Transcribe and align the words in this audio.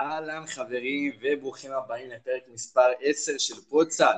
אהלן 0.00 0.46
חברים 0.46 1.12
וברוכים 1.22 1.72
הבאים 1.72 2.10
לפרק 2.10 2.42
מספר 2.48 2.88
10 3.00 3.32
של 3.38 3.54
פודסל. 3.68 4.16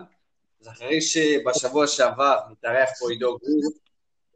אז 0.60 0.68
אחרי 0.68 1.00
שבשבוע 1.00 1.86
שעבר 1.86 2.38
מתארח 2.50 2.88
פה 2.98 3.10
עידו 3.10 3.38
גור, 3.38 3.72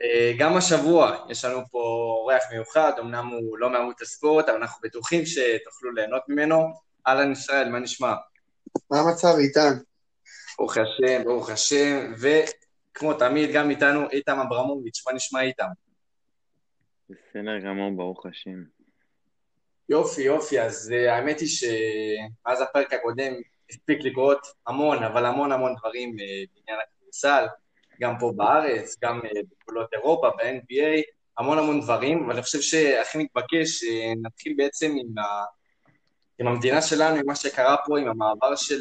אה, 0.02 0.32
גם 0.38 0.56
השבוע 0.56 1.26
יש 1.28 1.44
לנו 1.44 1.60
פה 1.70 1.78
אורח 2.20 2.42
מיוחד, 2.52 2.92
אמנם 3.00 3.26
הוא 3.26 3.58
לא 3.58 3.70
מערוץ 3.70 4.02
הספורט, 4.02 4.48
אבל 4.48 4.56
אנחנו 4.56 4.80
בטוחים 4.82 5.26
שתוכלו 5.26 5.92
ליהנות 5.92 6.22
ממנו. 6.28 6.56
אהלן 7.06 7.32
ישראל, 7.32 7.68
מה 7.68 7.78
נשמע? 7.78 8.14
מה 8.90 9.00
המצב 9.00 9.34
איתן? 9.38 9.72
ברוך 10.58 10.76
השם, 10.76 11.24
ברוך 11.24 11.50
השם, 11.50 12.12
וכמו 12.20 13.14
תמיד 13.14 13.50
גם 13.54 13.70
איתנו 13.70 14.10
איתם 14.10 14.38
אברמוביץ', 14.38 15.06
מה 15.06 15.12
נשמע 15.12 15.42
איתם? 15.42 15.68
בסדר 17.08 17.58
גמור, 17.64 17.96
ברוך 17.96 18.26
השם. 18.26 18.81
יופי, 19.92 20.22
יופי, 20.22 20.60
אז 20.60 20.92
uh, 20.92 21.10
האמת 21.10 21.40
היא 21.40 21.48
שמאז 21.48 22.60
הפרק 22.60 22.92
הקודם 22.92 23.32
הספיק 23.70 23.98
לקרות 24.04 24.46
המון, 24.66 25.02
אבל 25.02 25.26
המון 25.26 25.52
המון 25.52 25.74
דברים 25.78 26.10
uh, 26.10 26.50
בעניין 26.54 26.80
הכדורסל, 26.82 27.44
גם 28.00 28.18
פה 28.18 28.32
בארץ, 28.36 28.96
גם 29.02 29.20
uh, 29.20 29.38
בגבולות 29.50 29.92
אירופה, 29.92 30.30
ב-NBA, 30.30 31.00
המון 31.38 31.58
המון 31.58 31.80
דברים, 31.80 32.24
אבל 32.24 32.32
אני 32.32 32.42
חושב 32.42 32.60
שהכי 32.60 33.18
מתבקש, 33.18 33.84
נתחיל 34.22 34.54
בעצם 34.56 34.94
עם, 35.00 35.18
ה... 35.18 35.44
עם 36.38 36.46
המדינה 36.46 36.82
שלנו, 36.82 37.16
עם 37.16 37.26
מה 37.26 37.34
שקרה 37.34 37.76
פה, 37.86 37.98
עם 37.98 38.08
המעבר 38.08 38.56
של 38.56 38.80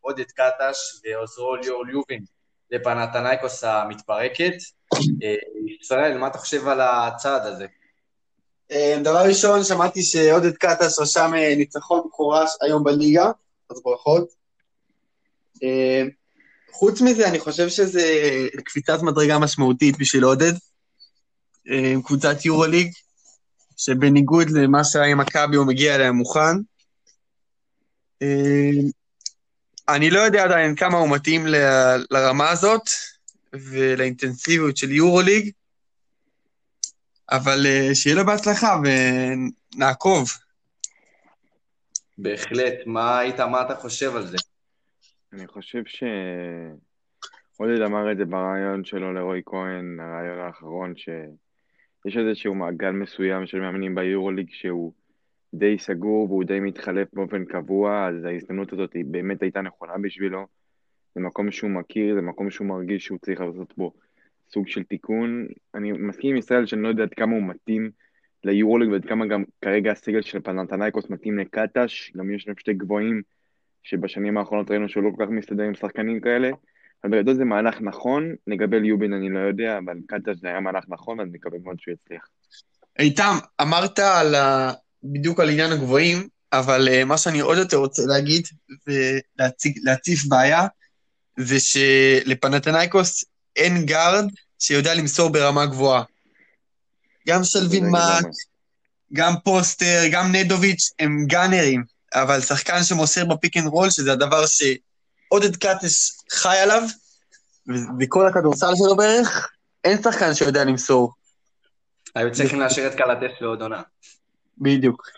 עודד 0.00 0.30
קטש 0.30 0.76
ועוזרו 1.04 1.56
ליאור 1.56 1.86
ליובין 1.86 2.24
לפנתנייקוס 2.70 3.64
המתפרקת. 3.64 4.54
ישראל, 5.80 6.18
מה 6.18 6.26
אתה 6.26 6.38
חושב 6.38 6.68
על 6.68 6.80
הצעד 6.80 7.46
הזה? 7.46 7.66
אה, 8.70 8.98
דבר 9.04 9.24
ראשון, 9.28 9.64
שמעתי 9.64 10.02
שעודד 10.02 10.56
קטש 10.56 10.98
רשם 10.98 11.30
אה, 11.34 11.54
ניצחון 11.56 12.02
בכורה 12.06 12.44
היום 12.62 12.84
בליגה, 12.84 13.30
אז 13.70 13.80
ברכות. 13.84 14.28
אה, 15.62 16.02
חוץ 16.72 17.00
מזה, 17.00 17.28
אני 17.28 17.38
חושב 17.38 17.68
שזה 17.68 18.04
קפיצת 18.64 19.02
מדרגה 19.02 19.38
משמעותית 19.38 19.98
בשביל 19.98 20.24
עודד, 20.24 20.52
עם 21.66 22.02
קבוצת 22.02 22.44
יורוליג, 22.44 22.92
שבניגוד 23.76 24.50
למה 24.50 24.84
שהיה 24.84 25.04
עם 25.04 25.20
מכבי, 25.20 25.56
הוא 25.56 25.66
מגיע 25.66 25.94
אליה 25.94 26.12
מוכן. 26.12 26.56
אני 29.88 30.10
לא 30.10 30.20
יודע 30.20 30.44
עדיין 30.44 30.74
כמה 30.74 30.98
הוא 30.98 31.10
מתאים 31.10 31.46
לרמה 32.10 32.50
הזאת 32.50 32.82
ולאינטנסיביות 33.52 34.76
של 34.76 34.90
יורוליג, 34.90 35.50
אבל 37.36 37.66
אה, 37.66 37.94
שיהיה 37.94 38.16
לו 38.16 38.26
בהצלחה 38.26 38.80
ונעקוב. 38.84 40.28
בהחלט. 42.18 42.74
מה 42.86 43.18
היית, 43.18 43.40
מה 43.40 43.62
אתה 43.62 43.74
חושב 43.74 44.16
על 44.16 44.26
זה? 44.26 44.36
אני 45.32 45.46
חושב 45.46 45.82
ש... 45.86 46.04
עודד 47.56 47.80
אמר 47.80 48.12
את 48.12 48.16
זה 48.16 48.24
ברעיון 48.24 48.84
שלו 48.84 49.12
לרועי 49.12 49.42
כהן, 49.46 50.00
הרעיון 50.00 50.38
האחרון, 50.38 50.94
שיש 50.96 52.16
איזשהו 52.16 52.54
מעגל 52.54 52.90
מסוים 52.90 53.46
של 53.46 53.60
מאמנים 53.60 53.94
ביורוליג 53.94 54.46
שהוא 54.50 54.92
די 55.54 55.78
סגור 55.78 56.30
והוא 56.30 56.44
די 56.44 56.60
מתחלף 56.60 57.08
באופן 57.12 57.44
קבוע, 57.44 58.08
אז 58.08 58.24
ההזדמנות 58.24 58.72
הזאת 58.72 58.92
היא 58.92 59.04
באמת 59.04 59.42
הייתה 59.42 59.60
נכונה 59.60 59.92
בשבילו. 60.02 60.46
זה 61.14 61.20
מקום 61.20 61.50
שהוא 61.50 61.70
מכיר, 61.70 62.14
זה 62.14 62.20
מקום 62.20 62.50
שהוא 62.50 62.66
מרגיש 62.66 63.04
שהוא 63.04 63.18
צריך 63.18 63.40
לעשות 63.40 63.74
בו 63.76 63.92
סוג 64.54 64.68
של 64.68 64.82
תיקון. 64.82 65.46
אני 65.74 65.92
מסכים 65.92 66.30
עם 66.30 66.36
ישראל 66.36 66.66
שאני 66.66 66.82
לא 66.82 66.88
יודע 66.88 67.02
עד 67.02 67.14
כמה 67.14 67.32
הוא 67.32 67.42
מתאים 67.42 67.90
ליורוליג 68.44 68.90
ועד 68.90 69.04
כמה 69.04 69.26
גם 69.26 69.44
כרגע 69.60 69.92
הסגל 69.92 70.22
של 70.22 70.40
פנתנייקוס 70.40 71.10
מתאים 71.10 71.38
לקטש, 71.38 72.12
גם 72.16 72.34
יש 72.34 72.46
להם 72.46 72.56
שתי 72.58 72.74
גבוהים 72.74 73.22
שבשנים 73.82 74.38
האחרונות 74.38 74.70
ראינו 74.70 74.88
שהוא 74.88 75.04
לא 75.04 75.10
כל 75.16 75.24
כך 75.24 75.30
מסתדר 75.30 75.62
עם 75.62 75.74
שחקנים 75.74 76.20
כאלה. 76.20 76.50
אבל 77.04 77.18
בגדול 77.18 77.34
זה 77.34 77.44
מהלך 77.44 77.80
נכון, 77.80 78.34
לגבי 78.46 78.80
ליובין 78.80 79.12
אני 79.12 79.30
לא 79.30 79.38
יודע, 79.38 79.78
אבל 79.78 79.96
קטש 80.06 80.36
זה 80.40 80.48
היה 80.48 80.60
מהלך 80.60 80.84
נכון, 80.88 81.18
ואני 81.18 81.30
מקווה 81.32 81.58
מאוד 81.64 81.76
שהוא 81.80 81.94
יצליח. 81.94 82.28
איתם, 82.98 83.34
אמרת 83.62 83.98
על 83.98 84.34
ה... 84.34 84.72
בדיוק 85.04 85.40
על 85.40 85.48
עניין 85.48 85.72
הגבוהים, 85.72 86.28
אבל 86.52 86.88
אה, 86.88 87.04
מה 87.04 87.18
שאני 87.18 87.40
עוד 87.40 87.58
יותר 87.58 87.76
רוצה 87.76 88.02
להגיד 88.06 88.42
ולהציף 88.86 90.24
בעיה, 90.28 90.66
זה 91.38 91.60
שלפנאתינייקוס 91.60 93.24
אין 93.56 93.86
גארד 93.86 94.24
שיודע 94.58 94.94
למסור 94.94 95.28
ברמה 95.30 95.66
גבוהה. 95.66 96.02
גם 97.28 97.44
שלווין 97.44 97.90
מאק, 97.90 98.24
גם 99.12 99.34
פוסטר, 99.44 100.02
גם 100.10 100.32
נדוביץ', 100.32 100.90
הם 100.98 101.26
גאנרים, 101.26 101.84
אבל 102.14 102.40
שחקן 102.40 102.84
שמוסר 102.84 103.24
ב 103.24 103.30
pick 103.30 103.56
and 103.56 103.66
roll, 103.66 103.90
שזה 103.90 104.12
הדבר 104.12 104.44
שעודד 104.46 105.56
קאטש 105.56 106.10
חי 106.32 106.56
עליו, 106.56 106.82
וכל 108.00 108.26
הכדורסל 108.26 108.72
שלו 108.76 108.96
בערך, 108.96 109.50
אין 109.84 110.02
שחקן 110.02 110.34
שיודע 110.34 110.64
למסור. 110.64 111.12
היו 112.14 112.32
צריכים 112.32 112.60
להשאיר 112.60 112.86
את 112.86 112.94
קלטס 112.94 113.40
לעוד 113.40 113.62
עונה. 113.62 113.82
בדיוק. 114.58 115.10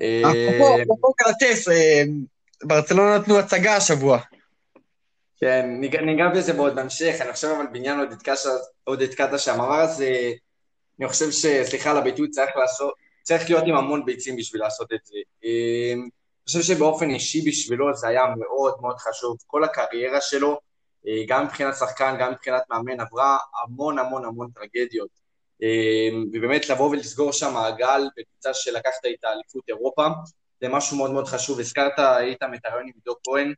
אה, 0.00 0.22
אפרופו 0.82 1.12
קלטס, 1.16 1.68
אה, 1.68 2.02
ברצלונה 2.64 3.18
נתנו 3.18 3.38
הצגה 3.38 3.76
השבוע. 3.76 4.20
כן, 5.44 5.80
ניגע 5.80 6.28
בזה 6.28 6.52
בעוד 6.52 6.74
בהמשך, 6.74 7.16
אני 7.20 7.32
חושב 7.32 7.48
אבל 7.48 7.66
בעניין 7.72 7.98
עודד 8.84 9.14
קאטה 9.14 9.38
שהמאמר 9.38 9.80
הזה, 9.80 10.32
אני 11.00 11.08
חושב 11.08 11.30
שסליחה 11.30 11.90
על 11.90 11.96
הביטוי, 11.96 12.30
צריך 12.30 12.56
לעשות, 12.56 12.94
צריך 13.22 13.50
להיות 13.50 13.64
עם 13.66 13.76
המון 13.76 14.04
ביצים 14.04 14.36
בשביל 14.36 14.62
לעשות 14.62 14.92
את 14.92 14.98
זה. 15.04 15.16
אמ, 15.44 16.00
אני 16.00 16.46
חושב 16.46 16.62
שבאופן 16.62 17.10
אישי 17.10 17.50
בשבילו 17.50 17.94
זה 17.94 18.08
היה 18.08 18.22
מאוד 18.38 18.74
מאוד 18.80 18.96
חשוב, 18.98 19.36
כל 19.46 19.64
הקריירה 19.64 20.20
שלו, 20.20 20.60
אה, 21.06 21.22
גם 21.28 21.44
מבחינת 21.44 21.74
שחקן, 21.74 22.16
גם 22.20 22.32
מבחינת 22.32 22.62
מאמן, 22.70 23.00
עברה 23.00 23.38
המון 23.62 23.98
המון 23.98 24.24
המון 24.24 24.48
טרגדיות. 24.54 25.10
אמ, 25.62 26.24
ובאמת 26.32 26.68
לבוא 26.68 26.90
ולסגור 26.90 27.32
שם 27.32 27.52
מעגל 27.52 28.02
בקבוצה 28.16 28.54
שלקחת 28.54 29.06
את 29.14 29.24
האליפות 29.24 29.64
אירופה, 29.68 30.06
זה 30.60 30.68
משהו 30.68 30.96
מאוד 30.96 31.10
מאוד 31.10 31.26
חשוב. 31.26 31.60
הזכרת, 31.60 31.92
את 31.92 32.42
הרעיון 32.64 32.86
עם 32.86 32.92
עידו 32.94 33.14
כהן, 33.24 33.48
אה, 33.48 33.54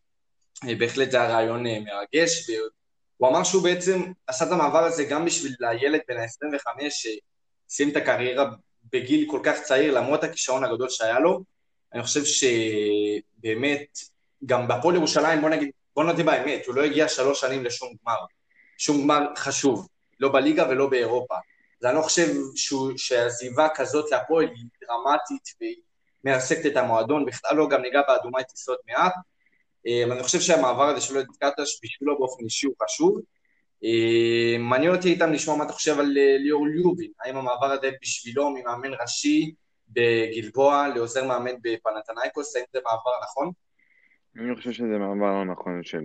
בהחלט 0.78 1.10
זה 1.10 1.16
היה 1.20 1.30
רעיון 1.30 1.66
אה, 1.66 1.78
מרגש, 1.80 2.50
והוא 2.50 3.28
אמר 3.28 3.44
שהוא 3.44 3.62
בעצם 3.62 4.02
עשה 4.26 4.44
את 4.44 4.52
המעבר 4.52 4.84
הזה 4.84 5.04
גם 5.04 5.24
בשביל 5.24 5.54
הילד 5.70 6.00
בן 6.08 6.16
ה-25 6.16 6.90
שסיים 6.90 7.90
את 7.90 7.96
הקריירה 7.96 8.50
בגיל 8.92 9.30
כל 9.30 9.40
כך 9.42 9.60
צעיר, 9.60 9.94
למרות 9.94 10.24
הכישרון 10.24 10.64
הגדול 10.64 10.88
שהיה 10.88 11.18
לו. 11.18 11.40
אני 11.94 12.02
חושב 12.02 12.24
שבאמת, 12.24 13.98
גם 14.46 14.68
בהפועל 14.68 14.94
ירושלים, 14.94 15.40
בוא 15.40 15.50
נגיד, 15.50 15.70
בוא 15.96 16.04
נודה 16.04 16.22
באמת, 16.22 16.66
הוא 16.66 16.74
לא 16.74 16.84
הגיע 16.84 17.08
שלוש 17.08 17.40
שנים 17.40 17.64
לשום 17.64 17.94
גמר. 18.02 18.16
שום 18.78 19.02
גמר 19.02 19.20
חשוב, 19.36 19.88
לא 20.20 20.32
בליגה 20.32 20.68
ולא 20.68 20.86
באירופה. 20.86 21.34
אז 21.80 21.86
אני 21.86 21.94
לא 21.96 22.02
חושב 22.02 22.26
שהוא, 22.56 22.92
שעזיבה 22.96 23.68
כזאת 23.74 24.10
להפועל 24.10 24.48
היא 24.48 24.64
דרמטית 24.80 25.54
והיא 25.60 25.76
מרסקת 26.24 26.66
את 26.66 26.76
המועדון, 26.76 27.26
בכלל 27.26 27.56
לא, 27.56 27.68
גם 27.68 27.82
ניגע 27.82 28.00
באדומה 28.08 28.40
את 28.40 28.46
טיסות 28.46 28.78
מעט. 28.86 29.12
אמ, 29.86 30.12
אני 30.12 30.22
חושב 30.22 30.40
שהמעבר 30.40 30.82
הזה 30.82 31.00
של 31.00 31.16
עודד 31.16 31.28
קטש 31.40 31.80
בשבילו 31.82 32.18
באופן 32.18 32.44
אישי 32.44 32.66
הוא 32.66 32.74
חשוב. 32.84 33.20
אמ, 33.82 34.62
מעניין 34.62 34.94
אותי 34.94 35.08
איתם 35.08 35.32
לשמוע 35.32 35.56
מה 35.56 35.64
אתה 35.64 35.72
חושב 35.72 35.98
על 35.98 36.18
אה, 36.18 36.36
ליאור 36.38 36.66
ליובין, 36.66 37.10
האם 37.24 37.36
המעבר 37.36 37.66
הזה 37.66 37.90
בשבילו 38.02 38.50
ממאמן 38.50 38.90
ראשי 39.02 39.54
בגלבוע 39.88 40.88
לעוזר 40.94 41.26
מאמן 41.28 41.54
בפנתנייקוס, 41.62 42.56
האם 42.56 42.64
זה 42.72 42.78
מעבר 42.84 43.10
נכון? 43.22 43.50
אני 44.36 44.56
חושב 44.56 44.72
שזה 44.72 44.98
מעבר 44.98 45.32
לא 45.32 45.44
נכון 45.44 45.82
של 45.82 46.02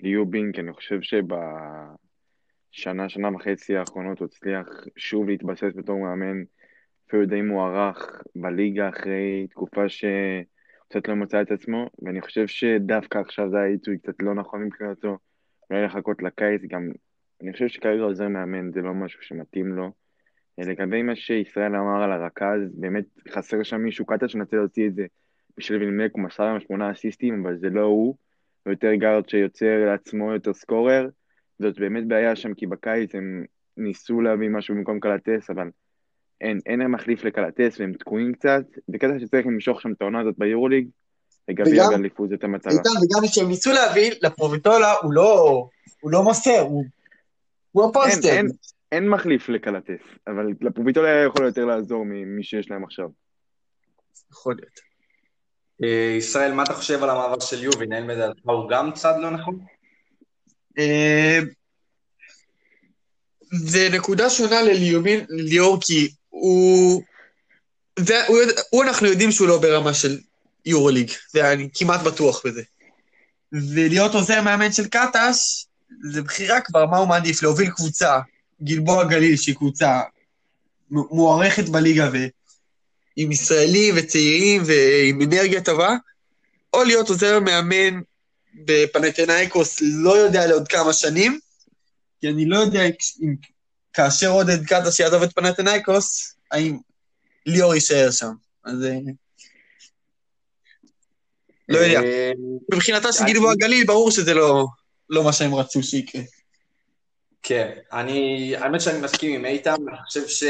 ליובין, 0.00 0.52
כי 0.52 0.60
אני 0.60 0.72
חושב 0.72 0.98
שבשנה, 1.02 1.48
שנה 3.08 3.34
וחצי 3.34 3.76
האחרונות 3.76 4.18
הוא 4.18 4.28
הצליח 4.32 4.66
שוב 4.96 5.28
להתבסס 5.28 5.70
בתור 5.76 5.96
מאמן 5.98 6.42
אפילו 7.08 7.26
די 7.26 7.42
מוערך 7.42 8.22
בליגה 8.34 8.88
אחרי 8.88 9.46
תקופה 9.50 9.88
ש... 9.88 10.04
קצת 10.88 11.08
לא 11.08 11.16
מצא 11.16 11.42
את 11.42 11.50
עצמו, 11.50 11.90
ואני 12.02 12.20
חושב 12.20 12.46
שדווקא 12.46 13.18
עכשיו 13.18 13.50
זה 13.50 13.58
העיתוי 13.58 13.98
קצת 13.98 14.14
לא 14.22 14.34
נכון 14.34 14.62
מבחינתו, 14.62 15.18
אולי 15.70 15.84
לחכות 15.84 16.22
לקיץ, 16.22 16.62
גם 16.68 16.90
אני 17.42 17.52
חושב 17.52 17.68
שכרגע 17.68 18.02
עוזר 18.02 18.28
מאמן 18.28 18.72
זה 18.72 18.80
לא 18.82 18.94
משהו 18.94 19.22
שמתאים 19.22 19.68
לו. 19.68 19.92
לגבי 20.58 21.02
מה 21.02 21.16
שישראל 21.16 21.76
אמר 21.76 22.02
על 22.02 22.12
הרכז, 22.12 22.60
באמת 22.74 23.04
חסר 23.28 23.62
שם 23.62 23.80
מישהו, 23.80 24.06
קטע 24.06 24.28
שנצא 24.28 24.56
להוציא 24.56 24.86
את 24.86 24.94
זה 24.94 25.06
בשביל 25.58 25.78
וילמק, 25.78 26.12
הוא 26.12 26.22
מסר 26.22 26.44
עם 26.44 26.60
שמונה 26.60 26.90
אסיסטים, 26.90 27.42
אבל 27.42 27.58
זה 27.58 27.70
לא 27.70 27.80
הוא, 27.80 28.16
הוא 28.62 28.72
יותר 28.72 28.94
גארד 28.94 29.28
שיוצר 29.28 29.84
לעצמו 29.86 30.32
יותר 30.32 30.54
סקורר, 30.54 31.08
זאת 31.58 31.78
באמת 31.78 32.06
בעיה 32.06 32.36
שם, 32.36 32.54
כי 32.54 32.66
בקיץ 32.66 33.14
הם 33.14 33.44
ניסו 33.76 34.20
להביא 34.20 34.48
משהו 34.48 34.74
במקום 34.74 35.00
קלטס, 35.00 35.50
אבל 35.50 35.70
אין, 36.40 36.60
אין 36.66 36.78
להם 36.78 36.92
מחליף 36.92 37.24
לקלטס 37.24 37.80
והם 37.80 37.92
תקועים 37.92 38.32
קצת, 38.32 38.64
בקטע 38.88 39.18
שצריך 39.20 39.46
למשוך 39.46 39.80
שם 39.80 39.92
את 39.92 40.00
העונה 40.00 40.20
הזאת 40.20 40.34
ביורוליג, 40.38 40.88
לגבי 41.48 41.80
הגליפות 41.80 42.30
זאת 42.30 42.44
המטרה. 42.44 42.72
איתן, 42.72 42.90
וגם 42.90 43.28
כשהם 43.28 43.48
ניסו 43.48 43.72
להביא, 43.72 44.12
לפרוביטולה 44.22 44.92
הוא 45.02 45.12
לא, 45.12 45.68
הוא 46.00 46.10
לא 46.10 46.22
מוסר, 46.22 46.60
הוא, 46.60 46.84
הוא 47.72 47.90
הפוסטר. 47.90 48.28
אין, 48.28 48.36
אין, 48.36 48.48
אין 48.92 49.08
מחליף 49.08 49.48
לקלטס, 49.48 50.02
אבל 50.26 50.46
לפרוביטולה 50.60 51.24
יכול 51.24 51.46
יותר 51.46 51.64
לעזור 51.64 52.04
ממי 52.04 52.42
שיש 52.44 52.70
להם 52.70 52.84
עכשיו. 52.84 53.08
יכול 54.32 54.54
להיות. 54.54 54.80
אה, 55.82 56.14
ישראל, 56.18 56.52
מה 56.52 56.62
אתה 56.62 56.74
חושב 56.74 57.02
על 57.02 57.10
המעבר 57.10 57.40
של 57.40 57.64
יובין? 57.64 57.92
האם 57.92 58.10
לדעתך 58.10 58.40
הוא 58.44 58.70
גם 58.70 58.92
צד 58.92 59.14
לא 59.20 59.30
נכון? 59.30 59.58
אה, 60.78 61.38
זה 63.52 63.88
נקודה 63.92 64.30
שונה 64.30 64.62
לליאור, 65.28 65.78
כי 65.80 66.08
הוא... 66.40 67.02
זה, 67.98 68.26
הוא, 68.26 68.38
הוא, 68.70 68.84
אנחנו 68.84 69.06
יודעים 69.06 69.32
שהוא 69.32 69.48
לא 69.48 69.58
ברמה 69.58 69.94
של 69.94 70.18
יורוליג, 70.66 71.10
ואני 71.34 71.68
כמעט 71.74 72.00
בטוח 72.00 72.46
בזה. 72.46 72.62
ולהיות 73.52 74.14
עוזר 74.14 74.42
מאמן 74.42 74.72
של 74.72 74.88
קטש, 74.88 75.66
זה 76.12 76.22
בחירה 76.22 76.60
כבר, 76.60 76.86
מה 76.86 76.98
הוא 76.98 77.08
מעדיף? 77.08 77.42
להוביל 77.42 77.70
קבוצה, 77.70 78.18
גלבוע 78.62 79.04
גליל, 79.04 79.36
שהיא 79.36 79.54
קבוצה 79.54 80.00
מוערכת 80.90 81.68
בליגה 81.68 82.10
ועם 82.12 83.32
ישראלים 83.32 83.94
וצעירים 83.98 84.62
ועם 84.66 85.22
אנרגיה 85.22 85.62
טובה, 85.62 85.96
או 86.72 86.84
להיות 86.84 87.08
עוזר 87.08 87.40
מאמן 87.40 88.00
בפנתנאיקוס, 88.54 89.78
לא 89.82 90.18
יודע 90.18 90.46
לעוד 90.46 90.68
כמה 90.68 90.92
שנים, 90.92 91.38
כי 92.20 92.28
אני 92.28 92.46
לא 92.46 92.58
יודע 92.58 92.80
אם 93.22 93.34
כאשר 93.96 94.30
עודד 94.30 94.64
קטש 94.66 95.00
יעזוב 95.00 95.22
את 95.22 95.32
פנתנאיקוס, 95.32 96.36
האם 96.50 96.78
ליאור 97.46 97.74
יישאר 97.74 98.10
שם. 98.10 98.32
אז... 98.64 98.84
אה, 98.84 98.98
לא 101.68 101.78
יודע. 101.78 102.02
אה, 102.02 102.32
מבחינתה 102.72 103.12
של 103.12 103.24
גלבוע 103.24 103.54
גליל, 103.54 103.86
ברור 103.86 104.10
שזה 104.10 104.34
לא, 104.34 104.66
לא 105.10 105.24
מה 105.24 105.32
שהם 105.32 105.54
רצו 105.54 105.82
שיקרה. 105.82 106.22
כן, 107.42 107.78
אני, 107.92 108.52
האמת 108.56 108.80
שאני 108.80 109.00
מסכים 109.00 109.34
עם 109.34 109.44
איתן, 109.44 109.74
אני 109.88 109.96
חושב 110.06 110.46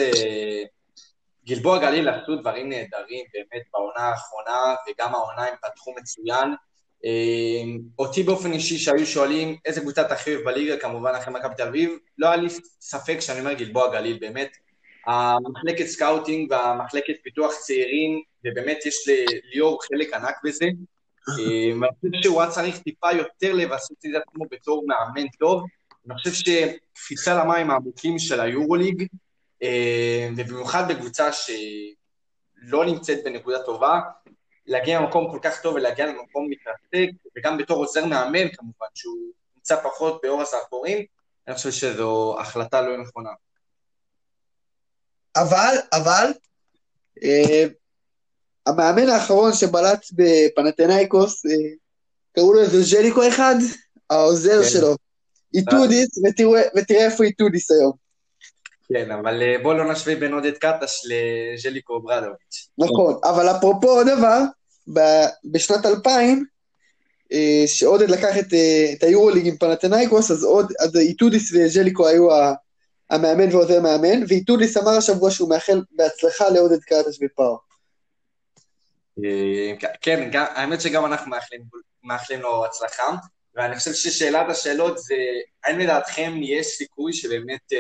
שגלבוע 1.44 1.78
גליל 1.78 2.08
עשו 2.08 2.36
דברים 2.36 2.68
נהדרים 2.68 3.24
באמת 3.32 3.62
בעונה 3.72 4.00
האחרונה, 4.00 4.74
וגם 4.88 5.14
העונה 5.14 5.42
הם 5.42 5.54
פתחו 5.62 5.94
מצוין. 6.00 6.54
אה, 7.06 7.72
אותי 7.98 8.22
באופן 8.22 8.52
אישי, 8.52 8.78
שהיו 8.78 9.06
שואלים 9.06 9.56
איזה 9.64 9.80
קבוצה 9.80 10.02
הכי 10.02 10.34
אוהב 10.34 10.44
בליגה, 10.44 10.76
כמובן 10.76 11.12
אחרי 11.18 11.34
מכבי 11.34 11.54
תל 11.54 11.68
אביב, 11.68 11.90
לא 12.18 12.26
היה 12.26 12.36
לי 12.36 12.48
ספק 12.80 13.16
שאני 13.20 13.40
אומר 13.40 13.52
גלבוע 13.52 13.92
גליל, 13.92 14.18
באמת. 14.20 14.56
המחלקת 15.06 15.86
scouting 15.86 16.50
והמחלקת 16.50 17.14
פיתוח 17.22 17.54
צעירים, 17.60 18.22
ובאמת 18.44 18.86
יש 18.86 19.08
לליאור 19.08 19.82
חלק 19.82 20.14
ענק 20.14 20.34
בזה. 20.44 20.64
אה, 21.28 21.78
ואני 21.80 21.92
חושב 22.00 22.22
שהוא 22.22 22.42
היה 22.42 22.50
צריך 22.50 22.78
טיפה 22.78 23.12
יותר 23.12 23.52
לבסס 23.52 23.90
את 23.90 24.22
עצמו 24.28 24.44
בתור 24.50 24.84
מאמן 24.86 25.28
טוב. 25.38 25.64
אני 26.06 26.14
חושב 26.14 26.32
שקפיצה 26.32 27.44
למים 27.44 27.70
העמוקים 27.70 28.18
של 28.18 28.40
היורוליג, 28.40 29.06
אה, 29.62 30.28
ובמיוחד 30.36 30.88
בקבוצה 30.88 31.30
שלא 31.32 32.84
נמצאת 32.84 33.18
בנקודה 33.24 33.62
טובה, 33.62 34.00
להגיע 34.66 35.00
למקום 35.00 35.30
כל 35.30 35.38
כך 35.42 35.60
טוב 35.60 35.74
ולהגיע 35.74 36.06
למקום 36.06 36.50
מתרסק, 36.50 37.10
וגם 37.36 37.58
בתור 37.58 37.76
עוזר 37.76 38.04
מאמן 38.04 38.48
כמובן, 38.52 38.86
שהוא 38.94 39.16
נמצא 39.56 39.76
פחות 39.82 40.20
באור 40.22 40.42
הזרקורים, 40.42 41.04
אני 41.48 41.54
חושב 41.54 41.70
שזו 41.70 42.36
החלטה 42.40 42.80
לא 42.80 43.02
נכונה. 43.02 43.30
אבל, 45.36 45.76
אבל, 45.92 46.32
אה, 47.22 47.64
המאמן 48.66 49.08
האחרון 49.08 49.52
שבלט 49.52 50.06
בפנאתינייקוס, 50.12 51.46
אה, 51.46 51.52
קראו 52.32 52.52
לו 52.52 52.60
איזה 52.60 52.82
ז'ליקו 52.82 53.28
אחד, 53.28 53.54
העוזר 54.10 54.62
כן. 54.62 54.68
שלו. 54.68 54.96
איטודיס, 55.54 56.08
ותראה 56.76 57.04
איפה 57.04 57.24
איטודיס 57.24 57.70
היום. 57.70 58.05
כן, 58.88 59.10
אבל 59.10 59.42
אה, 59.42 59.56
בוא 59.62 59.74
לא 59.74 59.92
נשווה 59.92 60.16
בין 60.16 60.32
עודד 60.32 60.52
קטש 60.52 61.02
לז'ליקו 61.04 62.00
אוברדוביץ'. 62.00 62.68
נכון, 62.78 63.20
אבל 63.24 63.50
אפרופו 63.50 63.88
עוד 63.88 64.06
דבר, 64.06 64.40
בשנת 65.44 65.86
2000, 65.86 66.44
אה, 67.32 67.64
שעודד 67.66 68.10
לקח 68.10 68.38
את, 68.38 68.52
אה, 68.52 68.92
את 68.92 69.02
היורוליג 69.02 69.46
עם 69.46 69.56
פנתנאיקוס, 69.56 70.30
אז, 70.30 70.44
עוד, 70.44 70.72
אז 70.80 70.96
איטודיס 70.96 71.52
וז'ליקו 71.54 72.08
היו 72.08 72.28
המאמן 73.10 73.54
ועוזר 73.54 73.80
מאמן, 73.80 74.22
ואיטודיס 74.28 74.76
אמר 74.76 74.90
השבוע 74.90 75.30
שהוא 75.30 75.50
מאחל 75.50 75.82
בהצלחה 75.90 76.48
לעודד 76.48 76.80
קטש 76.80 77.18
בפאו. 77.20 77.58
כן, 80.00 80.30
האמת 80.34 80.80
שגם 80.80 81.04
אנחנו 81.04 81.30
מאחלים, 81.30 81.62
מאחלים 82.04 82.40
לו 82.40 82.64
הצלחה. 82.64 83.16
ואני 83.54 83.76
חושב 83.76 83.92
ששאלת 83.92 84.46
השאלות 84.50 84.98
זה, 84.98 85.14
האם 85.64 85.78
לדעתכם 85.78 86.32
יש 86.42 86.66
סיכוי 86.66 87.12
שבאמת 87.12 87.72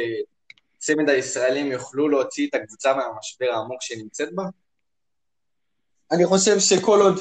צמד 0.86 1.08
הישראלים 1.08 1.72
יוכלו 1.72 2.08
להוציא 2.08 2.48
את 2.48 2.54
הקבוצה 2.54 2.94
מהמשבר 2.94 3.46
העמוק 3.46 3.82
שהיא 3.82 4.02
נמצאת 4.02 4.34
בה? 4.34 4.42
אני 6.12 6.26
חושב 6.26 6.58
שכל 6.58 7.00
עוד 7.00 7.20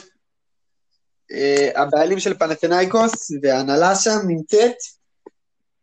אה, 1.31 1.81
הבעלים 1.81 2.19
של 2.19 2.37
פנתנאיקוס 2.37 3.31
וההנהלה 3.41 3.95
שם 3.95 4.17
נמצאת, 4.27 4.75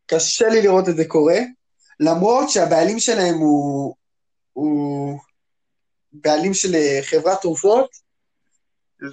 קשה 0.07 0.49
לי 0.49 0.63
לראות 0.63 0.89
את 0.89 0.97
זה 0.97 1.05
קורה, 1.09 1.39
למרות 2.01 2.51
שהבעלים 2.51 2.99
שלהם 2.99 3.35
הוא, 3.35 3.95
הוא 4.53 5.19
בעלים 6.13 6.55
של 6.55 6.75
אה, 6.75 7.01
חברת 7.03 7.41
תרופות, 7.41 7.91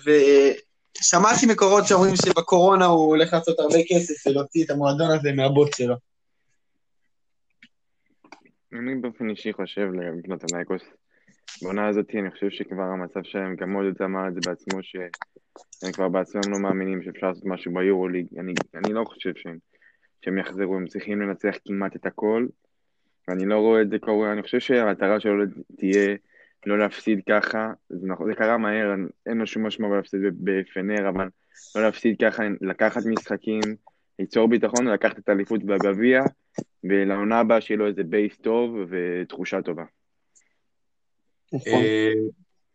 ו... 0.06 0.10
שמעתי 1.01 1.45
מקורות 1.45 1.88
שאומרים 1.88 2.15
שבקורונה 2.15 2.86
הוא 2.86 3.07
הולך 3.07 3.33
לעשות 3.33 3.60
הרבה 3.60 3.77
כסף 3.89 4.27
ולהוציא 4.27 4.65
את 4.65 4.69
המועדון 4.69 5.12
הזה 5.12 5.31
מהבוט 5.36 5.75
שלו. 5.75 5.95
אני 8.74 8.95
באופן 8.95 9.30
אישי 9.30 9.54
חושב 9.54 9.89
לבנות 9.94 10.44
המייקוס. 10.44 10.81
בעונה 11.62 11.88
הזאת 11.88 12.16
אני 12.16 12.31
חושב 12.31 12.50
שכבר 12.50 12.83
המצב 12.83 13.24
שלהם, 13.24 13.56
גם 13.56 13.74
עוד 13.74 13.86
יותר 13.86 14.06
אמר 14.06 14.27
את 14.27 14.33
זה 14.33 14.42
בעצמו, 14.42 14.83
שהם 14.83 15.92
כבר 15.94 16.10
בעצמם 16.10 16.51
לא 16.51 16.60
מאמינים 16.60 17.04
שאפשר 17.04 17.27
לעשות 17.27 17.45
משהו 17.45 17.74
ביורוליג. 17.74 18.27
אני, 18.39 18.54
אני 18.75 18.94
לא 18.94 19.04
חושב 19.06 19.31
שהם, 19.36 19.57
שהם 20.25 20.38
יחזרו, 20.38 20.75
הם 20.75 20.88
צריכים 20.88 21.21
לנצח 21.21 21.56
כמעט 21.68 21.95
את 21.95 22.06
הכל, 22.06 22.48
ואני 23.27 23.45
לא 23.45 23.60
רואה 23.60 23.81
את 23.81 23.89
זה 23.89 24.00
קורה. 24.00 24.31
אני 24.31 24.42
חושב 24.42 24.60
שהמטרה 24.60 25.19
שלו 25.19 25.44
תהיה 25.77 26.15
לא 26.65 26.80
להפסיד 26.80 27.19
ככה, 27.30 27.72
זה, 27.89 28.07
נכון, 28.07 28.27
זה 28.27 28.36
קרה 28.36 28.57
מהר, 28.57 28.95
אין 29.25 29.38
לו 29.38 29.48
שום 29.48 29.65
משמעות 29.65 29.95
להפסיד 29.95 30.22
בפנר, 30.44 31.10
אבל 31.10 31.27
לא 31.75 31.81
להפסיד 31.81 32.15
ככה, 32.22 32.44
לקחת 32.62 33.01
משחקים, 33.06 33.62
ליצור 34.19 34.48
ביטחון, 34.48 34.88
לקחת 34.88 35.19
את 35.19 35.30
האליפות 35.30 35.63
בגביע, 35.63 36.22
ולעונה 36.83 37.39
הבאה 37.39 37.61
שיהיה 37.61 37.77
לו 37.77 37.87
איזה 37.87 38.03
בייס 38.03 38.33
טוב 38.41 38.71
ותחושה 38.89 39.61
טובה. 39.61 39.83
אה, 41.67 42.11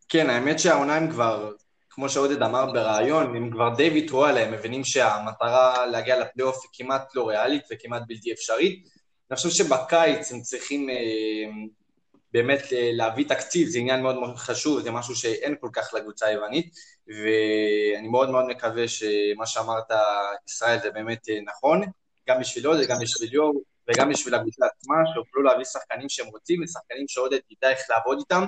כן, 0.09 0.29
האמת 0.29 0.59
שהעונה 0.59 0.95
הם 0.95 1.11
כבר, 1.11 1.51
כמו 1.89 2.09
שעודד 2.09 2.41
אמר 2.41 2.71
בריאיון, 2.71 3.35
הם 3.35 3.51
כבר 3.51 3.75
די 3.75 3.89
ויתרו 3.89 4.25
עליהם, 4.25 4.53
מבינים 4.53 4.83
שהמטרה 4.83 5.85
להגיע 5.85 6.19
לפלייאוף 6.19 6.55
היא 6.63 6.69
כמעט 6.73 7.15
לא 7.15 7.27
ריאלית 7.27 7.63
וכמעט 7.71 8.03
בלתי 8.07 8.33
אפשרית. 8.33 8.87
אני 9.31 9.35
חושב 9.35 9.49
שבקיץ 9.49 10.31
הם 10.31 10.41
צריכים 10.41 10.89
אה, 10.89 10.95
באמת 12.31 12.61
אה, 12.73 12.89
להביא 12.93 13.25
תקציב 13.29 13.67
זה 13.67 13.79
עניין 13.79 14.01
מאוד 14.01 14.19
מאוד 14.19 14.35
חשוב, 14.35 14.79
זה 14.79 14.91
משהו 14.91 15.15
שאין 15.15 15.55
כל 15.61 15.69
כך 15.73 15.93
לקבוצה 15.93 16.25
היוונית, 16.25 16.73
ואני 17.07 18.07
מאוד 18.07 18.29
מאוד 18.29 18.45
מקווה 18.45 18.87
שמה 18.87 19.45
שאמרת, 19.45 19.91
ישראל, 20.47 20.79
זה 20.83 20.91
באמת 20.91 21.27
נכון, 21.45 21.81
גם 22.29 22.39
בשבילו, 22.39 22.77
זה 22.77 22.85
גם 22.85 22.97
בשביל 23.01 23.29
ליאור, 23.29 23.61
וגם 23.89 24.09
בשביל 24.09 24.35
הקבוצה 24.35 24.65
עצמה, 24.65 24.95
שיוכלו 25.13 25.43
להביא 25.43 25.65
שחקנים 25.65 26.09
שהם 26.09 26.27
רוצים, 26.27 26.63
ושחקנים 26.63 27.07
שעודד 27.07 27.39
ידע 27.49 27.69
איך 27.69 27.79
לעבוד 27.89 28.17
איתם. 28.19 28.43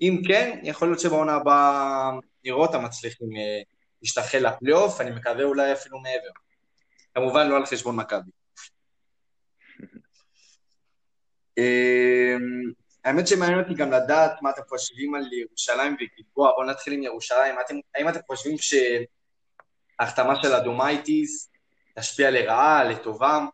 אם 0.00 0.22
כן, 0.28 0.60
יכול 0.62 0.88
להיות 0.88 1.00
שבעונה 1.00 1.34
הבאה 1.34 2.10
נראה 2.44 2.56
אותם 2.58 2.84
מצליחים 2.84 3.36
אה, 3.36 3.62
להשתחל 4.02 4.38
לפלייאוף, 4.38 5.00
אני 5.00 5.10
מקווה 5.10 5.44
אולי 5.44 5.72
אפילו 5.72 5.98
מעבר. 5.98 6.30
כמובן 7.14 7.48
לא 7.48 7.56
על 7.56 7.66
חשבון 7.66 7.96
מכבי. 7.96 8.30
האמת 13.04 13.26
שמעניין 13.28 13.60
אותי 13.60 13.74
גם 13.74 13.92
לדעת 13.92 14.42
מה 14.42 14.50
אתם 14.50 14.62
חושבים 14.68 15.14
על 15.14 15.32
ירושלים 15.32 15.94
וגלבוע. 15.94 16.52
בואו 16.56 16.66
נתחיל 16.66 16.92
עם 16.92 17.02
ירושלים. 17.02 17.54
האם 17.94 18.08
אתם 18.08 18.20
חושבים 18.26 18.56
שההחתמה 19.98 20.42
של 20.42 20.52
אדומייטיס 20.52 21.50
תשפיע 21.98 22.30
לרעה, 22.30 22.84
לטובה? 22.84 23.46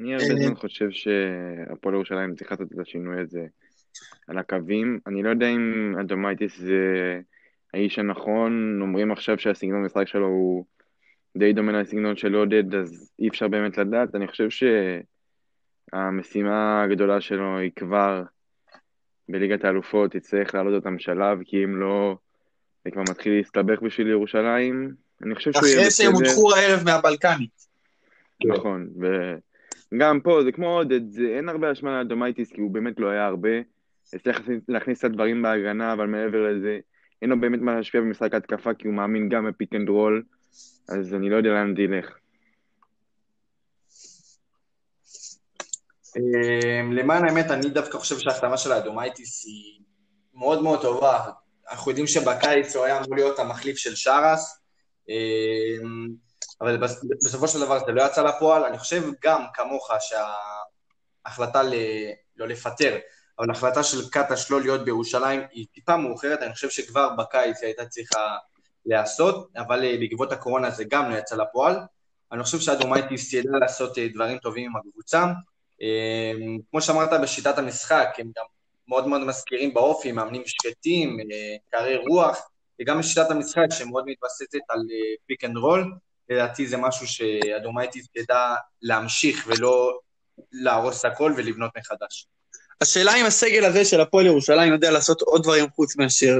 אני 0.00 0.14
הרבה 0.14 0.26
זמן 0.26 0.54
חושב 0.54 0.90
שהפועל 0.90 1.94
ירושלים 1.94 2.34
צריך 2.34 2.50
לעשות 2.50 2.72
את 2.72 2.78
השינוי 2.78 3.20
הזה 3.20 3.46
על 4.28 4.38
הקווים. 4.38 4.98
אני 5.06 5.22
לא 5.22 5.30
יודע 5.30 5.48
אם 5.48 5.94
אדומייטיס 6.00 6.58
זה 6.58 7.20
האיש 7.74 7.98
הנכון, 7.98 8.78
אומרים 8.82 9.12
עכשיו 9.12 9.38
שהסגנון 9.38 9.82
המשחק 9.82 10.08
שלו 10.08 10.26
הוא 10.26 10.64
די 11.36 11.52
דומה 11.52 11.72
לסגנון 11.72 12.16
של 12.16 12.34
עודד, 12.34 12.74
אז 12.74 13.10
אי 13.18 13.28
אפשר 13.28 13.48
באמת 13.48 13.78
לדעת. 13.78 14.14
אני 14.14 14.28
חושב 14.28 14.50
ש... 14.50 14.62
המשימה 15.92 16.82
הגדולה 16.82 17.20
שלו 17.20 17.58
היא 17.58 17.70
כבר 17.76 18.22
בליגת 19.28 19.64
האלופות, 19.64 20.14
יצטרך 20.14 20.54
לעלות 20.54 20.74
אותם 20.74 20.98
שלב, 20.98 21.38
כי 21.44 21.64
אם 21.64 21.76
לא, 21.76 22.16
זה 22.84 22.90
כבר 22.90 23.02
מתחיל 23.02 23.32
להסתבך 23.32 23.82
בשביל 23.82 24.06
ירושלים. 24.06 24.94
אני 25.22 25.34
חושב 25.34 25.52
שהוא 25.52 25.66
יהיה 25.66 25.86
בסדר. 25.86 26.08
אחרי 26.08 26.20
שהם 26.20 26.26
הודחו 26.26 26.54
הערב 26.54 26.84
מהבלקנית. 26.84 27.66
נכון, 28.44 28.88
וגם 29.94 30.20
פה 30.20 30.42
זה 30.44 30.52
כמו 30.52 30.76
עודד, 30.76 31.18
אין 31.18 31.48
הרבה 31.48 31.72
אשמה 31.72 31.98
לאדומייטיס, 31.98 32.52
כי 32.52 32.60
הוא 32.60 32.70
באמת 32.70 33.00
לא 33.00 33.08
היה 33.08 33.26
הרבה. 33.26 33.50
הצליח 34.14 34.40
להכניס 34.68 34.98
את 34.98 35.04
הדברים 35.04 35.42
בהגנה, 35.42 35.92
אבל 35.92 36.06
מעבר 36.06 36.42
לזה, 36.42 36.78
אין 37.22 37.30
לו 37.30 37.40
באמת 37.40 37.60
מה 37.60 37.74
להשפיע 37.74 38.00
במשחק 38.00 38.34
התקפה, 38.34 38.74
כי 38.74 38.88
הוא 38.88 38.94
מאמין 38.94 39.28
גם 39.28 39.46
ב 39.48 39.53
pick 39.53 39.74
and 39.74 39.88
roll, 39.88 40.22
אז 40.88 41.14
אני 41.14 41.30
לא 41.30 41.36
יודע 41.36 41.50
לאן 41.50 41.74
זה 41.76 41.82
ילך. 41.82 42.16
אמ, 46.16 46.92
למען 46.92 47.24
האמת, 47.24 47.50
אני 47.50 47.70
דווקא 47.70 47.98
חושב 47.98 48.18
שההחתמה 48.18 48.56
של 48.56 48.72
האדומייטיס 48.72 49.44
היא 49.46 49.82
מאוד 50.34 50.62
מאוד 50.62 50.82
טובה. 50.82 51.30
אנחנו 51.70 51.90
יודעים 51.90 52.06
שבקיץ 52.06 52.76
הוא 52.76 52.84
היה 52.84 52.98
אמור 52.98 53.14
להיות 53.14 53.38
המחליף 53.38 53.76
של 53.76 53.94
שרס, 53.94 54.60
אמ, 55.08 56.08
אבל 56.60 56.76
בסופו 57.24 57.48
של 57.48 57.60
דבר 57.60 57.78
זה 57.86 57.92
לא 57.92 58.02
יצא 58.02 58.22
לפועל. 58.22 58.64
אני 58.64 58.78
חושב 58.78 59.02
גם 59.24 59.44
כמוך 59.54 59.90
שההחלטה 60.00 61.62
ל... 61.62 61.74
לא 62.36 62.48
לפטר, 62.48 62.98
אבל 63.38 63.50
ההחלטה 63.50 63.82
של 63.82 64.10
קטש 64.10 64.50
לא 64.50 64.60
להיות 64.60 64.84
בירושלים 64.84 65.40
היא 65.50 65.66
טיפה 65.72 65.96
מאוחרת, 65.96 66.42
אני 66.42 66.54
חושב 66.54 66.70
שכבר 66.70 67.08
בקיץ 67.18 67.56
היא 67.60 67.66
הייתה 67.66 67.86
צריכה 67.86 68.36
להיעשות, 68.86 69.50
אבל 69.56 69.84
אה, 69.84 69.96
בעקבות 70.00 70.32
הקורונה 70.32 70.70
זה 70.70 70.84
גם 70.84 71.10
לא 71.10 71.16
יצא 71.16 71.36
לפועל. 71.36 71.76
אני 72.32 72.42
חושב 72.42 72.60
שאדומייטיס 72.60 73.32
ידע 73.32 73.58
לעשות 73.60 73.98
אה, 73.98 74.08
דברים 74.14 74.38
טובים 74.38 74.70
עם 74.70 74.76
הקבוצה. 74.76 75.24
אמ, 75.80 76.58
כמו 76.70 76.80
שאמרת 76.80 77.20
בשיטת 77.22 77.58
המשחק, 77.58 78.08
הם 78.18 78.30
גם 78.36 78.44
מאוד 78.88 79.06
מאוד 79.06 79.20
מזכירים 79.20 79.74
באופי, 79.74 80.12
מאמנים 80.12 80.42
שקטים, 80.46 81.20
אה, 81.20 81.56
קרי 81.70 81.96
רוח, 81.96 82.48
וגם 82.80 82.98
בשיטת 82.98 83.30
המשחק 83.30 83.66
שמאוד 83.70 84.04
מתבססת 84.06 84.60
על 84.68 84.80
pick 85.26 85.44
and 85.44 85.56
roll, 85.56 85.92
לדעתי 86.30 86.66
זה 86.66 86.76
משהו 86.76 87.06
שאדומייטיס 87.06 88.06
ידע 88.16 88.54
להמשיך 88.82 89.44
ולא 89.46 89.98
להרוס 90.52 91.04
הכל 91.04 91.34
ולבנות 91.36 91.70
מחדש. 91.78 92.26
השאלה 92.80 93.16
אם 93.16 93.26
הסגל 93.26 93.64
הזה 93.64 93.84
של 93.84 94.00
הפועל 94.00 94.26
ירושלים 94.26 94.72
יודע 94.72 94.90
לעשות 94.90 95.22
עוד 95.22 95.42
דברים 95.42 95.70
חוץ 95.70 95.96
מאשר 95.96 96.38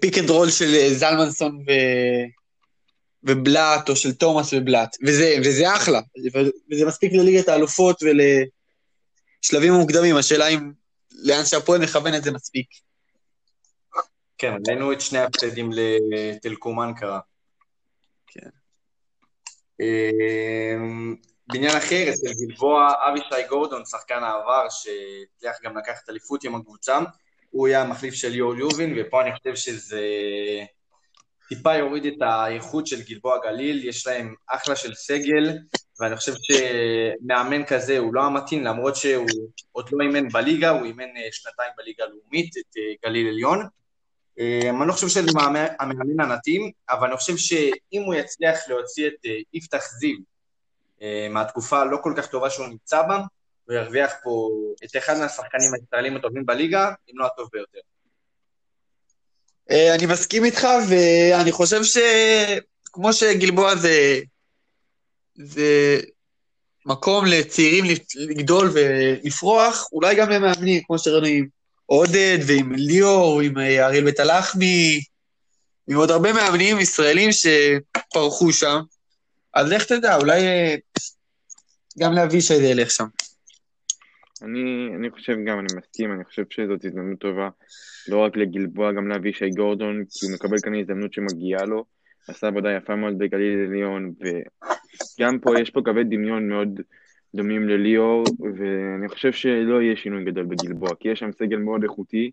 pick 0.00 0.18
and 0.18 0.30
roll 0.30 0.50
של 0.50 0.74
אה, 0.74 0.94
זלמנסון 0.94 1.56
ו... 1.56 1.72
ובלאט, 3.22 3.88
או 3.88 3.96
של 3.96 4.12
תומאס 4.12 4.52
ובלאט, 4.52 4.96
וזה, 5.06 5.36
וזה 5.44 5.74
אחלה, 5.76 6.00
וזה 6.72 6.86
מספיק 6.86 7.12
לליגת 7.12 7.48
האלופות 7.48 8.02
ולשלבים 8.02 9.72
המוקדמים, 9.72 10.16
השאלה 10.16 10.48
אם 10.48 10.72
לאן 11.12 11.44
שהפועל 11.44 11.80
מכוון 11.80 12.14
את 12.14 12.24
זה 12.24 12.30
מספיק. 12.30 12.66
כן, 14.38 14.52
ראינו 14.68 14.92
את 14.92 15.00
שני 15.00 15.18
הפסדים 15.18 15.70
לטלקום 15.72 16.92
אנקרה. 16.96 17.20
אמ, 19.80 21.16
בעניין 21.46 21.76
אחר, 21.76 22.04
אצל 22.10 22.46
גלבוע, 22.46 22.92
אבישי 23.08 23.48
גורדון, 23.48 23.84
שחקן 23.84 24.22
העבר, 24.22 24.66
שהצליח 24.70 25.56
גם 25.64 25.78
לקחת 25.78 26.10
אליפות 26.10 26.44
עם 26.44 26.54
הקבוצה, 26.54 26.98
הוא 27.50 27.68
יהיה 27.68 27.82
המחליף 27.82 28.14
של 28.14 28.28
ליאור 28.28 28.54
יובין, 28.54 28.94
ופה 28.96 29.22
אני 29.22 29.30
חושב 29.36 29.54
שזה 29.54 30.00
טיפה 31.48 31.74
יוריד 31.74 32.06
את 32.06 32.22
האיכות 32.22 32.86
של 32.86 33.02
גלבוע 33.02 33.38
גליל, 33.44 33.88
יש 33.88 34.06
להם 34.06 34.34
אחלה 34.46 34.76
של 34.76 34.94
סגל, 34.94 35.58
ואני 36.00 36.16
חושב 36.16 36.32
שמאמן 36.42 37.64
כזה 37.64 37.98
הוא 37.98 38.14
לא 38.14 38.22
המתאים, 38.22 38.64
למרות 38.64 38.96
שהוא 38.96 39.26
עוד 39.72 39.88
לא 39.92 40.04
אימן 40.04 40.28
בליגה, 40.28 40.70
הוא 40.70 40.84
אימן 40.84 41.16
אה, 41.16 41.28
שנתיים 41.32 41.72
בליגה 41.76 42.04
הלאומית, 42.04 42.56
את 42.56 42.76
אה, 42.76 43.08
גליל 43.08 43.28
עליון. 43.28 43.66
אה, 44.38 44.70
אני 44.70 44.88
לא 44.88 44.92
חושב 44.92 45.08
שזה 45.08 45.30
המאמן 45.80 46.20
הנתאים, 46.20 46.70
אבל 46.90 47.08
אני 47.08 47.16
חושב 47.16 47.36
שאם 47.36 48.02
הוא 48.06 48.14
יצליח 48.14 48.58
להוציא 48.68 49.06
את 49.06 49.26
יפתח 49.52 49.82
זיו 49.98 50.16
מהתקופה 51.30 51.80
הלא 51.80 51.98
כל 52.02 52.12
כך 52.16 52.26
טובה 52.26 52.50
שהוא 52.50 52.66
נמצא 52.66 53.02
בה, 53.02 53.20
הוא 53.68 53.76
ירוויח 53.76 54.12
פה 54.22 54.50
את 54.84 54.96
אחד 54.96 55.18
מהשחקנים 55.18 55.74
הישראלים 55.74 56.16
הטובים 56.16 56.46
בליגה, 56.46 56.92
אם 57.10 57.18
לא 57.18 57.26
הטוב 57.26 57.48
ביותר. 57.52 57.78
אה, 59.70 59.94
אני 59.94 60.06
מסכים 60.06 60.44
איתך, 60.44 60.66
ואני 60.88 61.52
חושב 61.52 61.80
שכמו 61.84 63.12
שגלבוע 63.12 63.76
זה, 63.76 64.20
זה 65.34 66.00
מקום 66.86 67.24
לצעירים 67.26 67.84
לגדול 68.16 68.70
ולפרוח, 68.72 69.88
אולי 69.92 70.14
גם 70.14 70.30
למאמנים, 70.30 70.82
כמו 70.86 70.98
שראינו 70.98 71.26
עם 71.26 71.46
עודד 71.90 72.38
ועם 72.46 72.72
ליאור, 72.72 73.40
עם 73.40 73.58
אה, 73.58 73.86
אריאל 73.86 74.04
בית 74.04 74.20
הלחמי, 74.20 75.00
עם 75.88 75.96
עוד 75.96 76.10
הרבה 76.10 76.32
מאמנים 76.32 76.78
ישראלים 76.78 77.30
שפרחו 77.32 78.52
שם. 78.52 78.80
אז 79.54 79.72
לך 79.72 79.84
תדע, 79.84 80.16
אולי 80.16 80.46
אה, 80.46 80.74
גם 81.98 82.12
לאבישי 82.12 82.56
זה 82.56 82.64
ילך 82.64 82.90
שם. 82.90 83.04
אני, 84.42 84.88
אני 84.98 85.10
חושב 85.10 85.32
גם, 85.46 85.58
אני 85.58 85.66
מסכים, 85.76 86.12
אני 86.12 86.24
חושב 86.24 86.42
שזאת 86.50 86.84
הזדמנות 86.84 87.18
טובה 87.18 87.48
לא 88.08 88.24
רק 88.24 88.36
לגלבוע, 88.36 88.92
גם 88.92 89.08
לאבישי 89.08 89.50
גורדון, 89.50 90.04
כי 90.10 90.26
הוא 90.26 90.34
מקבל 90.34 90.56
כאן 90.62 90.74
הזדמנות 90.74 91.12
שמגיעה 91.12 91.64
לו, 91.64 91.84
עשה 92.28 92.46
עבודה 92.46 92.68
יפה 92.70 92.96
מאוד 92.96 93.18
בגליל 93.18 93.66
עליון, 93.68 94.12
וגם 94.20 95.38
פה 95.38 95.60
יש 95.60 95.70
פה 95.70 95.80
קווי 95.84 96.04
דמיון 96.04 96.48
מאוד 96.48 96.80
דומים 97.34 97.68
לליאור, 97.68 98.36
ואני 98.58 99.08
חושב 99.08 99.32
שלא 99.32 99.82
יהיה 99.82 99.96
שינוי 99.96 100.24
גדול 100.24 100.44
בגלבוע, 100.44 100.94
כי 101.00 101.08
יש 101.08 101.18
שם 101.18 101.32
סגל 101.32 101.56
מאוד 101.56 101.82
איכותי, 101.82 102.30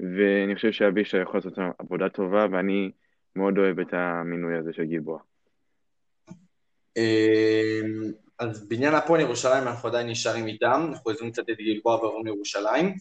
ואני 0.00 0.54
חושב 0.54 0.72
שאבישי 0.72 1.22
יכול 1.22 1.36
לעשות 1.36 1.58
עבודה 1.78 2.08
טובה, 2.08 2.46
ואני 2.52 2.90
מאוד 3.36 3.58
אוהב 3.58 3.80
את 3.80 3.88
המינוי 3.92 4.58
הזה 4.58 4.72
של 4.72 4.84
גלבוע. 4.84 5.18
אמ, 6.96 8.12
אז 8.38 8.68
בעניין 8.68 8.94
הפועל 8.94 9.20
ירושלים 9.20 9.62
אנחנו 9.62 9.88
עדיין 9.88 10.08
נשארים 10.08 10.46
איתם, 10.46 10.86
אנחנו 10.92 11.10
עוזבים 11.10 11.30
קצת 11.32 11.50
את 11.50 11.56
גלבוע 11.58 11.94
ועוברים 11.94 12.26
לירושלים. 12.26 12.94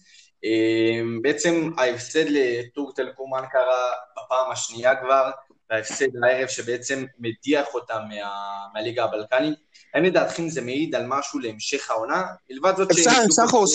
אמ, 0.44 1.22
בעצם 1.22 1.70
ההפסד 1.78 2.26
לטורק 2.30 2.96
טלקום 2.96 3.36
אנקרה 3.36 3.92
בפעם 4.12 4.52
השנייה 4.52 4.96
כבר, 4.96 5.30
וההפסד 5.70 6.08
הערב 6.24 6.48
שבעצם 6.48 7.06
מדיח 7.20 7.68
אותם 7.74 8.00
מה, 8.10 8.66
מהליגה 8.74 9.04
הבלקנית. 9.04 9.71
האם 9.94 10.04
לדעתכם 10.04 10.50
זה 10.50 10.62
מעיד 10.62 10.96
על 10.96 11.06
משהו 11.08 11.40
להמשך 11.40 11.92
העונה? 11.92 12.24
מלבד 12.50 12.74
זאת 12.78 12.94
ש... 12.94 12.98
אפשר, 12.98 13.46
שחור, 13.46 13.66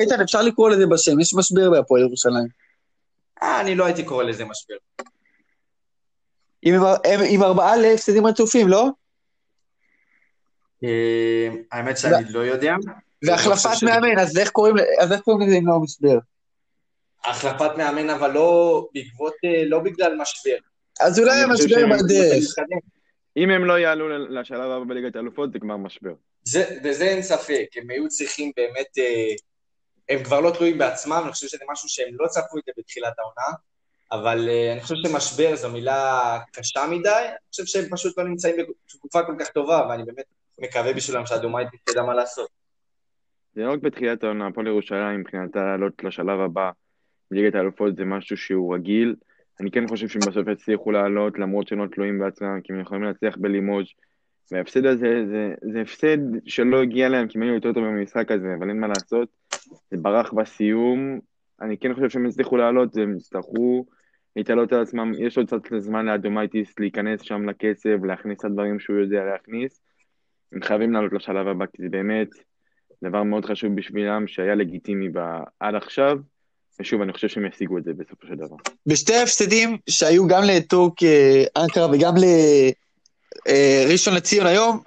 איתן, 0.00 0.20
אפשר 0.20 0.42
לקרוא 0.42 0.70
לזה 0.70 0.86
בשם, 0.86 1.20
יש 1.20 1.34
משבר 1.34 1.70
בהפועל 1.70 2.02
ירושלים. 2.02 2.48
אה, 3.42 3.60
אני 3.60 3.74
לא 3.74 3.84
הייתי 3.84 4.04
קורא 4.04 4.24
לזה 4.24 4.44
משבר. 4.44 4.74
עם 7.28 7.42
ארבעה 7.42 7.76
להפסדים 7.76 8.26
רצופים, 8.26 8.68
לא? 8.68 8.88
אה, 10.84 11.48
האמת 11.72 11.98
שאני 11.98 12.32
לא 12.32 12.40
יודע. 12.40 12.74
והחלפת 13.22 13.82
מאמן, 13.82 14.18
אז 14.18 14.38
איך 14.38 14.50
קוראים 14.50 14.76
לזה 15.40 15.56
אם 15.56 15.66
לא 15.66 15.80
משבר? 15.80 16.18
החלפת 17.24 17.70
מאמן, 17.76 18.10
אבל 18.10 18.30
לא 18.30 18.86
בעקבות, 18.94 19.34
אה, 19.44 19.62
לא 19.66 19.78
בגלל 19.78 20.16
משבר. 20.16 20.56
אז 21.00 21.18
אולי 21.18 21.42
המשבר 21.42 21.86
בדרך. 21.86 22.44
אם 23.36 23.50
הם 23.50 23.64
לא 23.64 23.78
יעלו 23.78 24.08
לשלב 24.28 24.70
הבא 24.70 24.84
בליגת 24.84 25.16
האלופות, 25.16 25.52
זה 25.52 25.58
כבר 25.58 25.76
משבר. 25.76 26.14
בזה 26.84 27.04
אין 27.04 27.22
ספק, 27.22 27.66
הם 27.76 27.90
היו 27.90 28.08
צריכים 28.08 28.52
באמת, 28.56 28.98
אה, 28.98 29.34
הם 30.08 30.24
כבר 30.24 30.40
לא 30.40 30.50
תלויים 30.50 30.78
בעצמם, 30.78 31.20
אני 31.24 31.32
חושב 31.32 31.46
שזה 31.46 31.64
משהו 31.72 31.88
שהם 31.88 32.14
לא 32.20 32.26
צפו 32.26 32.58
את 32.58 32.62
זה 32.66 32.72
בתחילת 32.78 33.18
העונה, 33.18 33.56
אבל 34.12 34.48
אני 34.72 34.80
חושב 34.80 34.94
שמשבר 34.94 35.56
זו 35.56 35.70
מילה 35.70 36.38
קשה 36.52 36.86
מדי, 36.90 37.08
אני 37.08 37.36
חושב 37.50 37.64
שהם 37.64 37.84
פשוט 37.90 38.18
לא 38.18 38.24
נמצאים 38.24 38.56
בתקופה 38.56 39.22
כל 39.22 39.34
כך 39.40 39.48
טובה, 39.48 39.86
ואני 39.90 40.04
באמת 40.04 40.24
מקווה 40.58 40.92
בשבילם 40.92 41.26
שהדומאית 41.26 41.68
תדע 41.84 42.02
מה 42.02 42.14
לעשות. 42.14 42.48
זה 43.54 43.62
לא 43.62 43.72
רק 43.72 43.78
בתחילת 43.78 44.24
העונה, 44.24 44.46
הפועל 44.46 44.66
ירושלים 44.66 45.20
מבחינתה 45.20 45.58
לעלות 45.64 46.04
לשלב 46.04 46.40
הבא 46.40 46.70
בליגת 47.30 47.54
האלופות 47.54 47.96
זה 47.96 48.04
משהו 48.04 48.36
שהוא 48.36 48.74
רגיל. 48.74 49.14
אני 49.60 49.70
כן 49.70 49.88
חושב 49.88 50.08
שהם 50.08 50.22
בסוף 50.26 50.48
יצליחו 50.48 50.90
לעלות, 50.90 51.38
למרות 51.38 51.68
שהם 51.68 51.78
לא 51.78 51.86
תלויים 51.86 52.18
בעצמם, 52.18 52.60
כי 52.64 52.72
הם 52.72 52.80
יכולים 52.80 53.04
להצליח 53.04 53.36
בלימוז' 53.36 53.86
וההפסד 54.52 54.86
הזה, 54.86 55.26
זה, 55.26 55.54
זה 55.72 55.80
הפסד 55.80 56.18
שלא 56.46 56.82
הגיע 56.82 57.08
להם, 57.08 57.28
כי 57.28 57.38
הם 57.38 57.42
היו 57.42 57.54
יותר 57.54 57.72
טובים 57.72 57.96
במשחק 57.96 58.30
הזה, 58.30 58.54
אבל 58.58 58.68
אין 58.68 58.80
מה 58.80 58.88
לעשות, 58.88 59.28
זה 59.90 59.96
ברח 60.02 60.32
בסיום. 60.32 61.20
אני 61.60 61.78
כן 61.78 61.94
חושב 61.94 62.08
שהם 62.08 62.26
יצליחו 62.26 62.56
לעלות, 62.56 62.96
הם 62.96 63.16
יצטרכו 63.16 63.84
להתעלות 64.36 64.72
על 64.72 64.82
עצמם, 64.82 65.12
יש 65.18 65.38
עוד 65.38 65.46
קצת 65.46 65.78
זמן 65.78 66.06
לאדומייטיס 66.06 66.78
להיכנס 66.78 67.20
שם 67.20 67.48
לקצב, 67.48 68.04
להכניס 68.04 68.38
את 68.38 68.44
הדברים 68.44 68.80
שהוא 68.80 68.96
יודע 68.96 69.24
להכניס. 69.24 69.80
הם 70.52 70.62
חייבים 70.62 70.92
לעלות 70.92 71.12
לשלב 71.12 71.46
הבא, 71.46 71.66
כי 71.66 71.82
זה 71.82 71.88
באמת 71.88 72.28
דבר 73.04 73.22
מאוד 73.22 73.44
חשוב 73.44 73.74
בשבילם, 73.74 74.26
שהיה 74.26 74.54
לגיטימי 74.54 75.08
עד 75.60 75.74
עכשיו, 75.74 76.18
ושוב, 76.80 77.02
אני 77.02 77.12
חושב 77.12 77.28
שהם 77.28 77.46
ישיגו 77.46 77.78
את 77.78 77.84
זה 77.84 77.90
בסופו 77.92 78.26
של 78.26 78.34
דבר. 78.34 78.56
בשתי 78.86 79.14
ההפסדים 79.14 79.78
שהיו 79.90 80.26
גם 80.26 80.42
לטורק 80.44 80.92
אנקרה 81.56 81.86
וגם 81.92 82.14
לראשון 83.46 84.14
לציון 84.14 84.46
היום, 84.46 84.80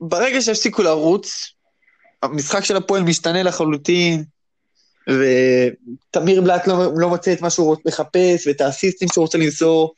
ברגע 0.00 0.40
שהפסיקו 0.42 0.82
לרוץ, 0.82 1.52
המשחק 2.22 2.64
של 2.64 2.76
הפועל 2.76 3.02
משתנה 3.02 3.42
לחלוטין, 3.42 4.24
ותמיר 5.08 6.40
בלאט 6.40 6.66
לא, 6.66 6.92
לא 6.96 7.08
מוצא 7.08 7.32
את 7.32 7.40
מה 7.40 7.50
שהוא 7.50 7.76
מחפש, 7.86 8.46
ואת 8.46 8.60
האסיסטים 8.60 9.08
שהוא 9.12 9.22
רוצה 9.22 9.38
למסור. 9.38 9.94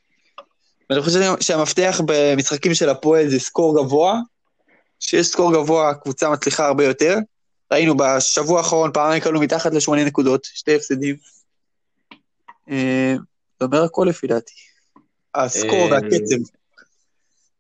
ואני 0.91 1.03
חושב 1.03 1.35
שהמפתח 1.41 2.01
במשחקים 2.07 2.75
של 2.75 2.89
הפועל 2.89 3.29
זה 3.29 3.41
סקור 3.41 3.83
גבוה, 3.83 4.21
כשיש 5.01 5.27
סקור 5.27 5.53
גבוה, 5.53 5.91
הקבוצה 5.91 6.31
מצליחה 6.31 6.67
הרבה 6.67 6.85
יותר. 6.85 7.19
ראינו 7.73 7.97
בשבוע 7.97 8.59
האחרון 8.59 8.93
פעמיים 8.93 9.23
קלו 9.23 9.41
מתחת 9.41 9.75
לשמונה 9.75 10.05
נקודות, 10.05 10.45
שתי 10.45 10.75
הפסדים. 10.75 11.17
אה, 12.71 13.15
זה 13.61 13.65
אומר 13.65 13.85
הכל 13.85 14.07
לפי 14.09 14.27
דעתי. 14.27 14.55
הסקור 15.35 15.79
אה, 15.79 15.91
והקצב. 15.91 16.37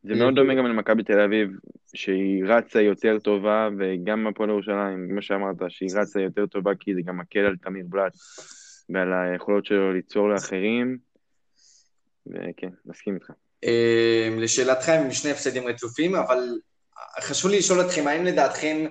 זה 0.02 0.14
מאוד 0.14 0.34
דומה 0.34 0.54
גם 0.54 0.66
למכבי 0.66 1.02
תל 1.02 1.20
אביב, 1.20 1.48
שהיא 1.94 2.44
רצה 2.44 2.80
יותר 2.80 3.18
טובה, 3.18 3.68
וגם 3.78 4.26
הפועל 4.26 4.50
ירושלים, 4.50 5.08
כמו 5.10 5.22
שאמרת, 5.22 5.56
שהיא 5.68 5.90
רצה 5.94 6.20
יותר 6.20 6.46
טובה, 6.46 6.70
כי 6.80 6.94
זה 6.94 7.00
גם 7.04 7.18
מקל 7.18 7.38
על 7.38 7.56
תמיר 7.56 7.84
בלאט 7.88 8.12
ועל 8.88 9.12
היכולות 9.12 9.64
שלו 9.64 9.92
ליצור 9.92 10.28
לאחרים, 10.28 10.98
וכן, 12.26 12.68
מסכים 12.86 13.14
איתך. 13.14 13.30
אה, 13.64 14.28
לשאלתכם, 14.38 15.00
עם 15.04 15.10
שני 15.10 15.30
הפסדים 15.30 15.66
רצופים, 15.66 16.14
אבל 16.14 16.38
חשוב 17.20 17.50
לי 17.50 17.58
לשאול 17.58 17.80
אתכם, 17.80 18.06
האם 18.06 18.24
לדעתכם, 18.24 18.86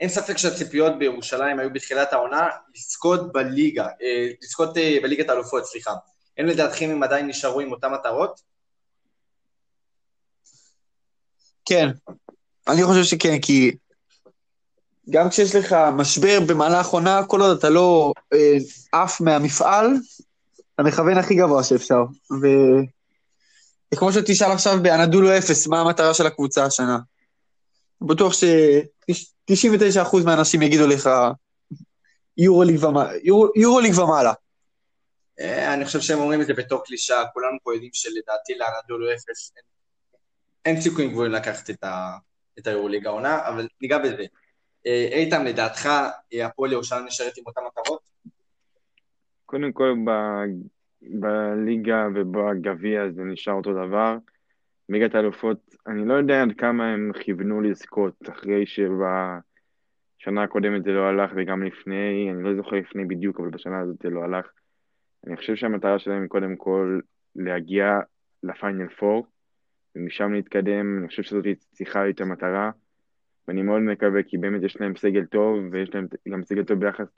אין 0.00 0.08
ספק 0.08 0.38
שהציפיות 0.38 0.98
בירושלים 0.98 1.58
היו 1.58 1.72
בתחילת 1.72 2.12
העונה 2.12 2.48
לזכות 2.76 3.32
בליגה, 3.32 3.86
אה, 3.86 4.28
לזכות 4.42 4.76
אה, 4.76 4.98
בליגת 5.02 5.28
האלופות, 5.28 5.64
סליחה. 5.64 5.92
האם 6.38 6.46
לדעתכם 6.46 6.90
הם 6.90 7.02
עדיין 7.02 7.26
נשארו 7.26 7.60
עם 7.60 7.72
אותן 7.72 7.92
מטרות? 7.92 8.40
כן, 11.64 11.88
אני 12.68 12.84
חושב 12.84 13.02
שכן, 13.02 13.38
כי 13.42 13.76
גם 15.10 15.28
כשיש 15.28 15.54
לך 15.54 15.76
משבר 15.92 16.38
במהלך 16.46 16.86
עונה, 16.86 17.24
כל 17.26 17.40
עוד 17.40 17.58
אתה 17.58 17.70
לא 17.70 18.12
אה, 18.32 18.56
עף 18.92 19.20
מהמפעל, 19.20 19.86
אתה 20.74 20.82
מכוון 20.82 21.18
הכי 21.18 21.34
גבוה 21.34 21.64
שאפשר. 21.64 22.04
וכמו 23.94 24.12
שתשאל 24.12 24.52
עכשיו 24.52 24.78
באנדולו 24.82 25.38
אפס, 25.38 25.66
מה 25.66 25.80
המטרה 25.80 26.14
של 26.14 26.26
הקבוצה 26.26 26.64
השנה? 26.64 26.98
בטוח 28.00 28.32
ש-99% 29.14 30.24
מהאנשים 30.24 30.62
יגידו 30.62 30.86
לך 30.86 31.10
יורוליג 32.36 32.84
ומעלה. 32.84 33.12
יורו, 33.56 33.80
ומעלה. 34.04 34.32
אה, 35.40 35.74
אני 35.74 35.84
חושב 35.84 36.00
שהם 36.00 36.18
אומרים 36.18 36.40
את 36.40 36.46
זה 36.46 36.54
בתור 36.54 36.84
קלישאה, 36.84 37.26
כולנו 37.32 37.58
פה 37.62 37.74
יודעים 37.74 37.90
שלדעתי 37.92 38.54
לאנדולו 38.54 39.12
אפס 39.12 39.52
אין, 39.56 39.64
אין 40.64 40.80
סיכויים 40.80 41.10
גבוהים 41.10 41.32
לקחת 41.32 41.70
את, 41.70 41.84
ה, 41.84 42.16
את 42.58 42.66
היורוליג 42.66 43.06
העונה, 43.06 43.48
אבל 43.48 43.68
ניגע 43.80 43.98
בזה. 43.98 44.24
אה, 44.86 45.08
איתן, 45.12 45.44
לדעתך 45.44 45.86
אה, 46.34 46.46
הפועל 46.46 46.72
ירושלים 46.72 47.06
נשארת 47.06 47.38
עם 47.38 47.44
אותן 47.46 47.60
מטרות? 47.66 48.00
קודם 49.46 49.72
כל, 49.72 49.94
ב... 50.06 50.10
בליגה 51.02 52.06
ובגביע 52.14 53.00
זה 53.14 53.22
נשאר 53.22 53.54
אותו 53.54 53.72
דבר. 53.72 54.16
בליגת 54.88 55.14
האלופות, 55.14 55.74
אני 55.86 56.08
לא 56.08 56.14
יודע 56.14 56.42
עד 56.42 56.52
כמה 56.58 56.92
הם 56.92 57.12
כיוונו 57.20 57.60
לזכות, 57.60 58.14
אחרי 58.30 58.66
שבשנה 58.66 60.42
הקודמת 60.42 60.84
זה 60.84 60.90
לא 60.90 61.08
הלך 61.08 61.30
וגם 61.36 61.62
לפני, 61.62 62.30
אני 62.30 62.42
לא 62.42 62.56
זוכר 62.56 62.76
לפני 62.76 63.04
בדיוק, 63.04 63.40
אבל 63.40 63.50
בשנה 63.50 63.80
הזאת 63.80 63.96
זה 64.02 64.10
לא 64.10 64.24
הלך. 64.24 64.46
אני 65.26 65.36
חושב 65.36 65.54
שהמטרה 65.56 65.98
שלהם 65.98 66.22
היא 66.22 66.28
קודם 66.28 66.56
כל 66.56 67.00
להגיע 67.36 67.98
לפיינל 68.42 68.88
פור, 68.88 69.26
ומשם 69.96 70.32
להתקדם, 70.32 70.98
אני 70.98 71.08
חושב 71.08 71.22
שזאת 71.22 71.44
צריכה 71.72 72.02
להיות 72.02 72.20
המטרה, 72.20 72.70
ואני 73.48 73.62
מאוד 73.62 73.82
מקווה, 73.82 74.22
כי 74.22 74.38
באמת 74.38 74.62
יש 74.62 74.80
להם 74.80 74.96
סגל 74.96 75.24
טוב, 75.24 75.58
ויש 75.72 75.94
להם 75.94 76.06
גם 76.28 76.44
סגל 76.44 76.64
טוב 76.64 76.80
ביחס 76.80 77.16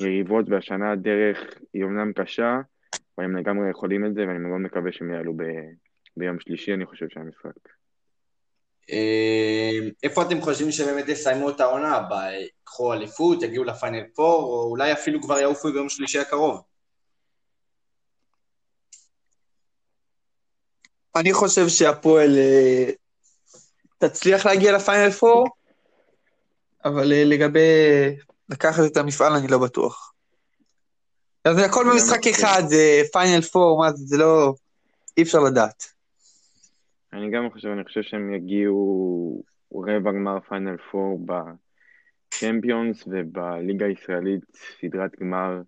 ליריבות, 0.00 0.48
והשנה 0.48 0.92
הדרך 0.92 1.38
היא 1.72 1.84
אומנם 1.84 2.12
קשה, 2.12 2.60
אבל 3.18 3.24
הם 3.24 3.36
לגמרי 3.36 3.70
יכולים 3.70 4.06
את 4.06 4.14
זה, 4.14 4.26
ואני 4.28 4.38
מאוד 4.38 4.60
מקווה 4.60 4.92
שהם 4.92 5.10
יעלו 5.10 5.34
ב... 5.36 5.42
ביום 6.16 6.40
שלישי, 6.40 6.74
אני 6.74 6.86
חושב 6.86 7.06
שהמשחק. 7.08 7.68
אה, 8.92 9.78
איפה 10.02 10.22
אתם 10.22 10.40
חושבים 10.40 10.72
שבאמת 10.72 11.08
יסיימו 11.08 11.50
את 11.50 11.60
העונה 11.60 11.96
הבאה? 11.96 12.32
ייקחו 12.32 12.92
אליפות, 12.92 13.42
יגיעו 13.42 13.64
לפיינל 13.64 14.04
פור, 14.14 14.42
או 14.42 14.70
אולי 14.70 14.92
אפילו 14.92 15.22
כבר 15.22 15.38
יעופו 15.38 15.72
ביום 15.72 15.88
שלישי 15.88 16.18
הקרוב? 16.18 16.62
אני 21.16 21.32
חושב 21.32 21.68
שהפועל 21.68 22.38
אה, 22.38 22.90
תצליח 23.98 24.46
להגיע 24.46 24.72
לפיינל 24.72 25.10
פור, 25.10 25.48
אבל 26.84 27.12
אה, 27.12 27.24
לגבי 27.24 27.60
לקחת 28.48 28.82
את 28.86 28.96
המפעל 28.96 29.32
אני 29.32 29.48
לא 29.48 29.58
בטוח. 29.58 30.12
זה 31.54 31.64
הכל 31.64 31.84
במשחק 31.92 32.26
אחד, 32.26 32.62
זה 32.66 33.02
final 33.12 33.42
four, 33.42 33.78
מה 33.78 33.92
זה, 33.92 34.04
זה 34.06 34.16
לא... 34.16 34.54
אי 35.16 35.22
אפשר 35.22 35.38
לדעת. 35.40 35.95
אני 37.16 37.30
גם 37.30 37.50
חושב, 37.50 37.68
אני 37.68 37.84
חושב 37.84 38.02
שהם 38.02 38.34
יגיעו 38.34 39.42
רבע 39.74 40.12
גמר 40.12 40.38
final 40.48 40.76
four 40.90 41.20
ב 41.26 41.44
Champions 41.44 43.04
ובליגה 43.06 43.86
הישראלית 43.86 44.44
סדרת 44.80 45.10
גמר 45.20 45.60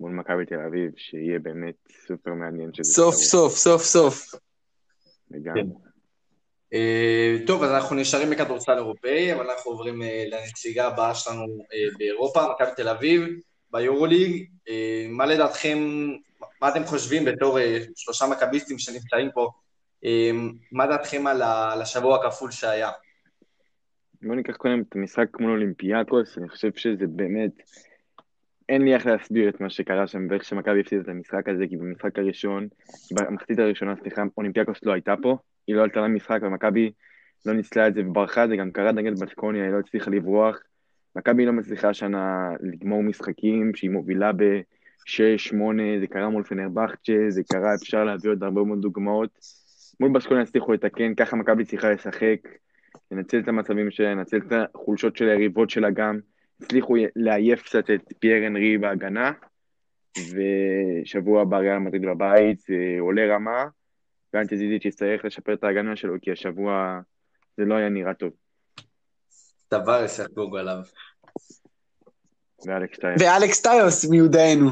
מול 0.00 0.12
מכבי 0.12 0.46
תל 0.46 0.60
אביב, 0.60 0.90
שיהיה 0.96 1.38
באמת 1.38 1.74
סופר 2.06 2.34
מעניין 2.34 2.74
שזה 2.74 2.92
סוף 2.92 3.14
סוף, 3.14 3.52
סוף 3.52 3.82
סוף. 3.82 4.34
לגמרי. 5.30 5.62
כן. 5.62 5.68
אה, 6.72 7.36
טוב, 7.46 7.62
אז 7.62 7.70
אנחנו 7.70 7.96
נשארים 7.96 8.30
בכדורסל 8.30 8.76
אירופאי, 8.76 9.34
אבל 9.34 9.50
אנחנו 9.50 9.70
עוברים 9.70 10.02
אה, 10.02 10.24
לנציגה 10.30 10.86
הבאה 10.86 11.14
שלנו 11.14 11.42
אה, 11.72 11.78
באירופה, 11.98 12.40
מכבי 12.54 12.74
תל 12.76 12.88
אביב, 12.88 13.22
ביורוליג. 13.70 14.46
מה 15.08 15.26
לדעתכם, 15.26 15.78
מה 16.62 16.68
אתם 16.68 16.84
חושבים 16.84 17.24
בתור 17.24 17.58
שלושה 17.96 18.26
מכביסטים 18.26 18.78
שנמצאים 18.78 19.30
פה, 19.34 19.50
מה 20.72 20.86
דעתכם 20.86 21.26
על 21.26 21.42
השבוע 21.82 22.16
הכפול 22.16 22.50
שהיה? 22.50 22.90
בואו 24.22 24.34
ניקח 24.34 24.56
קודם 24.56 24.82
את 24.88 24.96
המשחק 24.96 25.40
מול 25.40 25.50
אולימפיאקוס, 25.50 26.38
אני 26.38 26.48
חושב 26.48 26.70
שזה 26.76 27.06
באמת, 27.06 27.50
אין 28.68 28.82
לי 28.82 28.94
איך 28.94 29.06
להסביר 29.06 29.48
את 29.48 29.60
מה 29.60 29.70
שקרה 29.70 30.06
שם 30.06 30.26
ואיך 30.30 30.44
שמכבי 30.44 30.80
הפסידה 30.80 31.02
את 31.02 31.08
המשחק 31.08 31.48
הזה, 31.48 31.64
כי 31.68 31.76
במשחק 31.76 32.18
הראשון, 32.18 32.68
במחצית 33.12 33.58
הראשונה, 33.58 33.94
סליחה, 34.02 34.22
אולימפיאקוס 34.36 34.78
לא 34.82 34.92
הייתה 34.92 35.14
פה, 35.22 35.36
היא 35.66 35.76
לא 35.76 35.82
עלתה 35.82 36.00
למשחק, 36.00 36.38
ומכבי 36.42 36.92
לא 37.46 37.52
ניצלה 37.52 37.88
את 37.88 37.94
זה 37.94 38.00
וברחה, 38.00 38.48
זה 38.48 38.56
גם 38.56 38.70
קרה 38.70 38.92
נגד 38.92 39.20
בסקוניה, 39.20 39.64
היא 39.64 39.72
לא 39.72 39.78
הצליחה 39.78 40.10
לברוח. 40.10 40.58
מכבי 41.16 41.46
לא 41.46 41.52
מצליחה 41.52 41.88
השנה 41.88 42.50
לגמור 42.60 43.02
משחקים, 43.02 43.74
שהיא 43.74 43.90
מובילה 43.90 44.32
ב-6-8, 44.32 45.56
זה 46.00 46.06
קרה 46.06 46.28
מול 46.28 46.44
פנרבכצ'ה, 46.44 47.12
זה 47.28 47.42
קרה, 47.52 47.74
אפשר 47.74 48.04
להביא 48.04 48.30
עוד 48.30 48.42
הרבה 48.42 48.64
מאוד 48.64 48.80
דוגמאות. 48.80 49.63
מול 50.00 50.12
בסקוניה 50.12 50.42
הצליחו 50.42 50.72
לתקן, 50.72 51.14
ככה 51.14 51.36
מכבי 51.36 51.64
צריכה 51.64 51.90
לשחק, 51.90 52.38
לנצל 53.10 53.38
את 53.38 53.48
המצבים 53.48 53.90
שלה, 53.90 54.14
לנצל 54.14 54.36
את 54.36 54.52
החולשות 54.52 55.16
של 55.16 55.28
היריבות 55.28 55.70
שלה 55.70 55.90
גם. 55.90 56.18
הצליחו 56.62 56.94
לעייף 57.16 57.62
קצת 57.62 57.90
את 57.90 58.12
פייר 58.18 58.46
אנרי 58.46 58.78
בהגנה, 58.78 59.32
ושבוע 60.18 61.42
הבא 61.42 61.56
ריאל 61.56 61.78
מדריד 61.78 62.02
בבית, 62.02 62.60
זה 62.60 62.96
עולה 63.00 63.34
רמה, 63.34 63.64
ואנטי 64.34 64.56
זיזיץ' 64.56 64.84
יצטרך 64.84 65.24
לשפר 65.24 65.54
את 65.54 65.64
ההגנה 65.64 65.96
שלו, 65.96 66.14
כי 66.22 66.32
השבוע 66.32 67.00
זה 67.56 67.64
לא 67.64 67.74
היה 67.74 67.88
נראה 67.88 68.14
טוב. 68.14 68.30
דבר 69.70 70.04
ישחקו 70.04 70.56
עליו. 70.58 70.78
ואלכס 72.66 72.98
טיוס. 72.98 73.22
ואלכס 73.22 73.62
טיוס 73.62 74.04
מיודענו. 74.04 74.70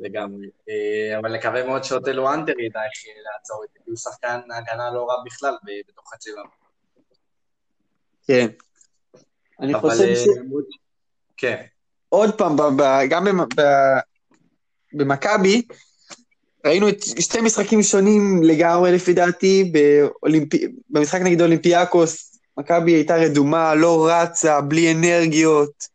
לגמרי. 0.00 0.46
אה, 0.68 1.18
אבל 1.18 1.36
נקווה 1.36 1.66
מאוד 1.66 1.84
שאוטלו 1.84 2.32
אנטר 2.32 2.60
ידע 2.60 2.80
איך 2.84 3.16
לעצור 3.32 3.64
את 3.64 3.68
זה, 3.72 3.78
כי 3.84 3.90
הוא 3.90 3.96
שחקן 3.96 4.40
הגנה 4.56 4.90
לא 4.90 5.06
רע 5.08 5.14
בכלל 5.26 5.54
בתוך 5.88 6.12
הצבע. 6.12 6.42
כן. 8.26 8.46
אני 9.60 9.74
חושב 9.74 10.02
אה, 10.02 10.16
ש... 10.16 10.28
כן. 11.36 11.62
עוד 12.08 12.38
פעם, 12.38 12.56
גם 13.10 13.26
במכבי, 14.92 15.62
ראינו 16.66 16.88
את 16.88 17.02
שתי 17.02 17.40
משחקים 17.40 17.82
שונים 17.82 18.42
לגמרי 18.42 18.92
לפי 18.92 19.12
דעתי, 19.12 19.72
באולימפ... 19.72 20.52
במשחק 20.90 21.20
נגד 21.20 21.40
אולימפיאקוס, 21.40 22.38
מכבי 22.58 22.92
הייתה 22.92 23.16
רדומה, 23.16 23.74
לא 23.74 24.08
רצה, 24.10 24.60
בלי 24.60 24.92
אנרגיות, 24.92 25.88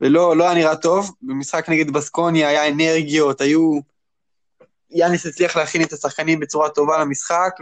ולא 0.00 0.36
לא 0.36 0.44
היה 0.44 0.54
נראה 0.54 0.76
טוב. 0.76 1.10
במשחק 1.22 1.68
נגד 1.68 1.90
בסקוניה 1.90 2.48
היה 2.48 2.68
אנרגיות, 2.68 3.40
היו... 3.40 3.80
יאניס 4.90 5.26
הצליח 5.26 5.56
להכין 5.56 5.82
את 5.82 5.92
השחקנים 5.92 6.40
בצורה 6.40 6.70
טובה 6.70 6.98
למשחק, 6.98 7.52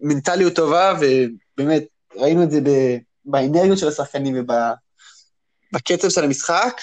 ומנטליות 0.00 0.54
טובה, 0.54 0.94
ובאמת, 1.00 1.82
ראינו 2.16 2.42
את 2.42 2.50
זה 2.50 2.60
ב... 2.60 2.68
באנרגיות 3.24 3.78
של 3.78 3.88
השחקנים 3.88 4.44
ובקצב 5.72 6.08
של 6.08 6.24
המשחק. 6.24 6.80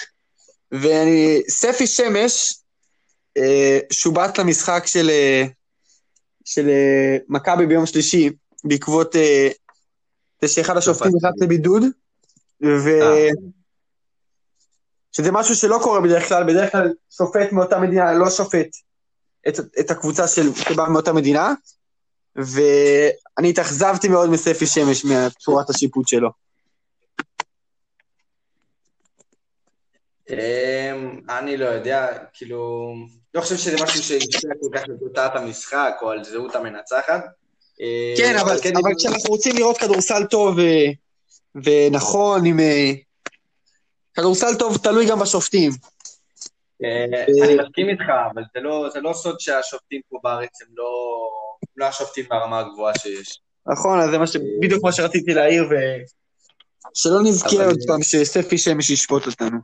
וספי 0.72 1.86
שמש, 1.86 2.54
אה, 3.36 3.78
שובט 3.92 4.38
למשחק 4.38 4.82
של, 4.86 5.10
אה, 5.10 5.44
של 6.44 6.68
אה, 6.68 7.16
מכבי 7.28 7.66
ביום 7.66 7.86
שלישי, 7.86 8.30
בעקבות 8.64 9.14
זה 10.42 10.48
שאחד 10.48 10.76
השופטים 10.76 11.12
נכנס 11.16 11.42
לבידוד, 11.42 11.82
ו... 12.62 12.88
שזה 15.12 15.32
משהו 15.32 15.54
שלא 15.56 15.78
קורה 15.82 16.00
בדרך 16.00 16.28
כלל, 16.28 16.44
בדרך 16.44 16.72
כלל 16.72 16.92
שופט 17.16 17.52
מאותה 17.52 17.78
מדינה 17.78 18.12
לא 18.12 18.30
שופט 18.30 18.68
את, 19.48 19.54
את 19.80 19.90
הקבוצה 19.90 20.28
של, 20.28 20.54
שבאה 20.54 20.88
מאותה 20.88 21.12
מדינה, 21.12 21.54
ואני 22.36 23.50
התאכזבתי 23.50 24.08
מאוד 24.08 24.30
מספי 24.30 24.66
שמש, 24.66 25.04
מצורת 25.04 25.70
השיפוט 25.70 26.08
שלו. 26.08 26.30
אמ, 30.30 31.20
אני 31.28 31.56
לא 31.56 31.66
יודע, 31.66 32.08
כאילו, 32.32 32.92
לא 33.34 33.40
חושב 33.40 33.56
שזה 33.56 33.76
משהו 33.84 34.02
שהשפיע 34.02 34.50
כל 34.60 34.78
כך 34.78 34.82
לתוצאת 34.88 35.36
המשחק 35.36 35.94
או 36.02 36.10
על 36.10 36.24
זהות 36.24 36.56
המנצחת. 36.56 37.24
אה, 37.80 38.14
כן, 38.16 38.36
אבל, 38.38 38.60
כן 38.62 38.72
כשאנחנו 38.98 39.30
רוצים 39.30 39.56
לראות 39.56 39.78
כדורסל 39.78 40.24
טוב 40.24 40.58
ו... 40.58 40.62
ונכון, 41.54 42.46
עם... 42.46 42.58
כדורסל 44.14 44.54
טוב 44.58 44.78
תלוי 44.82 45.06
גם 45.06 45.18
בשופטים. 45.18 45.70
אה, 46.84 47.04
אני 47.44 47.54
מסכים 47.54 47.88
איתך, 47.88 48.04
אבל 48.34 48.42
זה 48.54 48.60
לא, 48.60 48.88
לא 48.94 49.12
סוד 49.12 49.40
שהשופטים 49.40 50.00
פה 50.08 50.18
בארץ 50.22 50.62
הם 50.62 50.68
לא, 50.76 50.90
לא 51.76 51.84
השופטים 51.84 52.24
ברמה 52.30 52.58
הגבוהה 52.58 52.98
שיש. 52.98 53.40
נכון, 53.66 54.00
אז 54.00 54.10
זה. 54.10 54.38
בדיוק 54.60 54.84
מה 54.84 54.92
שרציתי 54.92 55.34
להעיר, 55.34 55.64
ושלא 55.64 57.22
נזכיר 57.22 57.64
עוד 57.64 57.78
פעם 57.86 58.02
שספי 58.02 58.58
שמש 58.58 58.90
ישפוט 58.90 59.26
אותנו. 59.26 59.58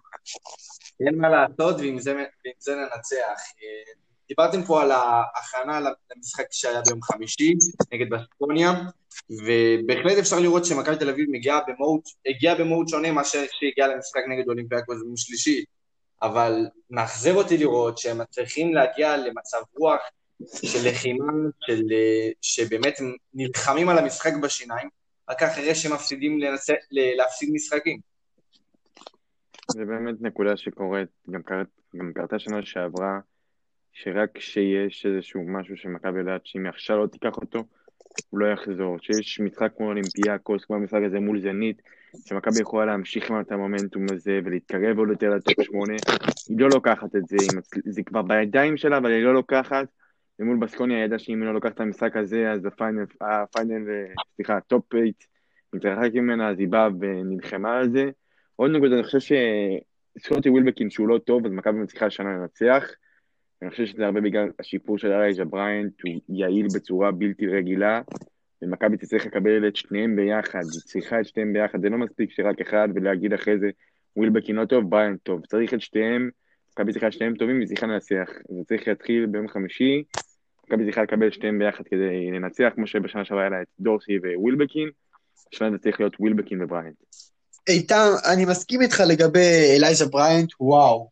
אין 1.07 1.19
מה 1.19 1.29
לעשות, 1.29 1.77
ועם 1.81 1.99
זה 1.99 2.75
ננצח. 2.75 3.41
דיברתם 4.29 4.63
פה 4.65 4.83
על 4.83 4.91
ההכנה 4.91 5.81
למשחק 6.17 6.45
שהיה 6.51 6.81
ביום 6.87 7.03
חמישי 7.03 7.55
נגד 7.93 8.07
בסקוניה, 8.11 8.73
ובהחלט 9.31 10.19
אפשר 10.19 10.41
לראות 10.41 10.65
שמכבי 10.65 10.97
תל 10.97 11.11
אביב 11.11 11.27
מגיעה 11.31 11.61
במהות, 11.67 12.09
הגיעה 12.27 12.55
במהות 12.55 12.89
שונה 12.89 13.13
מאשר 13.13 13.45
שהגיעה 13.51 13.89
למשחק 13.89 14.21
נגד 14.29 14.49
אולימפיאקוס 14.49 15.03
ביום 15.03 15.17
שלישי, 15.17 15.65
אבל 16.23 16.67
מאכזב 16.91 17.37
אותי 17.37 17.59
לראות 17.59 17.99
שהם 17.99 18.19
מצליחים 18.19 18.75
להגיע 18.75 19.17
למצב 19.17 19.59
רוח 19.77 20.01
של 20.63 20.89
לחימה, 20.89 21.33
של, 21.61 21.83
שבאמת 22.43 23.01
הם 23.01 23.17
נלחמים 23.35 23.89
על 23.89 23.99
המשחק 23.99 24.33
בשיניים, 24.43 24.89
רק 25.31 25.43
אחרי 25.43 25.75
שהם 25.75 25.93
מפסידים 25.93 26.39
לנצ... 26.39 26.67
להפסיד 26.91 27.51
משחקים. 27.53 28.01
זה 29.73 29.85
באמת 29.85 30.15
נקודה 30.21 30.57
שקורית, 30.57 31.09
גם 31.97 32.13
קרתה 32.15 32.39
שנה 32.39 32.63
שעברה, 32.63 33.19
שרק 34.03 34.31
כשיש 34.35 35.07
איזשהו 35.07 35.45
משהו 35.49 35.77
שמכבי 35.77 36.19
יודעת 36.19 36.47
שאם 36.47 36.67
עכשיו 36.67 36.99
לא 36.99 37.07
תיקח 37.07 37.37
אותו, 37.37 37.65
הוא 38.31 38.41
לא 38.41 38.47
יחזור. 38.47 38.99
שיש 38.99 39.41
משחק 39.41 39.73
כמו 39.77 39.87
אולימפיאקוס, 39.87 40.65
כמו 40.65 40.77
המשחק 40.77 41.01
הזה 41.07 41.21
מול 41.21 41.41
זנית, 41.41 41.83
שמכבי 42.29 42.61
יכולה 42.61 42.85
להמשיך 42.85 43.31
עם 43.31 43.41
את 43.41 43.53
המומנטום 43.53 44.07
הזה 44.13 44.41
ולהתקרב 44.45 44.99
עוד 44.99 45.09
יותר 45.09 45.31
לטופ 45.31 45.63
שמונה, 45.63 45.95
היא 46.49 46.57
לא 46.59 46.71
לוקחת 46.71 47.17
את 47.17 47.29
זה, 47.29 47.37
זה 47.85 48.03
כבר 48.03 48.23
בידיים 48.23 48.77
שלה, 48.77 48.97
אבל 48.99 49.13
היא 49.13 49.25
לא 49.25 49.35
לוקחת. 49.35 49.87
ומול 50.41 50.57
בסקוניה 50.57 51.05
ידעה 51.05 51.19
שאם 51.19 51.41
היא 51.41 51.47
לא 51.47 51.55
לוקחת 51.55 51.75
את 51.75 51.81
המשחק 51.81 52.17
הזה, 52.17 52.53
אז 52.53 52.67
ה 52.67 52.73
final 52.73 53.05
סליחה, 54.37 54.57
ה 54.57 54.64
top 54.64 54.85
8 54.93 55.05
מתרחק 55.73 56.11
ממנה, 56.15 56.49
אז 56.49 56.59
היא 56.59 56.69
באה 56.69 56.89
ונלחמה 57.01 57.79
על 57.79 57.91
זה. 57.91 58.11
עוד 58.57 58.71
נקודה, 58.71 58.95
אני 58.95 59.05
חושב 59.05 59.37
שסקוטי 60.19 60.49
ווילבקין 60.49 60.91
שהוא 60.91 61.09
לא 61.09 61.19
טוב, 61.19 61.47
אז 61.47 61.53
מכבי 61.53 61.79
מצליחה 61.79 62.07
השנה 62.07 62.37
לנצח. 62.37 62.91
אני 63.63 63.71
חושב 63.71 63.87
שזה 63.87 64.05
הרבה 64.05 64.21
בגלל 64.21 64.51
השיפור 64.59 64.99
של 64.99 65.13
אלייג'ה 65.13 65.45
בריינט, 65.45 65.93
הוא 66.05 66.21
יעיל 66.29 66.67
בצורה 66.75 67.11
בלתי 67.11 67.47
רגילה, 67.47 68.01
ומכבי 68.63 68.97
תצטרך 68.97 69.27
לקבל 69.27 69.69
את 69.69 69.77
שניהם 69.77 70.17
ביחד, 70.17 70.63
היא 70.73 70.81
צריכה 70.85 71.21
את 71.21 71.27
שניהם 71.27 71.53
ביחד, 71.53 71.81
זה 71.81 71.89
לא 71.89 71.99
מספיק 71.99 72.31
שרק 72.31 72.61
אחד 72.61 72.89
ולהגיד 72.95 73.33
אחרי 73.33 73.59
זה 73.59 73.71
ווילבקין 74.17 74.57
לא 74.57 74.65
טוב, 74.65 74.91
בריינט 74.91 75.21
טוב, 75.23 75.47
צריך 75.47 75.75
את 75.75 75.81
שניהם, 75.81 76.31
מכבי 76.73 76.93
צריכה 76.93 77.07
את 77.07 77.13
שניהם 77.13 77.37
טובים 77.37 77.57
והיא 77.57 77.69
צריכה 77.69 77.87
לנצח, 77.87 78.29
זה 78.49 78.65
צריך 78.69 78.89
להתחיל 78.89 79.27
ביום 79.27 79.49
חמישי, 79.49 80.03
מכבי 80.65 80.85
צריכה 80.85 81.03
לקבל 81.03 81.27
את 81.27 81.33
שניהם 81.33 81.59
ביחד 81.59 81.85
כדי 81.85 82.31
לנצח, 82.31 82.69
כמו 82.75 82.87
שבשנה 82.87 83.25
שעברה 83.25 83.43
היה 83.43 83.51
לה 83.51 83.63
את 83.63 83.67
דורסי 83.81 84.19
ווילבקין, 84.37 84.91
השנה 85.53 85.71
זה 85.71 85.79
צריך 85.79 86.01
להיות 86.01 86.21
ווילבקין 86.21 86.63
ובריינט. 86.63 86.97
איתם, 87.69 88.09
אני 88.33 88.45
מסכים 88.45 88.83
איתך 88.83 89.03
לגבי 89.09 89.77
אלייג'ה 89.77 90.07
בריינט, 90.07 90.53
וואו, 90.61 91.09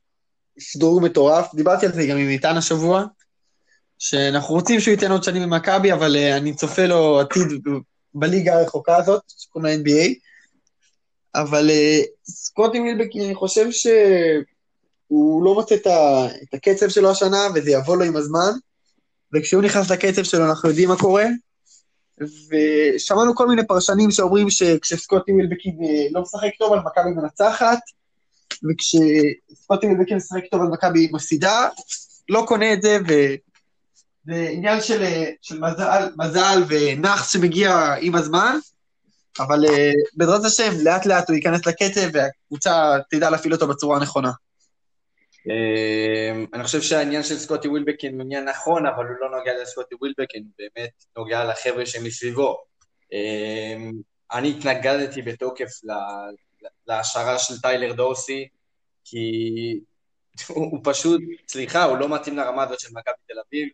שדרוג 0.59 1.03
מטורף. 1.03 1.55
דיברתי 1.55 1.87
על 1.87 1.93
זה 1.93 2.07
גם 2.07 2.17
עם 2.17 2.29
איתן 2.29 2.57
השבוע, 2.57 3.05
שאנחנו 3.99 4.55
רוצים 4.55 4.81
שהוא 4.81 4.93
ייתן 4.93 5.11
עוד 5.11 5.23
שנים 5.23 5.43
במכבי, 5.43 5.93
אבל 5.93 6.17
אה, 6.17 6.37
אני 6.37 6.55
צופה 6.55 6.87
לו 6.87 7.21
עתיד 7.21 7.47
בליגה 8.15 8.59
הרחוקה 8.59 8.97
הזאת, 8.97 9.23
שקוראים 9.39 9.67
לה 9.67 9.83
NBA. 9.83 10.15
אבל 11.35 11.71
uh, 11.71 12.07
סקוטי 12.31 12.81
מילבקין, 12.81 13.23
אני 13.25 13.35
חושב 13.35 13.71
שהוא 13.71 15.45
לא 15.45 15.55
מוצא 15.55 15.75
את 15.75 16.55
הקצב 16.55 16.89
שלו 16.89 17.11
השנה, 17.11 17.47
וזה 17.55 17.71
יבוא 17.71 17.97
לו 17.97 18.05
עם 18.05 18.17
הזמן. 18.17 18.53
וכשהוא 19.35 19.63
נכנס 19.63 19.91
לקצב 19.91 20.23
שלו, 20.23 20.45
אנחנו 20.45 20.69
יודעים 20.69 20.89
מה 20.89 20.97
קורה. 20.99 21.25
ושמענו 22.21 23.35
כל 23.35 23.49
מיני 23.49 23.67
פרשנים 23.67 24.11
שאומרים 24.11 24.51
שכשסקוטי 24.51 25.33
מילבקין 25.33 25.79
אה, 25.85 26.07
לא 26.11 26.23
משחק 26.23 26.49
טוב, 26.59 26.73
אז 26.73 26.81
מכבי 26.85 27.11
מנצחת, 27.11 27.79
וכשספוטינג 28.71 30.01
וקן 30.01 30.17
משחק 30.17 30.45
טוב 30.51 30.61
על 30.61 30.69
מכבי 30.69 31.09
מפסידה, 31.13 31.69
לא 32.29 32.45
קונה 32.47 32.73
את 32.73 32.83
זה, 32.83 32.99
וזה 33.05 34.49
עניין 34.53 34.81
של, 34.81 35.05
של 35.43 35.61
מזל, 35.61 36.09
מזל 36.17 36.63
ונאחס 36.69 37.33
שמגיע 37.33 37.95
עם 38.01 38.15
הזמן, 38.15 38.59
אבל 39.39 39.65
uh, 39.65 39.71
בעזרת 40.15 40.45
השם, 40.45 40.73
לאט 40.85 41.07
לאט 41.07 41.29
הוא 41.29 41.37
ייכנס 41.37 41.67
לקצב 41.67 42.09
והקבוצה 42.13 42.97
תדע 43.11 43.31
להפעיל 43.31 43.53
אותו 43.53 43.69
בצורה 43.69 43.97
הנכונה. 43.97 44.31
Uh, 45.49 46.55
אני 46.55 46.65
חושב 46.65 46.83
שהעניין 46.83 47.23
של 47.23 47.39
סקוטי 47.39 47.69
ווילבקין 47.69 48.15
הוא 48.15 48.23
עניין 48.23 48.45
נכון, 48.45 48.87
אבל 48.87 49.05
הוא 49.05 49.17
לא 49.21 49.39
נוגע 49.39 49.53
לסקוטי 49.63 49.95
ווילבקין, 50.01 50.43
הוא 50.43 50.53
באמת 50.59 50.91
נוגע 51.17 51.45
לחבר'ה 51.45 51.87
שמסביבו. 51.87 52.57
Uh, 53.05 53.95
אני 54.33 54.51
התנגדתי 54.51 55.23
בתוקף 55.23 55.71
להשערה 56.87 57.39
של 57.39 57.61
טיילר 57.61 57.93
דורסי, 57.93 58.49
כי 59.05 59.31
הוא, 60.49 60.71
הוא 60.71 60.81
פשוט, 60.85 61.21
סליחה, 61.49 61.85
הוא 61.85 61.99
לא 61.99 62.09
מתאים 62.15 62.37
לרמה 62.37 62.63
הזאת 62.63 62.81
של 62.81 62.89
מכבי 62.93 63.15
תל 63.27 63.35
אביב. 63.49 63.69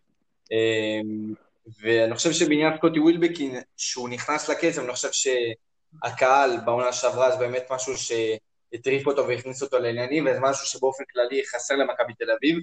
אמ, 0.51 1.33
ואני 1.81 2.15
חושב 2.15 2.31
שבעניין 2.31 2.77
סקוטי 2.77 2.99
ווילבקין, 2.99 3.55
שהוא 3.77 4.09
נכנס 4.09 4.49
לקצב, 4.49 4.81
אני 4.81 4.93
חושב 4.93 5.09
שהקהל 5.11 6.57
בעונה 6.65 6.93
שעברה 6.93 7.31
זה 7.31 7.37
באמת 7.37 7.63
משהו 7.69 7.93
שהטריף 7.97 9.07
אותו 9.07 9.27
והכניס 9.27 9.61
אותו 9.61 9.79
לעניינים, 9.79 10.27
וזה 10.27 10.39
משהו 10.39 10.67
שבאופן 10.67 11.03
כללי 11.13 11.41
חסר 11.47 11.75
למכבי 11.75 12.13
תל 12.13 12.31
אביב, 12.31 12.57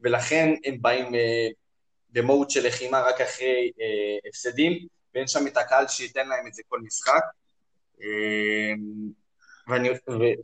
ולכן 0.00 0.54
הם 0.64 0.82
באים 0.82 1.14
אה, 1.14 1.48
במהות 2.10 2.50
של 2.50 2.66
לחימה 2.66 3.00
רק 3.00 3.20
אחרי 3.20 3.70
אה, 3.80 4.28
הפסדים, 4.28 4.86
ואין 5.14 5.26
שם 5.26 5.46
את 5.46 5.56
הקהל 5.56 5.88
שייתן 5.88 6.28
להם 6.28 6.46
את 6.46 6.54
זה 6.54 6.62
כל 6.68 6.80
משחק. 6.80 7.22
אמ, 8.00 9.10
ואני, 9.70 9.88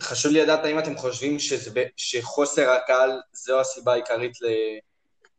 וחשוב 0.01 0.33
לי 0.33 0.43
לדעת 0.43 0.65
האם 0.65 0.79
אתם 0.79 0.95
חושבים 0.97 1.39
שזה, 1.39 1.85
שחוסר 1.97 2.71
הקהל 2.71 3.11
זו 3.33 3.61
הסיבה 3.61 3.93
העיקרית 3.93 4.33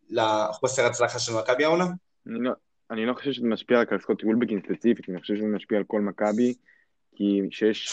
לחוסר 0.09 0.85
הצלחה 0.85 1.19
של 1.19 1.31
מכבי 1.33 1.65
העונה? 1.65 1.85
אני 2.27 2.39
לא, 2.39 2.51
אני 2.91 3.05
לא 3.05 3.13
חושב 3.13 3.31
שזה 3.31 3.47
משפיע 3.47 3.79
רק 3.79 3.93
על 3.93 3.99
סקוטי 3.99 4.25
וולבקין 4.25 4.61
ספציפית, 4.61 5.09
אני 5.09 5.21
חושב 5.21 5.35
שזה 5.35 5.45
משפיע 5.45 5.77
על 5.77 5.83
כל 5.87 6.01
מכבי, 6.01 6.53
כי 7.15 7.41
כשיש 7.49 7.87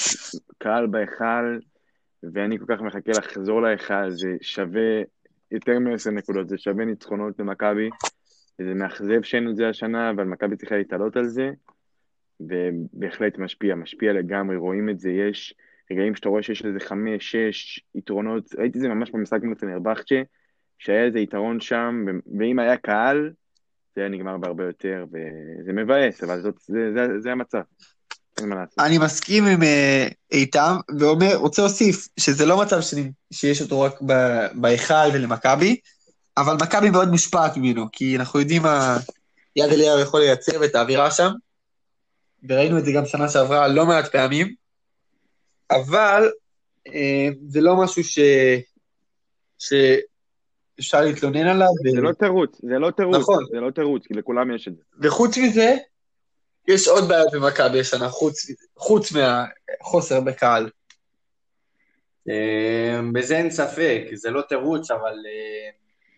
קהל 0.59 0.87
בהיכל, 0.87 1.59
ואני 2.33 2.59
כל 2.59 2.64
כך 2.68 2.80
מחכה 2.80 3.12
לחזור 3.18 3.62
להיכל, 3.62 4.11
זה 4.11 4.28
שווה 4.40 5.02
יותר 5.50 5.78
מ-10 5.78 6.11
נקודות, 6.11 6.48
זה 6.48 6.59
שווה 6.59 6.85
ניצחונות 6.85 7.38
למכבי, 7.38 7.90
וזה 8.59 8.74
מאכזב 8.74 9.22
שאין 9.22 9.50
את 9.50 9.57
זה 9.57 9.68
השנה, 9.68 10.11
אבל 10.11 10.24
מכבי 10.24 10.57
צריכה 10.57 10.76
להתעלות 10.76 11.16
על 11.16 11.24
זה, 11.24 11.50
ובהחלט 12.40 13.38
משפיע, 13.38 13.74
משפיע 13.74 14.12
לגמרי, 14.12 14.57
רואים 14.57 14.88
את 14.88 14.98
זה, 14.98 15.11
יש 15.11 15.54
רגעים 15.90 16.16
שאתה 16.16 16.29
רואה 16.29 16.42
שיש 16.42 16.64
איזה 16.64 16.81
חמש, 16.81 17.37
שש 17.37 17.81
יתרונות, 17.94 18.55
ראיתי 18.59 18.79
את 18.79 18.83
זה 18.83 18.88
ממש 18.88 19.11
במשחק 19.11 19.42
מול 19.42 19.55
פנרבכצ'ה, 19.55 20.23
שהיה 20.79 21.05
איזה 21.05 21.18
יתרון 21.18 21.61
שם, 21.61 22.05
ואם 22.38 22.59
היה 22.59 22.77
קהל, 22.77 23.31
זה 23.94 24.01
היה 24.01 24.11
נגמר 24.11 24.38
בהרבה 24.38 24.64
יותר, 24.64 25.05
וזה 25.12 25.73
מבאס, 25.73 26.23
אבל 26.23 26.42
זאת, 26.42 26.55
זה, 26.61 26.92
זה, 26.94 27.20
זה 27.20 27.33
המצב. 27.33 27.61
אני 28.79 28.99
מסכים 28.99 29.47
עם 29.47 29.62
uh, 29.62 30.14
איתם, 30.33 30.77
ואומר, 31.01 31.37
רוצה 31.37 31.62
להוסיף 31.62 32.09
שזה 32.20 32.47
לא 32.47 32.61
מצב. 32.62 32.81
שיש 33.33 33.62
אותו 33.62 33.81
רק 33.81 34.01
בהיכל 34.55 35.09
ולמכבי, 35.14 35.77
אבל 36.37 36.55
מכבי 36.62 36.90
מאוד 36.90 37.09
מושפעת 37.09 37.57
ממנו, 37.57 37.87
כי 37.92 38.16
אנחנו 38.16 38.40
יודעים 38.40 38.62
מה 38.62 38.97
יד 39.57 39.73
אליהו 39.73 40.01
יכול 40.01 40.20
לייצר 40.20 40.61
ואת 40.61 40.75
האווירה 40.75 41.11
שם, 41.11 41.31
וראינו 42.49 42.79
את 42.79 42.85
זה 42.85 42.92
גם 42.92 43.07
שנה 43.07 43.29
שעברה 43.29 43.68
לא 43.68 43.87
מעט 43.87 44.12
פעמים. 44.12 44.63
אבל 45.70 46.31
אה, 46.87 47.29
זה 47.48 47.61
לא 47.61 47.77
משהו 47.77 48.05
ש... 48.05 48.18
שאפשר 49.59 51.00
להתלונן 51.00 51.46
עליו. 51.46 51.68
זה 51.92 52.00
ו... 52.00 52.03
לא 52.03 52.12
תירוץ, 52.12 52.61
זה 52.62 52.79
לא 52.79 52.90
תירוץ, 52.90 53.16
נכון. 53.16 53.44
זה 53.50 53.61
לא 53.61 53.70
תירוץ, 53.70 54.07
כי 54.07 54.14
לכולם 54.14 54.55
יש 54.55 54.68
את 54.68 54.77
זה. 54.77 54.83
וחוץ 55.03 55.38
מזה, 55.38 55.77
יש 56.68 56.88
עוד 56.88 57.09
בעיות 57.09 57.33
במכבי 57.33 57.81
השנה, 57.81 58.09
חוץ, 58.09 58.46
חוץ 58.77 59.12
מהחוסר 59.12 60.20
בקהל. 60.20 60.70
אה, 62.29 63.00
בזה 63.12 63.37
אין 63.37 63.50
ספק, 63.50 64.03
זה 64.12 64.31
לא 64.31 64.42
תירוץ, 64.42 64.90
אבל 64.90 65.14
אה, 65.27 65.70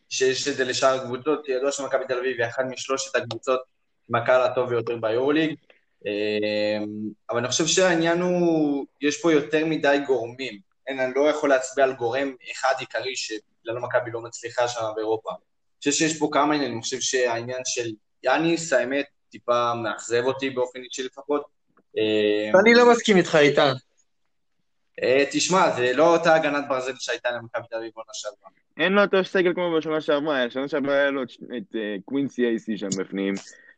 שיש 0.09 0.49
את 0.49 0.57
זה 0.57 0.65
לשאר 0.65 1.01
הקבוצות, 1.01 1.49
ידוע 1.49 1.73
שמכבי 1.73 2.05
תל 2.09 2.19
אביב 2.19 2.41
היא 2.41 2.49
אחת 2.49 2.65
משלושת 2.71 3.17
הקבוצות 3.17 3.61
עם 4.09 4.15
הקהל 4.15 4.43
הטוב 4.43 4.69
ביותר 4.69 4.97
ביורוליג. 4.97 5.55
אמ, 6.07 7.11
אבל 7.31 7.39
אני 7.39 7.49
חושב 7.49 7.67
שהעניין 7.67 8.21
הוא, 8.21 8.87
יש 9.01 9.23
פה 9.23 9.33
יותר 9.33 9.67
מדי 9.67 9.99
גורמים. 10.07 10.59
אין, 10.87 11.01
אני 11.01 11.13
לא 11.17 11.31
יכול 11.31 11.49
להצביע 11.49 11.85
על 11.85 11.93
גורם 11.93 12.35
אחד 12.53 12.75
עיקרי 12.79 13.17
שבגללו 13.17 13.83
מכבי 13.83 14.11
לא 14.11 14.21
מצליחה 14.21 14.69
שם 14.69 14.81
באירופה. 14.97 15.31
אני 15.31 15.79
חושב 15.79 15.93
שיש 15.93 16.19
פה 16.19 16.29
כמה 16.33 16.55
עניינים, 16.55 16.73
אני 16.73 16.83
חושב 16.83 17.01
שהעניין 17.01 17.61
של 17.65 17.91
יאניס, 18.23 18.73
האמת, 18.73 19.07
טיפה 19.31 19.75
מאכזב 19.75 20.23
אותי 20.25 20.51
באופן 20.51 20.81
אישי 20.83 21.03
לפחות. 21.03 21.45
אה, 21.99 22.61
אני 22.61 22.75
לא 22.75 22.91
מסכים 22.91 23.17
איתך, 23.17 23.35
איתן. 23.35 23.73
אה, 25.03 25.25
תשמע, 25.31 25.71
זה 25.71 25.93
לא 25.95 26.17
אותה 26.17 26.35
הגנת 26.35 26.65
ברזל 26.69 26.93
שהייתה 26.99 27.31
למכבי 27.31 27.67
תל 27.71 27.77
אביב 27.77 27.91
בעונה 27.95 28.11
שעברה. 28.13 28.51
אין 28.77 28.93
לו 28.93 29.03
אותו 29.03 29.25
סגל 29.25 29.55
כמו 29.55 29.77
בשנה 29.79 30.01
שעברה, 30.01 30.47
בשנה 30.47 30.69
שעברה 30.69 30.95
היה 30.95 31.11
לו 31.11 31.23
את 31.23 31.77
אה, 31.77 31.97
קווינסי 32.05 32.47
אייסי 32.47 32.79
שם 32.79 32.89
בפנים, 32.99 33.35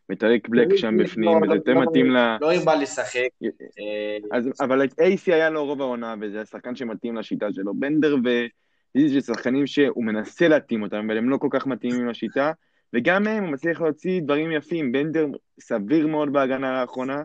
ואת 0.09 0.25
אריק 0.25 0.49
בלק 0.49 0.77
שם 0.77 0.97
בפנים, 0.97 1.43
וזה 1.43 1.55
יותר 1.55 1.75
מתאים 1.75 2.11
ל... 2.11 2.37
לא 2.41 2.53
הרבה 2.53 2.75
לשחק. 2.75 3.29
אה, 3.45 4.19
אז, 4.33 4.51
אבל 4.61 4.87
אייסי 5.01 5.33
היה 5.33 5.51
לו 5.51 5.65
רוב 5.65 5.81
העונה, 5.81 6.15
וזה 6.21 6.41
השחקן 6.41 6.77
שמתאים 6.77 7.17
לשיטה 7.17 7.53
שלו. 7.53 7.75
בנדר 7.75 8.17
וזיזי 8.17 9.21
זה 9.21 9.27
שחקנים 9.27 9.67
שהוא 9.67 10.05
מנסה 10.05 10.49
להתאים 10.49 10.83
אותם, 10.83 10.97
אבל 10.97 11.19
הם 11.19 11.31
לא 11.31 11.37
כל 11.37 11.49
כך 11.51 11.67
מתאימים 11.67 12.09
לשיטה, 12.09 12.53
וגם 12.95 13.23
מהם 13.23 13.45
הוא 13.45 13.53
מצליח 13.53 13.81
להוציא 13.81 14.21
דברים 14.21 14.53
יפים. 14.53 14.93
בנדר 14.93 15.27
סביר 15.61 16.07
מאוד 16.07 16.33
בהגנה 16.33 16.81
האחרונה, 16.81 17.23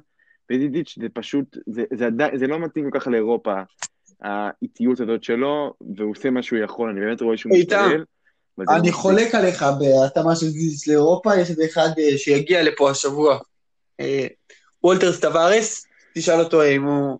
וזיזיץ' 0.51 0.95
זה 0.99 1.07
פשוט, 1.13 1.57
זה, 1.67 1.83
זה, 1.93 2.05
עדיין, 2.05 2.37
זה 2.37 2.47
לא 2.47 2.59
מתאים 2.59 2.91
כל 2.91 2.99
כך 2.99 3.07
לאירופה, 3.07 3.61
האיטיות 4.21 4.99
הזאת 4.99 5.23
שלו, 5.23 5.73
והוא 5.95 6.11
עושה 6.11 6.29
מה 6.29 6.43
שהוא 6.43 6.59
יכול, 6.59 6.89
אני 6.89 6.99
באמת 6.99 7.21
רואה 7.21 7.37
שהוא 7.37 7.53
משתדל. 7.53 8.03
אני. 8.69 8.91
חולק 8.91 9.35
עליך 9.35 9.65
בהתאמה 9.79 10.35
של 10.35 10.45
ז'יז'יץ' 10.45 10.87
לאירופה, 10.87 11.35
יש 11.35 11.49
איזה 11.49 11.65
אחד 11.65 11.89
אה, 11.97 12.17
שיגיע 12.17 12.63
לפה 12.63 12.91
השבוע. 12.91 13.37
אה, 13.99 14.27
וולטר 14.83 15.13
טווארס, 15.13 15.85
תשאל 16.15 16.39
אותו 16.39 16.63
אם 16.65 16.83
הוא... 16.83 17.19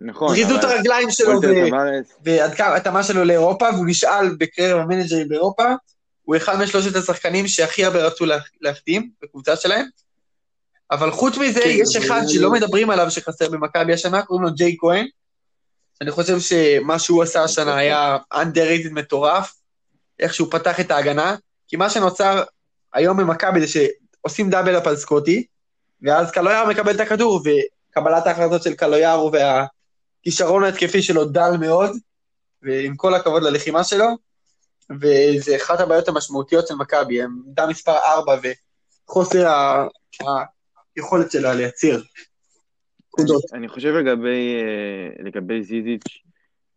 נכון, 0.00 0.34
זריזות 0.34 0.64
הרגליים 0.64 1.10
שלו 1.10 1.28
וולטר 1.28 1.48
ו- 1.48 1.68
טווארס, 1.68 2.06
ועד 2.24 2.54
כמה 2.54 2.74
התאמה 2.76 3.02
שלו 3.02 3.24
לאירופה, 3.24 3.68
והוא 3.74 3.86
נשאל 3.88 4.34
בקרב 4.38 4.78
המנג'רים 4.80 5.28
באירופה, 5.28 5.64
הוא 6.22 6.36
אחד 6.36 6.58
משלושת 6.60 6.96
השחקנים 6.96 7.48
שהכי 7.48 7.84
הרבה 7.84 8.06
רצו 8.06 8.26
לה- 8.26 8.38
להחתים 8.60 9.10
בקבוצה 9.22 9.56
שלהם. 9.56 9.86
אבל 10.90 11.10
חוץ 11.10 11.36
מזה, 11.36 11.60
כן, 11.60 11.70
יש 11.70 11.96
אחד 11.96 12.20
שלא 12.28 12.50
מדברים 12.50 12.90
עליו 12.90 13.10
שחסר 13.10 13.48
במכבי 13.50 13.92
השנה, 13.92 14.22
קוראים 14.22 14.44
לו 14.44 14.54
ג'יי 14.54 14.76
כהן. 14.80 15.06
אני 16.00 16.10
חושב 16.10 16.40
שמה 16.40 16.98
שהוא 16.98 17.22
עשה 17.22 17.44
השנה 17.44 17.76
היה 17.76 18.18
underrated 18.34 18.90
מטורף, 18.90 19.59
איך 20.20 20.34
שהוא 20.34 20.48
פתח 20.50 20.80
את 20.80 20.90
ההגנה, 20.90 21.36
כי 21.68 21.76
מה 21.76 21.90
שנוצר 21.90 22.42
היום 22.94 23.16
במכבי 23.16 23.60
זה 23.60 23.66
שעושים 23.66 24.50
דאבל 24.50 24.78
אפ 24.78 24.86
על 24.86 24.96
סקוטי, 24.96 25.46
ואז 26.02 26.30
קלויאר 26.30 26.68
מקבל 26.68 26.94
את 26.94 27.00
הכדור, 27.00 27.40
וקבלת 27.44 28.26
ההחלטות 28.26 28.62
של 28.62 28.74
קלויאר 28.74 29.28
והכישרון 29.32 30.64
ההתקפי 30.64 31.02
שלו 31.02 31.24
דל 31.24 31.50
מאוד, 31.60 31.90
ועם 32.62 32.96
כל 32.96 33.14
הכבוד 33.14 33.42
ללחימה 33.42 33.84
שלו, 33.84 34.06
וזה 35.00 35.56
אחת 35.56 35.80
הבעיות 35.80 36.08
המשמעותיות 36.08 36.66
של 36.66 36.74
מכבי, 36.74 37.22
עמדה 37.22 37.66
מספר 37.66 37.96
4 37.96 38.36
וחוסר 39.08 39.48
ה- 39.48 39.86
היכולת 40.96 41.30
שלה 41.30 41.54
לייצר. 41.54 42.00
אני 43.52 43.68
חושב 43.68 43.88
לגבי, 43.88 44.54
אה, 44.62 45.24
לגבי 45.24 45.62
זיזיץ' 45.62 46.29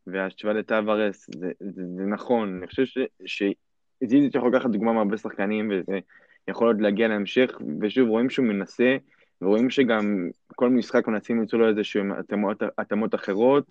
וההשוואה 0.07 0.53
לטווארס, 0.53 1.29
זה, 1.35 1.51
זה, 1.59 1.81
זה 1.97 2.03
נכון, 2.03 2.57
אני 2.57 2.67
חושב 2.67 2.85
ש, 2.85 2.97
שזיזיץ' 3.25 4.35
יכול 4.35 4.55
לקחת 4.55 4.69
דוגמה 4.69 4.93
מהרבה 4.93 5.17
שחקנים 5.17 5.71
וזה 5.71 5.99
יכול 6.47 6.67
עוד 6.67 6.81
להגיע 6.81 7.07
להמשך, 7.07 7.59
ושוב 7.81 8.09
רואים 8.09 8.29
שהוא 8.29 8.45
מנסה, 8.45 8.97
ורואים 9.41 9.69
שגם 9.69 10.29
כל 10.55 10.69
משחק 10.69 11.07
מנסים 11.07 11.39
למצוא 11.39 11.59
לו 11.59 11.69
איזשהם 11.69 12.11
התאמות, 12.11 12.63
התאמות 12.77 13.15
אחרות, 13.15 13.63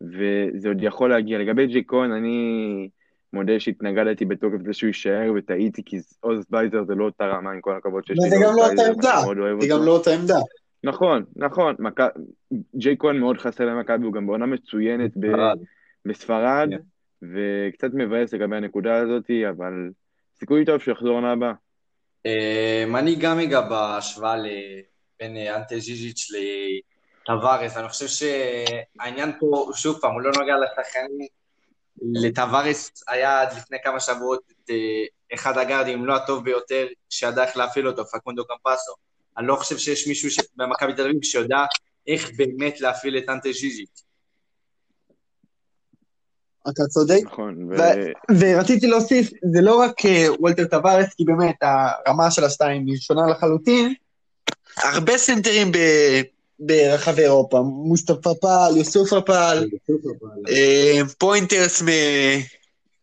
וזה 0.00 0.68
עוד 0.68 0.82
יכול 0.82 1.10
להגיע. 1.10 1.38
לגבי 1.38 1.66
ג'י 1.66 1.82
כהן, 1.86 2.12
אני 2.12 2.88
מודה 3.32 3.60
שהתנגדתי 3.60 4.24
בתוקף 4.24 4.58
לזה 4.62 4.72
שהוא 4.72 4.88
יישאר 4.88 5.32
וטעיתי, 5.36 5.82
כי 5.84 5.96
עוז 6.20 6.44
בייזר 6.50 6.84
זה 6.84 6.94
לא 6.94 7.04
אותה 7.04 7.26
רמה, 7.26 7.50
עם 7.50 7.60
כל 7.60 7.76
הכבוד 7.76 8.06
שיש 8.06 8.18
לי 8.18 8.26
וזה 8.26 8.36
גם 8.36 8.42
לעוז 8.42 8.58
לא 8.58 8.70
אותה 8.70 8.82
עמדה. 8.86 9.20
זה 9.60 9.68
גם. 9.68 9.82
לא 9.82 9.90
אותה 9.90 10.10
עמדה. 10.10 10.38
נכון, 10.84 11.24
נכון, 11.36 11.74
מכ... 11.78 12.00
ג'יי 12.76 12.96
כהן 12.98 13.18
מאוד 13.18 13.38
חסר 13.38 13.64
למכבי, 13.64 14.04
הוא 14.04 14.12
גם 14.12 14.26
בעונה 14.26 14.46
מצוינת 14.46 15.10
ב... 15.16 15.26
בספרד. 15.26 15.58
בספרד, 16.06 16.68
כן. 16.70 16.78
וקצת 17.22 17.88
מבאס 17.94 18.34
לגבי 18.34 18.56
הנקודה 18.56 18.96
הזאת, 18.96 19.30
אבל 19.50 19.72
סיכוי 20.38 20.64
טוב 20.64 20.78
שהוא 20.78 20.92
יחזור 20.92 21.14
עונה 21.14 21.32
הבאה. 21.32 21.52
אה, 22.26 22.84
אני 22.98 23.14
גם 23.14 23.38
אגע 23.38 23.60
בהשוואה 23.60 24.34
בין 25.20 25.36
אה, 25.36 25.56
אנטה 25.56 25.78
ז'יז'יץ' 25.78 26.28
לטווארס. 27.22 27.76
אני 27.76 27.88
חושב 27.88 28.06
שהעניין 28.06 29.32
פה, 29.40 29.70
שוב 29.74 29.98
פעם, 30.00 30.12
הוא 30.12 30.20
לא 30.20 30.30
נוגע 30.38 30.54
לשחקנים. 30.56 31.26
לטווארס 32.12 33.04
היה 33.08 33.40
עד 33.40 33.52
לפני 33.56 33.78
כמה 33.84 34.00
שבועות 34.00 34.42
את 34.50 34.70
אה, 34.70 35.04
אחד 35.34 35.58
הגארדים, 35.58 35.98
אם 35.98 36.04
לא 36.04 36.16
הטוב 36.16 36.44
ביותר, 36.44 36.86
שידע 37.10 37.44
איך 37.44 37.56
להפעיל 37.56 37.88
אותו, 37.88 38.04
פקונדו 38.04 38.44
קמפאצו. 38.44 38.92
אני 39.38 39.46
לא 39.46 39.56
חושב 39.56 39.78
שיש 39.78 40.08
מישהו 40.08 40.30
ש- 40.30 40.38
במכבי 40.56 40.92
תל 40.94 41.02
אביב 41.02 41.22
שיודע 41.22 41.58
איך 42.06 42.30
באמת 42.36 42.80
להפעיל 42.80 43.18
את 43.18 43.28
אנטה 43.28 43.48
ז'יז'יץ'. 43.52 44.02
אתה 46.70 46.82
צודק. 46.88 47.20
נכון, 47.24 47.70
ו... 47.70 47.74
ו- 47.76 48.34
ורציתי 48.40 48.86
להוסיף, 48.86 49.30
זה 49.52 49.60
לא 49.60 49.74
רק 49.80 50.06
אה, 50.06 50.26
וולטר 50.38 50.64
טווארס, 50.64 51.14
כי 51.14 51.24
באמת 51.24 51.56
הרמה 51.62 52.30
של 52.30 52.44
השתיים 52.44 52.86
היא 52.86 52.96
שונה 52.96 53.20
לחלוטין. 53.30 53.94
הרבה 54.82 55.18
סנטרים 55.18 55.72
ב- 55.72 56.20
ברחבי 56.58 57.22
אירופה, 57.22 57.60
מוסטפא 57.60 58.30
פאל, 58.40 58.76
יוסופה 58.76 59.12
פאל, 59.12 59.70
אה, 60.48 61.00
פוינטרס 61.18 61.82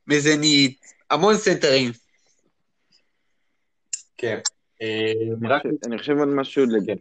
מזנית, 0.07 0.79
המון 1.09 1.37
סנטרים. 1.37 1.91
כן. 4.17 4.39
אה, 4.81 5.11
אני 5.87 5.97
חושב- 5.97 6.17
עוד 6.17 6.27
משהו 6.27 6.65
לג... 6.65 6.93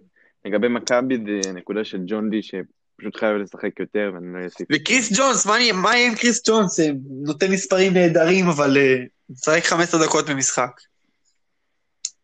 לגבי 0.45 0.69
מכבי, 0.69 1.17
זה 1.17 1.51
הנקודה 1.51 1.85
של 1.85 1.99
ג'ון 2.07 2.31
די, 2.31 2.43
שפשוט 2.43 3.17
חייב 3.17 3.37
לשחק 3.37 3.81
יותר, 3.81 4.11
ואני 4.15 4.27
לא 4.41 4.45
אוסיף. 4.45 4.69
וקריס 4.73 5.13
ג'ונס, 5.19 5.47
מה 5.47 5.61
יהיה 5.61 6.07
עם 6.07 6.15
קריס 6.15 6.43
ג'ונס? 6.49 6.81
אה, 6.81 6.91
נותן 7.11 7.51
מספרים 7.51 7.93
נהדרים, 7.95 8.49
אבל 8.49 8.77
אה, 8.77 8.97
משחק 9.31 9.65
15 9.65 10.07
דקות 10.07 10.31
במשחק. 10.31 10.71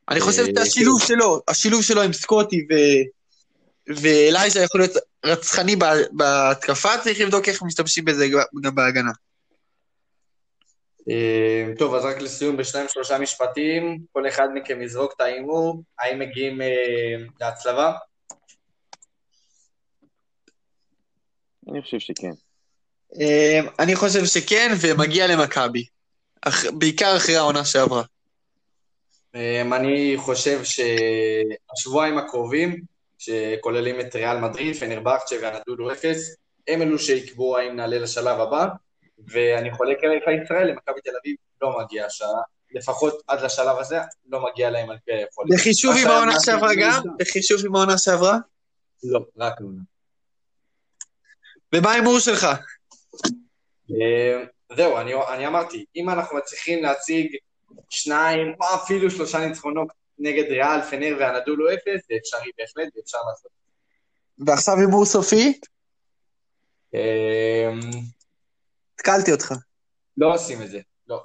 אני 0.09 0.21
חושב 0.21 0.43
אה, 0.43 0.65
שהשילוב 0.65 1.03
שלו, 1.03 1.41
השילוב 1.49 1.83
שלו 1.83 2.03
עם 2.03 2.13
סקוטי 2.13 2.67
ו... 2.71 2.75
ואלייזה 3.97 4.61
יכול 4.61 4.81
להיות 4.81 4.93
רצחני 5.25 5.77
בה- 5.77 5.93
בהתקפה, 6.13 6.89
צריך 7.05 7.21
לבדוק 7.21 7.49
איך 7.49 7.63
משתמשים 7.63 8.05
בזה 8.05 8.29
גם 8.63 8.75
בהגנה. 8.75 9.11
אה, 11.11 11.65
טוב, 11.79 11.95
אז 11.95 12.05
רק 12.05 12.21
לסיום 12.21 12.57
בשניים 12.57 12.87
שלושה 12.89 13.19
משפטים, 13.19 13.99
כל 14.13 14.29
אחד 14.29 14.49
מכם 14.55 14.83
יזרוק 14.83 15.13
את 15.17 15.21
ההימור, 15.21 15.83
האם 15.99 16.19
מגיעים 16.19 16.63
אה, 16.63 16.67
להצלבה? 17.41 17.93
אני 21.71 21.83
חושב 21.83 21.99
שכן. 21.99 22.31
אה, 23.21 23.61
אני 23.79 23.97
חושב 23.97 24.25
שכן, 24.25 24.73
ומגיע 24.81 25.27
למכבי. 25.27 25.85
אח- 26.43 26.71
בעיקר 26.79 27.17
אחרי 27.17 27.37
העונה 27.37 27.65
שעברה. 27.65 28.03
אני 29.35 30.15
חושב 30.19 30.61
שהשבועיים 30.65 32.19
הקרובים, 32.19 32.81
שכוללים 33.19 34.01
את 34.01 34.15
ריאל 34.17 34.39
מדריד, 34.39 34.77
פנרבכצ'ה 34.77 35.37
והנדולו 35.43 35.93
אפס, 35.93 36.37
הם 36.69 36.83
אלו 36.83 36.99
שיקבעו 36.99 37.57
האם 37.59 37.77
נעלה 37.77 37.99
לשלב 37.99 38.41
הבא, 38.41 38.67
ואני 39.29 39.73
חולק 39.75 40.05
עליך 40.05 40.25
ישראל, 40.45 40.67
למכבי 40.69 41.01
תל 41.01 41.11
אביב 41.23 41.37
לא 41.63 41.79
מגיע 41.85 42.07
השעה, 42.07 42.41
לפחות 42.71 43.23
עד 43.27 43.41
לשלב 43.43 43.79
הזה, 43.79 43.99
לא 44.29 44.45
מגיע 44.45 44.71
להם 44.71 44.91
על 44.91 44.99
פי 45.05 45.13
היכולת. 45.13 45.49
בחישוב 45.55 45.95
עם 46.03 46.11
העונה 46.11 46.41
שעברה 46.41 46.75
גם? 46.81 47.03
בחישוב 47.19 47.67
עם 47.67 47.77
העונה 47.77 47.99
שעברה? 47.99 48.39
לא, 49.05 49.21
רק 49.37 49.61
עונה. 49.61 49.83
ומה 51.75 51.91
ההימור 51.91 52.19
שלך? 52.19 52.47
אה, 53.91 54.45
זהו, 54.77 54.97
אני, 54.99 55.13
אני 55.35 55.47
אמרתי, 55.47 55.85
אם 55.97 56.11
אנחנו 56.11 56.37
מצליחים 56.39 56.83
להציג 56.83 57.37
שניים 57.91 58.55
או 58.61 58.75
אפילו 58.75 59.11
שלושה 59.11 59.39
ניצחונות 59.39 59.89
נגד 60.19 60.45
ריאל, 60.45 60.83
פנר 60.83 61.17
והנדולו 61.21 61.69
אפס, 61.75 62.07
זה 62.09 62.15
אפשרי 62.21 62.51
בהחלט, 62.59 62.93
ואפשר 62.97 63.19
לעשות. 63.29 63.51
ועכשיו 64.39 64.75
הימור 64.81 65.05
סופי? 65.05 65.61
התקלתי 69.09 69.33
אותך. 69.33 69.55
לא 70.17 70.35
עושים 70.35 70.63
את 70.63 70.71
זה, 70.71 70.81
לא. 71.07 71.25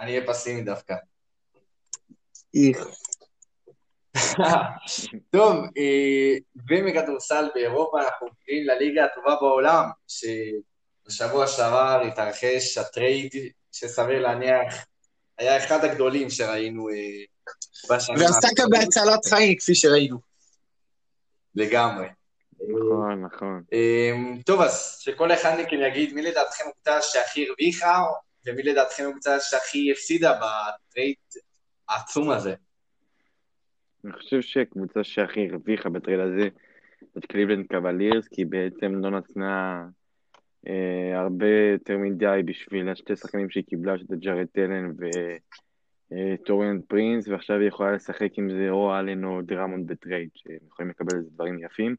אני 0.00 0.10
אהיה 0.10 0.26
פסימי 0.26 0.62
דווקא. 0.62 0.94
איך. 2.54 2.86
טוב, 5.30 5.54
אה, 5.78 6.34
ומכדורסל 6.70 7.48
באירופה 7.54 8.02
אנחנו 8.02 8.26
מגיעים 8.26 8.66
לליגה 8.66 9.04
הטובה 9.04 9.34
בעולם, 9.40 9.84
שבשבוע 10.08 11.46
שעבר 11.46 12.02
התרחש 12.06 12.78
הטרייד 12.78 13.30
שסביר 13.72 14.22
להניח 14.22 14.86
היה 15.38 15.64
אחד 15.64 15.84
הגדולים 15.84 16.30
שראינו 16.30 16.88
אה, 16.88 16.94
בשנים 17.90 18.18
ועסקת 18.20 18.64
בהצלת 18.70 19.24
חיים, 19.24 19.58
כפי 19.58 19.74
שראינו. 19.74 20.18
לגמרי. 21.54 22.06
אה, 22.68 22.74
נכון, 22.74 23.24
נכון. 23.24 23.62
אמ, 23.72 24.42
טוב, 24.46 24.60
אז 24.60 24.98
שכל 25.00 25.32
אחד 25.32 25.56
מכם 25.60 25.76
יגיד 25.80 26.14
מי 26.14 26.22
לדעתכם 26.22 26.64
הקבוצה 26.68 27.02
שהכי 27.02 27.46
הרוויחה, 27.48 28.02
ומי 28.46 28.62
לדעתכם 28.62 29.04
הקבוצה 29.08 29.40
שהכי 29.40 29.92
הפסידה 29.92 30.32
בטרייד 30.32 31.16
העצום 31.88 32.30
הזה. 32.30 32.54
אני 34.04 34.12
חושב 34.12 34.40
שקבוצה 34.40 35.04
שהכי 35.04 35.48
הרוויחה 35.50 35.88
בטרייד 35.88 36.20
הזה 36.20 36.48
זאת 37.14 37.26
קליבלנד 37.26 37.66
קוולירס, 37.66 38.28
כי 38.28 38.44
בעצם 38.44 38.94
לא 38.94 39.10
נתנה 39.10 39.84
אה, 40.68 41.20
הרבה 41.20 41.46
יותר 41.72 41.98
מדי 41.98 42.40
בשביל 42.44 42.88
השתי 42.88 43.16
שחקנים 43.16 43.50
שהיא 43.50 43.64
קיבלה, 43.64 43.98
שזה 43.98 44.16
ג'ארט 44.16 44.46
אלן 44.52 44.92
וטוריאן 46.10 46.80
פרינס, 46.88 47.28
ועכשיו 47.28 47.58
היא 47.58 47.68
יכולה 47.68 47.92
לשחק 47.92 48.38
עם 48.38 48.50
זה 48.50 48.70
או 48.70 48.98
אלן 48.98 49.24
או 49.24 49.42
דרמונד 49.42 49.92
בטרייד, 49.92 50.28
שהם 50.34 50.58
יכולים 50.66 50.90
לקבל 50.90 51.16
איזה 51.16 51.30
דברים 51.30 51.58
יפים. 51.64 51.96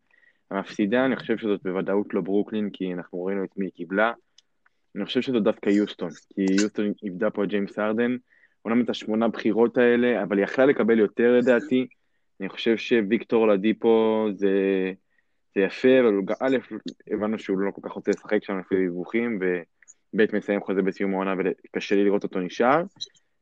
המפסידה, 0.52 1.06
אני 1.06 1.16
חושב 1.16 1.38
שזאת 1.38 1.64
בוודאות 1.64 2.14
לא 2.14 2.22
ברוקלין, 2.22 2.70
כי 2.70 2.94
אנחנו 2.94 3.26
ראינו 3.26 3.44
את 3.44 3.50
מי 3.58 3.66
היא 3.66 3.72
קיבלה. 3.72 4.14
אני 4.96 5.06
חושב 5.06 5.22
שזאת 5.22 5.44
דווקא 5.44 5.70
יוסטון, 5.70 6.10
כי 6.10 6.46
יוסטון 6.62 6.94
איבדה 7.04 7.30
פה 7.30 7.44
את 7.44 7.50
ג'יימס 7.50 7.80
ארדן, 7.80 8.18
אומנם 8.66 8.84
את 8.84 8.90
השמונה 8.90 9.28
בחירות 9.28 9.78
האלה, 9.78 10.24
אבל 10.24 10.38
היא 10.38 10.44
יכלה 10.44 10.66
לקבל 10.66 11.00
יותר 11.00 11.38
לדעתי. 11.38 11.88
אני 12.40 12.50
חושב 12.50 12.78
שוויקטור 12.78 13.48
אולדיפו 13.48 14.28
זה, 14.34 14.50
זה 15.56 15.62
יפה, 15.62 16.00
אבל 16.00 16.34
א', 16.40 16.58
הבנו 17.12 17.40
שהוא 17.40 17.60
לא 17.60 17.72
כל 17.72 17.82
כך 17.84 17.92
רוצה 17.92 18.12
לשחק 18.12 18.44
שם 18.44 18.60
לפי 18.60 18.76
דיווחים, 18.76 19.40
וב' 19.42 20.36
מסיים 20.36 20.62
חוזה 20.62 20.82
בסיום 20.82 21.14
העונה 21.14 21.34
וקשה 21.66 21.96
לי 21.96 22.04
לראות 22.04 22.24
אותו 22.24 22.40
נשאר. 22.40 22.84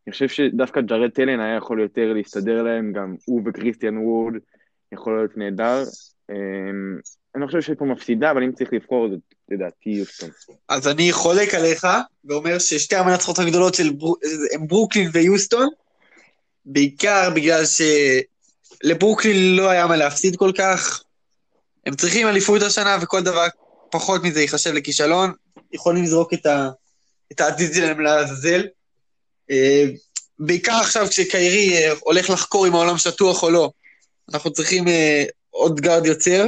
אני 0.08 0.12
חושב 0.12 0.28
שדווקא 0.28 0.82
ג'ארד 0.82 1.10
טלן 1.10 1.40
היה 1.40 1.56
יכול 1.56 1.82
יותר 1.82 2.14
להסתדר 2.14 2.64
להם, 2.64 2.94
גם 2.94 3.16
הוא 3.26 3.42
וקריסטיאן 3.46 3.98
ווד 3.98 4.34
יכול 4.92 5.18
להיות 5.18 5.38
נהדר. 5.38 5.84
אמ, 6.30 7.00
אני 7.36 7.42
לא 7.42 7.48
חושב 7.48 7.62
שיש 7.62 7.76
פה 7.78 7.86
מפסידה, 7.86 8.32
אבל 8.32 8.44
אם 8.44 8.52
צריך 8.52 8.74
לבחור, 8.74 9.10
זאת 9.10 9.20
לדעתי 9.50 9.90
יוסטון. 9.90 10.30
אז 10.70 10.88
אני 10.88 11.12
חולק 11.12 11.54
עליך, 11.54 11.88
ואומר 12.26 12.60
ששתי 12.60 12.96
המנצחות 12.96 13.40
הגדולות 13.40 13.74
של 13.74 13.94
בר... 13.94 14.08
הם 14.54 14.68
ברוקלין 14.68 15.10
ויוסטון, 15.14 15.68
בעיקר 16.66 17.30
בגלל 17.36 17.64
שלברוקלין 18.84 19.56
לא 19.56 19.70
היה 19.70 19.88
מה 19.88 19.96
להפסיד 19.96 20.36
כל 20.36 20.52
כך. 20.58 21.04
הם 21.86 21.96
צריכים 21.96 22.28
אליפות 22.28 22.62
השנה, 22.62 22.98
וכל 23.02 23.24
דבר 23.24 23.46
פחות 23.92 24.24
מזה 24.24 24.42
ייחשב 24.42 24.74
לכישלון. 24.74 25.32
יכולים 25.72 26.04
לזרוק 26.04 26.34
את, 26.34 26.46
ה... 26.46 26.70
את 27.32 27.42
העתיד 27.42 27.74
שלהם 27.74 28.00
לעזאזל. 28.00 28.66
אה, 29.52 29.86
בעיקר 30.40 30.76
עכשיו 30.82 31.08
כשקיירי 31.10 31.78
אה, 31.78 31.94
הולך 32.00 32.30
לחקור 32.30 32.68
אם 32.68 32.74
העולם 32.74 32.98
שטוח 32.98 33.44
או 33.44 33.50
לא. 33.50 33.72
אנחנו 34.34 34.52
צריכים 34.52 34.88
אה, 34.88 35.24
עוד 35.58 35.82
גארד 35.82 36.06
יוצר, 36.06 36.46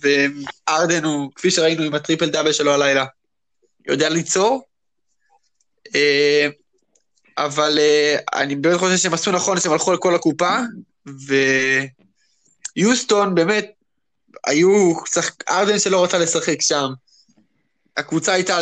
וארדן 0.00 1.04
הוא, 1.04 1.30
כפי 1.34 1.50
שראינו 1.50 1.82
עם 1.82 1.94
הטריפל 1.94 2.30
דאבל 2.30 2.52
שלו 2.52 2.72
הלילה, 2.72 3.04
יודע 3.86 4.08
ליצור. 4.08 4.62
אה, 5.94 6.48
אבל 7.38 7.78
אה, 7.78 8.16
אני 8.34 8.56
באמת 8.56 8.78
חושב 8.78 8.96
שהם 8.96 9.14
עשו 9.14 9.32
נכון 9.32 9.60
שהם 9.60 9.72
הלכו 9.72 9.90
על 9.90 9.96
כל 9.96 10.14
הקופה, 10.14 10.58
ויוסטון 12.76 13.34
באמת, 13.34 13.70
היו, 14.46 14.94
ארדן 15.48 15.78
שלא 15.78 16.04
רצה 16.04 16.18
לשחק 16.18 16.62
שם. 16.62 16.88
הקבוצה 17.96 18.32
הייתה 18.32 18.58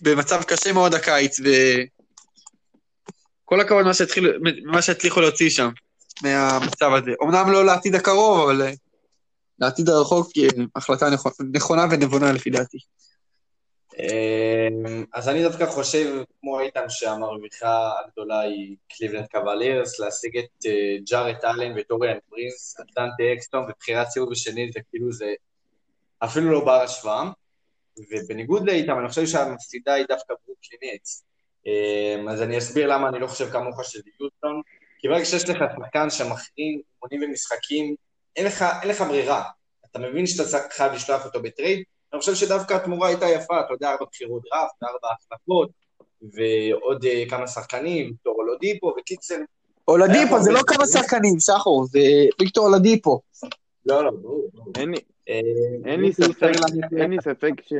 במצב 0.00 0.42
קשה 0.42 0.72
מאוד 0.72 0.94
הקיץ, 0.94 1.40
וכל 3.44 3.60
הכבוד 3.60 3.86
מה 4.64 4.82
שהצליחו 4.82 5.20
להוציא 5.20 5.50
שם. 5.50 5.68
מהמצב 6.22 6.90
הזה. 6.94 7.10
אמנם 7.22 7.50
לא 7.52 7.64
לעתיד 7.64 7.94
הקרוב, 7.94 8.48
אבל 8.48 8.62
אה, 8.62 8.72
לעתיד 9.58 9.88
הרחוק 9.88 10.30
החלטה 10.76 11.06
נכונה 11.52 11.86
ונבונה 11.90 12.32
לפי 12.32 12.50
דעתי. 12.50 12.78
אמ, 13.98 15.04
אז 15.14 15.28
אני 15.28 15.42
דווקא 15.42 15.66
חושב, 15.66 16.22
כמו 16.40 16.60
איתן, 16.60 16.84
שהמרוויחה 16.88 17.90
הגדולה 18.04 18.40
היא 18.40 18.76
קליבלנד 18.88 19.26
קוולירס, 19.26 20.00
להשיג 20.00 20.38
את 20.38 20.66
אה, 20.66 20.96
ג'ארט 21.10 21.44
אלן 21.44 21.72
וטוריאן 21.76 22.18
פרינס, 22.30 22.80
דנטה 22.80 23.22
אקסום 23.32 23.64
ובחירת 23.70 24.08
סיבוב 24.08 24.32
השני, 24.32 24.70
זה 24.72 24.80
כאילו 24.90 25.12
זה 25.12 25.34
אפילו 26.18 26.50
לא 26.50 26.64
בר 26.64 26.82
השוואה. 26.82 27.30
ובניגוד 28.10 28.66
לאיתן, 28.66 28.98
אני 28.98 29.08
חושב 29.08 29.26
שהמפסידה 29.26 29.94
היא 29.94 30.06
דווקא 30.08 30.34
ברוקלין 30.46 30.96
נטס. 30.96 31.24
אמ, 31.66 32.28
אז 32.28 32.42
אני 32.42 32.58
אסביר 32.58 32.86
למה 32.86 33.08
אני 33.08 33.20
לא 33.20 33.26
חושב 33.26 33.50
כמוך 33.50 33.84
שזה 33.84 34.10
יוסטון. 34.20 34.62
כי 35.02 35.08
ברגע 35.08 35.24
שיש 35.24 35.48
לך 35.48 35.64
שחקן 35.76 36.10
שמכין 36.10 36.80
אימונים 37.02 37.30
ומשחקים, 37.30 37.94
אין 38.36 38.46
לך, 38.46 38.64
אין 38.82 38.90
לך 38.90 39.00
ברירה. 39.00 39.42
אתה 39.90 39.98
מבין 39.98 40.26
שאתה 40.26 40.58
חייב 40.70 40.92
לשלוח 40.92 41.24
אותו 41.24 41.42
בטרייד, 41.42 41.82
אני 42.12 42.20
חושב 42.20 42.34
שדווקא 42.34 42.74
התמורה 42.74 43.08
הייתה 43.08 43.26
יפה, 43.26 43.60
אתה 43.60 43.72
יודע, 43.72 43.90
ארבע 43.90 44.04
בחירות 44.12 44.42
דראפט, 44.42 44.82
ארבע 44.82 45.08
החלפות, 45.12 45.70
ועוד 46.22 47.04
אה, 47.04 47.30
כמה 47.30 47.46
שחקנים, 47.46 48.06
ויקטור 48.06 48.34
אולודיפו, 48.34 48.94
וקיצר. 48.98 49.38
אולדיפו 49.88 50.40
זה 50.40 50.52
לא 50.52 50.60
כמה 50.66 50.86
שחקנים, 50.86 51.40
שחור, 51.40 51.86
זה 51.86 52.00
ויקטור 52.40 52.66
אולודיפו. 52.66 53.20
לא, 53.86 54.04
לא, 54.04 54.10
ברור. 54.10 54.50
אה, 55.28 55.40
אין 55.86 56.00
לי 56.00 56.12
ספק 57.20 57.60
ש... 57.66 57.72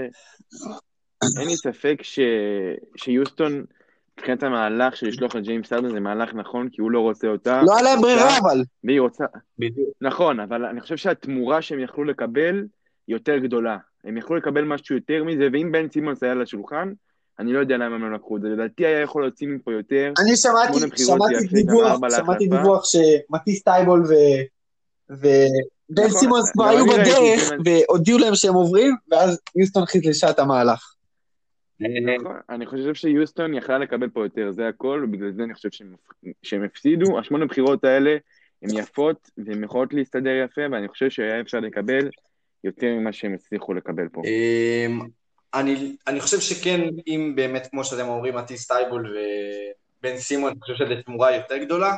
אין 1.40 1.48
לי 1.48 1.56
ספק 1.56 1.94
שיוסטון... 2.96 3.64
מבחינת 4.22 4.42
המהלך 4.42 4.96
של 4.96 5.06
לשלוח 5.06 5.37
את 5.37 5.42
ג'יימס 5.42 5.72
ארדן 5.72 5.90
זה 5.90 6.00
מהלך 6.00 6.35
נכון, 6.35 6.68
כי 6.68 6.80
הוא 6.80 6.90
לא 6.90 7.00
רוצה 7.00 7.28
אותה. 7.28 7.62
לא 7.62 7.74
היה 7.74 7.82
להם 7.82 8.00
ברירה 8.00 8.38
אבל. 8.38 8.62
והיא 8.85 9.00
רוצה... 9.00 9.24
בדיוק. 9.58 9.88
נכון, 10.00 10.40
אבל 10.40 10.64
אני 10.64 10.80
חושב 10.80 10.96
שהתמורה 10.96 11.62
שהם 11.62 11.80
יכלו 11.80 12.04
לקבל 12.04 12.64
היא 13.06 13.16
יותר 13.16 13.38
גדולה. 13.38 13.76
הם 14.04 14.16
יכלו 14.16 14.37
לקבל 14.37 14.64
משהו 14.64 14.94
יותר 14.94 15.24
מזה, 15.24 15.48
ואם 15.52 15.72
בן 15.72 15.88
סימונס 15.90 16.22
היה 16.22 16.32
על 16.32 16.42
השולחן, 16.42 16.92
אני 17.38 17.52
לא 17.52 17.58
יודע 17.58 17.76
למה 17.76 17.94
הם 17.94 18.02
לא 18.02 18.12
לקחו 18.12 18.37
את 18.37 18.42
זה. 18.42 18.48
לדעתי 18.48 18.87
היה 18.87 19.00
יכול 19.00 19.22
להוציא 19.22 19.48
מפה 19.48 19.72
יותר. 19.72 20.12
אני 20.18 20.37
שמעתי, 20.37 20.78
שמעתי 20.96 21.46
דיווח, 21.52 21.98
שמעתי 22.16 22.46
דיווח 22.46 22.85
שמטיס 22.85 23.62
טייבול 23.62 24.04
ו... 24.08 24.12
ובן 25.11 25.26
נכון, 25.90 26.18
סימונס 26.20 26.50
כבר 26.52 26.68
היו 26.68 26.87
בדרך, 26.87 27.50
והודיעו 27.64 28.18
להם 28.18 28.35
שהם 28.35 28.54
עוברים, 28.54 28.96
ואז 29.11 29.38
יוסטון 29.56 29.87
חידשה 29.87 30.30
את 30.30 30.38
המהלך. 30.38 30.94
נכון, 31.82 32.36
אני 32.48 32.66
חושב 32.66 32.94
שיוסטון 32.94 33.54
יכלה 33.54 33.78
לקבל 33.78 34.08
פה 34.08 34.24
יותר, 34.24 34.50
זה 34.50 34.68
הכל, 34.68 35.04
ובגלל 35.04 35.32
זה 35.32 35.42
אני 35.42 35.54
חושב 35.54 35.68
שהם, 36.42 36.64
הפסידו. 36.64 37.18
השמונה 37.18 37.46
בחירות 37.46 37.84
האלה 37.84 38.16
הן 38.62 38.78
יפות, 38.78 39.30
והן 39.46 39.64
יכולות 39.64 39.94
להסתדר 39.94 40.44
יפה, 40.44 40.60
ואני 40.72 40.88
חושב 40.88 41.10
שהיה 41.10 41.40
אפשר 41.40 41.60
לקבל 41.60 42.08
יותר 42.64 42.86
ממה 42.86 43.12
שהם 43.12 43.34
הצליחו 43.34 43.74
לקבל 43.74 44.08
פה. 44.08 44.22
אמ, 44.24 45.00
אני, 45.54 46.20
חושב 46.20 46.40
שכן, 46.40 46.80
אם 47.06 47.32
באמת, 47.36 47.66
כמו 47.70 47.84
שאתם 47.84 48.08
אומרים, 48.08 48.34
מטיס 48.34 48.66
טייבול 48.66 49.16
ובן 50.00 50.16
סימונס, 50.16 50.50
אני 50.50 50.60
חושב 50.60 50.74
שזו 50.74 51.02
תמורה 51.06 51.36
יותר 51.36 51.56
גדולה, 51.56 51.96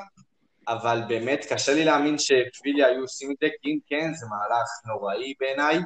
אבל 0.68 1.00
באמת 1.08 1.46
קשה 1.52 1.74
לי 1.74 1.84
להאמין 1.84 2.16
שפיליה 2.18 2.86
היו 2.86 3.00
עושים 3.00 3.30
את 3.30 3.36
זה, 3.40 3.46
כי 3.62 3.70
אם 3.70 3.78
כן, 3.86 4.14
זה 4.14 4.26
מהלך 4.26 4.68
נוראי 4.86 5.34
בעיניי. 5.40 5.78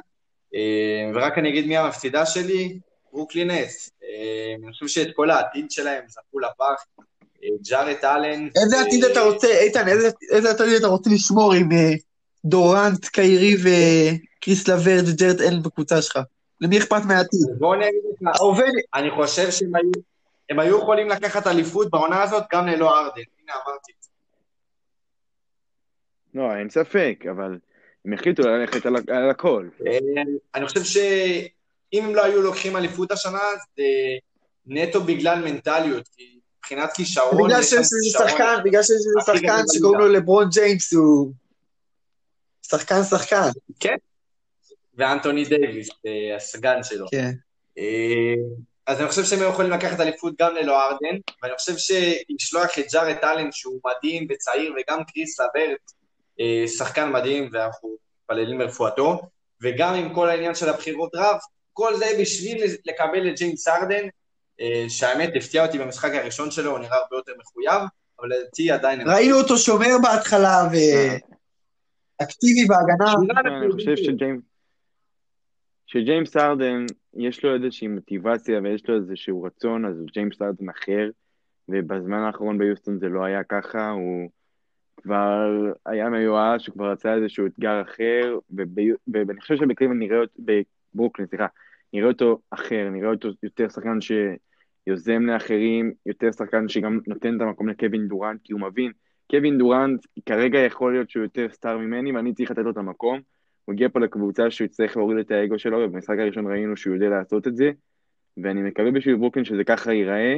אמ, 0.53 1.11
ורק 1.15 1.37
אני 1.37 1.49
אגיד 1.49 1.67
מי 1.67 1.77
המפסידה 1.77 2.25
שלי, 2.25 2.79
ברוקלין 3.13 3.61
נטס. 3.61 3.89
אה, 4.03 4.55
אני 4.63 4.71
חושב 4.71 4.87
שאת 4.87 5.15
כל 5.15 5.29
העתיד 5.29 5.71
שלהם 5.71 6.03
זרקו 6.07 6.39
לפח. 6.39 6.85
אה, 7.43 7.49
ג'ארט 7.69 8.03
אלן. 8.03 8.47
איזה 8.63 8.75
אה, 8.75 8.81
עתיד 8.81 9.03
אתה 9.03 9.21
רוצה, 9.21 9.47
איתן, 9.47 9.87
איזה 10.31 10.49
עתיד 10.49 10.73
אתה 10.77 10.87
רוצה 10.87 11.09
לשמור 11.09 11.53
עם 11.53 11.69
דורנט, 12.45 13.05
קיירי 13.05 13.55
וקריס 13.55 14.67
לוורד 14.67 15.07
וג'ארט 15.07 15.41
אלן 15.41 15.61
בקבוצה 15.61 16.01
שלך? 16.01 16.19
למי 16.61 16.77
אכפת 16.77 17.05
מהעתיד? 17.07 17.39
בוא 17.59 17.75
אני 17.75 17.89
אגיד 17.89 18.01
לך, 18.21 18.39
אני 18.93 19.11
חושב 19.11 19.51
שהם 19.51 19.75
היו... 19.75 19.91
הם 20.49 20.59
היו 20.59 20.77
יכולים 20.77 21.09
לקחת 21.09 21.47
אליפות 21.47 21.91
בעונה 21.91 22.23
הזאת 22.23 22.43
גם 22.53 22.67
ללא 22.67 22.99
ארדן, 22.99 23.21
הנה 23.41 23.53
אמרתי 23.53 23.91
את 23.97 24.03
זה. 24.03 24.09
לא, 26.33 26.55
אין 26.55 26.69
ספק, 26.69 27.23
אבל 27.31 27.57
הם 28.05 28.13
החליטו 28.13 28.43
ללכת 28.43 28.85
על 28.85 29.29
הכל. 29.29 29.67
אני 30.55 30.67
חושב 30.67 30.83
ש... 30.83 30.97
אם 31.93 32.05
הם 32.05 32.15
לא 32.15 32.23
היו 32.23 32.41
לוקחים 32.41 32.77
אליפות 32.77 33.11
השנה, 33.11 33.41
זה 33.77 33.83
נטו 34.65 35.03
בגלל 35.03 35.39
מנטליות, 35.39 36.07
כי 36.07 36.39
מבחינת 36.59 36.93
כישרון... 36.93 37.47
בגלל 37.47 37.63
שיש 37.63 37.73
איזה 37.73 37.97
שחקן, 38.17 38.55
בגלל 38.63 38.83
שיש 38.83 38.91
איזה 38.91 39.09
שחקן 39.25 39.63
שקוראים 39.73 39.99
לו 39.99 40.07
לברון 40.07 40.49
ג'יימס, 40.49 40.93
הוא 40.93 41.31
שחקן 42.67 43.03
שחקן. 43.03 43.49
כן, 43.79 43.95
ואנטוני 44.99 45.45
דייוויס, 45.45 45.89
אה, 46.05 46.35
הסגן 46.35 46.83
שלו. 46.83 47.05
כן. 47.11 47.31
אה, 47.77 48.33
אז 48.87 48.99
אני 48.99 49.09
חושב 49.09 49.23
שהם 49.23 49.49
יכולים 49.49 49.71
לקחת 49.71 49.99
אליפות 49.99 50.33
גם 50.41 50.55
ללא 50.55 50.83
ארדן, 50.83 51.17
ואני 51.43 51.53
חושב 51.57 51.77
שלשלוח 51.77 52.79
את 52.79 52.85
ג'ארט 52.93 53.23
אלן, 53.23 53.51
שהוא 53.51 53.79
מדהים 53.85 54.27
וצעיר, 54.29 54.73
וגם 54.77 55.03
קריס 55.03 55.39
לברט, 55.39 55.91
אה, 56.39 56.67
שחקן 56.67 57.11
מדהים, 57.11 57.49
ואנחנו 57.51 57.95
מתפללים 58.21 58.59
לרפואתו, 58.59 59.21
וגם 59.61 59.93
עם 59.93 60.13
כל 60.13 60.29
העניין 60.29 60.55
של 60.55 60.69
הבחירות 60.69 61.09
רב, 61.15 61.37
כל 61.79 61.95
זה 61.95 62.05
בשביל 62.21 62.63
לקבל 62.85 63.29
את 63.29 63.37
ג'יימס 63.37 63.67
ארדן, 63.67 64.07
אה, 64.61 64.85
שהאמת 64.89 65.29
הפתיע 65.35 65.65
אותי 65.65 65.77
במשחק 65.77 66.11
הראשון 66.13 66.51
שלו, 66.51 66.71
הוא 66.71 66.79
נראה 66.79 66.97
הרבה 66.97 67.15
יותר 67.15 67.31
מחויב, 67.39 67.81
אבל 68.19 68.29
לדעתי 68.29 68.71
עדיין... 68.71 69.09
ראינו 69.09 69.37
אותו 69.37 69.57
שומר 69.57 69.95
בהתחלה, 70.03 70.67
ואקטיבי 72.21 72.65
בהגנה. 72.67 73.13
אני 73.39 73.71
חושב 73.71 73.95
שג'יימס... 73.95 74.41
שג'יימס 75.85 76.37
ארדן, 76.37 76.85
יש 77.13 77.43
לו 77.43 77.55
איזושהי 77.55 77.87
מוטיבציה 77.87 78.59
ויש 78.63 78.89
לו 78.89 78.95
איזשהו 78.95 79.43
רצון, 79.43 79.85
אז 79.85 79.99
הוא 79.99 80.07
ג'יימס 80.13 80.41
ארדן 80.41 80.69
אחר, 80.69 81.09
ובזמן 81.69 82.19
האחרון 82.19 82.57
ביוסטון 82.57 82.99
זה 82.99 83.09
לא 83.09 83.23
היה 83.23 83.43
ככה, 83.43 83.89
הוא 83.89 84.29
כבר 85.01 85.71
היה 85.85 86.09
מיואש, 86.09 86.67
הוא 86.67 86.73
כבר 86.73 86.91
רצה 86.91 87.13
איזשהו 87.13 87.45
אתגר 87.45 87.81
אחר, 87.81 88.37
ואני 89.13 89.41
חושב 89.41 89.55
שבקליבלנד 89.55 89.99
נראה 89.99 90.19
בברוקלין, 90.39 91.27
סליחה, 91.27 91.47
נראה 91.93 92.07
אותו 92.07 92.39
אחר, 92.51 92.89
נראה 92.91 93.09
אותו 93.09 93.29
יותר 93.43 93.69
שחקן 93.69 93.97
שיוזם 94.01 95.25
לאחרים, 95.25 95.93
יותר 96.05 96.31
שחקן 96.31 96.67
שגם 96.67 96.99
נותן 97.07 97.37
את 97.37 97.41
המקום 97.41 97.69
לקווין 97.69 98.07
דורנט, 98.07 98.41
כי 98.43 98.53
הוא 98.53 98.61
מבין, 98.61 98.91
קווין 99.31 99.57
דורנט 99.57 100.05
כרגע 100.25 100.59
יכול 100.59 100.93
להיות 100.93 101.09
שהוא 101.09 101.23
יותר 101.23 101.47
סטאר 101.51 101.77
ממני, 101.77 102.11
ואני 102.11 102.33
צריך 102.33 102.51
לתת 102.51 102.61
לו 102.61 102.71
את 102.71 102.77
המקום. 102.77 103.19
הוא 103.65 103.73
הגיע 103.73 103.89
פה 103.89 103.99
לקבוצה 103.99 104.51
שהוא 104.51 104.65
יצטרך 104.65 104.97
להוריד 104.97 105.17
את 105.17 105.31
האגו 105.31 105.59
שלו, 105.59 105.77
ובמשחק 105.77 106.15
הראשון 106.19 106.47
ראינו 106.47 106.77
שהוא 106.77 106.95
יודע 106.95 107.09
לעשות 107.09 107.47
את 107.47 107.55
זה, 107.55 107.71
ואני 108.43 108.61
מקווה 108.61 108.91
בשביל 108.91 109.15
ברוקלין 109.15 109.45
שזה 109.45 109.63
ככה 109.63 109.93
ייראה, 109.93 110.37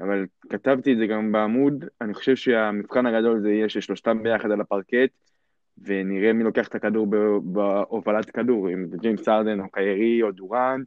אבל 0.00 0.26
כתבתי 0.50 0.92
את 0.92 0.98
זה 0.98 1.06
גם 1.06 1.32
בעמוד, 1.32 1.84
אני 2.00 2.14
חושב 2.14 2.36
שהמבחן 2.36 3.06
הגדול 3.06 3.40
זה 3.40 3.50
יהיה 3.50 3.68
ששלושתם 3.68 4.22
ביחד 4.22 4.50
על 4.50 4.60
הפרקט, 4.60 5.10
ונראה 5.84 6.32
מי 6.32 6.44
לוקח 6.44 6.68
את 6.68 6.74
הכדור 6.74 7.06
בהובלת 7.42 8.30
כדור, 8.30 8.70
אם 8.70 8.86
זה 8.90 8.96
ג'יימס 8.96 9.28
ארדן 9.28 9.60
או 9.60 9.64
קיירי 9.72 10.22
או 10.22 10.30
דורנט, 10.30 10.86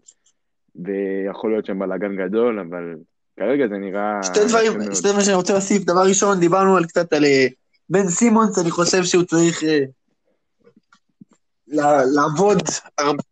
ויכול 0.75 1.51
להיות 1.51 1.65
שם 1.65 1.79
בלאגן 1.79 2.15
גדול, 2.15 2.59
אבל 2.59 2.95
כרגע 3.39 3.67
זה 3.67 3.77
נראה... 3.77 4.23
שתי 4.23 4.45
דברים, 4.47 4.71
שתי 4.93 5.07
דברים 5.07 5.21
שאני 5.21 5.35
רוצה 5.35 5.53
להוסיף. 5.53 5.83
דבר 5.83 6.01
ראשון, 6.07 6.39
דיברנו 6.39 6.77
על 6.77 6.85
קצת 6.85 7.13
על 7.13 7.25
אה, 7.25 7.47
בן 7.89 8.07
סימונס, 8.07 8.59
אני 8.59 8.71
חושב 8.71 9.03
שהוא 9.03 9.23
צריך 9.23 9.63
אה, 9.63 9.83
לעבוד 12.15 12.61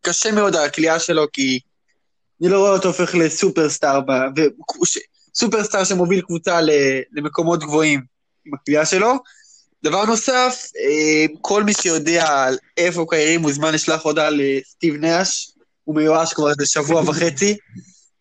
קשה 0.01 0.31
מאוד 0.31 0.55
על 0.55 0.65
הכלייה 0.65 0.99
שלו, 0.99 1.25
כי 1.33 1.59
אני 2.41 2.49
לא 2.49 2.59
רואה 2.59 2.71
אותו 2.71 2.87
הופך 2.87 3.15
לסופרסטאר, 3.15 3.99
סופרסטאר 5.35 5.83
שמוביל 5.83 6.21
קבוצה 6.21 6.59
למקומות 7.11 7.59
גבוהים 7.59 8.01
עם 8.45 8.53
הכלייה 8.53 8.85
שלו. 8.85 9.13
דבר 9.83 10.05
נוסף, 10.05 10.71
אה, 10.77 11.25
כל 11.41 11.63
מי 11.63 11.73
שיודע 11.73 12.47
איפה 12.77 13.05
קיירי 13.09 13.37
מוזמן 13.37 13.73
לשלוח 13.73 14.05
הודעה 14.05 14.29
לסטיב 14.29 14.95
נאש, 14.95 15.51
הוא 15.83 15.95
מיואש 15.95 16.33
כבר 16.33 16.49
איזה 16.49 16.65
שבוע 16.65 17.01
וחצי, 17.09 17.57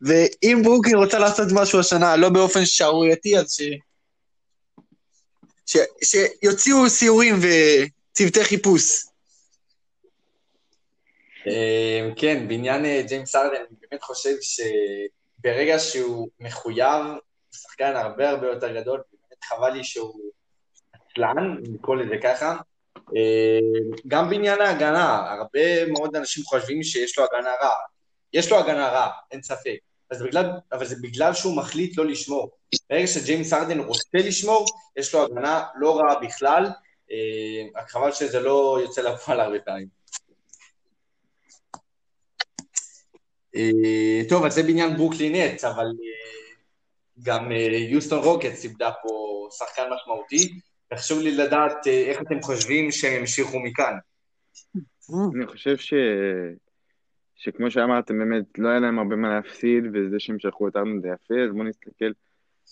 ואם 0.03 0.61
ברוקלין 0.65 0.97
רוצה 0.97 1.19
לעשות 1.19 1.49
משהו 1.53 1.81
השנה, 1.81 2.17
לא 2.17 2.29
באופן 2.29 2.65
שערורייתי, 2.65 3.39
אז 3.39 3.53
ש... 3.53 3.63
ש... 5.67 5.77
שיוציאו 6.05 6.91
סיורים 6.91 7.35
וצוותי 7.37 8.45
חיפוש. 8.45 9.05
אה, 11.47 12.11
כן, 12.17 12.49
בעניין 12.49 12.85
אה, 12.85 13.03
ג'יימס 13.07 13.35
ארדן, 13.35 13.55
אני 13.57 13.77
באמת 13.91 14.03
חושב 14.03 14.35
שברגע 14.41 15.79
שהוא 15.79 16.29
מחויב, 16.41 17.05
הוא 17.07 17.57
שחקן 17.63 17.97
הרבה 17.97 18.31
הרבה 18.31 18.47
יותר 18.47 18.81
גדול, 18.81 19.01
באמת 19.13 19.45
חבל 19.45 19.71
לי 19.71 19.85
שהוא 19.85 20.31
עצלן, 21.11 21.57
נקרא 21.63 21.95
לזה 21.95 22.15
ככה. 22.23 22.57
אה, 23.17 23.59
גם 24.09 24.31
בעניין 24.31 24.61
ההגנה, 24.61 25.33
הרבה 25.33 25.87
מאוד 25.87 26.17
אנשים 26.17 26.45
חושבים 26.45 26.83
שיש 26.83 27.19
לו 27.19 27.25
הגנה 27.25 27.51
רע. 27.63 27.75
יש 28.33 28.51
לו 28.51 28.59
הגנה 28.59 28.89
רע, 28.89 29.11
אין 29.31 29.43
ספק. 29.43 29.77
אז 30.11 30.23
בגלל, 30.23 30.51
אבל 30.73 30.87
זה 30.87 30.97
בגלל 31.03 31.35
שהוא 31.35 31.57
מחליט 31.57 31.99
לא 31.99 32.07
לשמור. 32.07 32.51
ברגע 32.91 33.07
שג'יימס 33.07 33.53
ארדן 33.53 33.81
רוצה 33.81 34.19
לשמור, 34.19 34.67
יש 34.97 35.15
לו 35.15 35.25
הגנה 35.25 35.65
לא 35.75 35.99
רעה 36.01 36.21
בכלל, 36.21 36.67
רק 37.77 37.91
חבל 37.91 38.13
שזה 38.13 38.41
לא 38.41 38.79
יוצא 38.83 39.03
לפועל 39.03 39.41
הרבה 39.41 39.59
פעמים. 39.59 40.01
אה, 43.57 44.21
טוב, 44.29 44.45
אז 44.45 44.55
זה 44.55 44.63
בעניין 44.63 44.97
ברוקלין 44.97 45.35
נט, 45.35 45.65
אבל 45.65 45.87
אה, 45.87 46.55
גם 47.23 47.53
אה, 47.53 47.57
יוסטון 47.91 48.19
רוקטס 48.19 48.65
איבדה 48.65 48.91
פה 49.03 49.49
שחקן 49.59 49.83
משמעותי, 49.95 50.61
וחשוב 50.93 51.23
לי 51.23 51.37
לדעת 51.37 51.87
איך 51.87 52.23
אתם 52.23 52.43
חושבים 52.43 52.91
שהם 52.91 53.21
ימשיכו 53.21 53.61
מכאן. 53.61 53.95
אני 55.37 55.47
חושב 55.47 55.77
ש... 55.77 55.95
שכמו 57.41 57.71
שאמרתם, 57.71 58.19
באמת 58.19 58.59
לא 58.59 58.69
היה 58.69 58.81
להם 58.81 58.99
הרבה 58.99 59.17
מה 59.17 59.35
להפסיד, 59.35 59.85
וזה 59.95 60.21
שהם 60.21 60.39
שלחו 60.39 60.67
אותנו 60.67 61.01
זה 61.01 61.09
יפה, 61.09 61.35
אז 61.45 61.53
בואו 61.53 61.65
נסתכל 61.65 62.05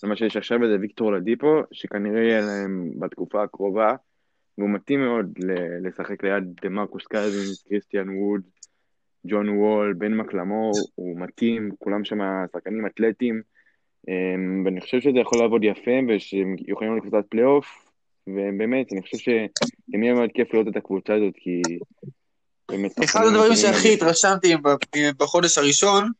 על 0.03 0.09
מה 0.09 0.15
שיש 0.15 0.37
עכשיו, 0.37 0.59
וזה 0.61 0.77
ויקטור 0.81 1.11
לדיפו, 1.11 1.61
שכנראה 1.71 2.23
יהיה 2.23 2.41
להם 2.41 2.91
בתקופה 2.99 3.43
הקרובה, 3.43 3.95
והוא 4.57 4.69
מתאים 4.69 5.05
מאוד 5.05 5.39
לשחק 5.83 6.23
ליד 6.23 6.43
דמרקוס 6.61 7.07
קאזינס, 7.07 7.63
קריסטיאן 7.67 8.09
ווד, 8.09 8.41
ג'ון 9.27 9.49
וול, 9.49 9.93
בן 9.93 10.13
מקלמור, 10.13 10.71
הוא 10.95 11.19
מתאים, 11.19 11.69
כולם 11.79 12.05
שם 12.05 12.19
שחקנים 12.53 12.85
אתלטיים, 12.85 13.41
אמ, 14.07 14.65
ואני 14.65 14.81
חושב 14.81 14.99
שזה 14.99 15.19
יכול 15.19 15.39
לעבוד 15.39 15.63
יפה, 15.63 15.91
ושהם 16.07 16.55
יכולים 16.67 16.97
לקבוצת 16.97 17.25
פלייאוף, 17.29 17.88
ובאמת, 18.35 18.87
אני 18.91 19.01
חושב 19.01 19.17
שגם 19.17 20.03
יהיה 20.03 20.13
מאוד 20.13 20.29
כיף 20.33 20.53
לראות 20.53 20.67
את 20.67 20.75
הקבוצה 20.77 21.13
הזאת, 21.13 21.33
כי 21.35 21.61
באמת... 22.69 23.03
אחד 23.03 23.25
הדברים 23.25 23.55
שהכי 23.55 23.93
התרשמתי 23.93 24.55
בחודש 25.17 25.57
הראשון 25.57 26.11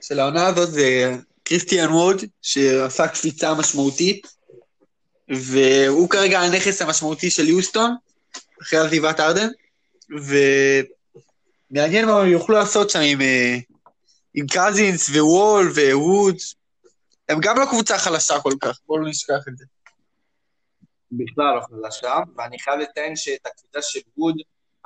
של 0.00 0.20
העונה 0.20 0.46
הזאת 0.46 0.70
זה 0.70 1.16
קריסטיאן 1.42 1.88
ווד, 1.88 2.16
שעשה 2.42 3.08
קפיצה 3.08 3.54
משמעותית, 3.54 4.26
והוא 5.28 6.10
כרגע 6.10 6.40
הנכס 6.40 6.82
המשמעותי 6.82 7.30
של 7.30 7.48
יוסטון, 7.48 7.94
אחרי 8.62 8.78
עזיבת 8.78 9.20
ארדן, 9.20 9.48
ו... 10.20 10.36
מעניין 11.70 12.06
מה 12.06 12.20
הם 12.20 12.28
יוכלו 12.28 12.54
לעשות 12.54 12.90
שם 12.90 13.00
עם, 13.02 13.20
אה, 13.20 13.56
עם 14.34 14.46
קזינס 14.46 15.08
ווול 15.08 15.72
וווד. 15.74 16.36
הם 17.28 17.38
גם 17.40 17.58
לא 17.58 17.64
קבוצה 17.64 17.98
חלשה 17.98 18.40
כל 18.40 18.52
כך, 18.60 18.78
בואו 18.86 18.98
לא 18.98 19.08
נשכח 19.08 19.48
את 19.48 19.56
זה. 19.56 19.64
בכלל 21.12 21.54
לא 21.56 21.60
חלשה, 21.60 22.14
ואני 22.36 22.58
חייב 22.58 22.80
לציין 22.80 23.16
שאת 23.16 23.46
הקפיצה 23.46 23.82
של 23.82 24.00
ווד, 24.16 24.34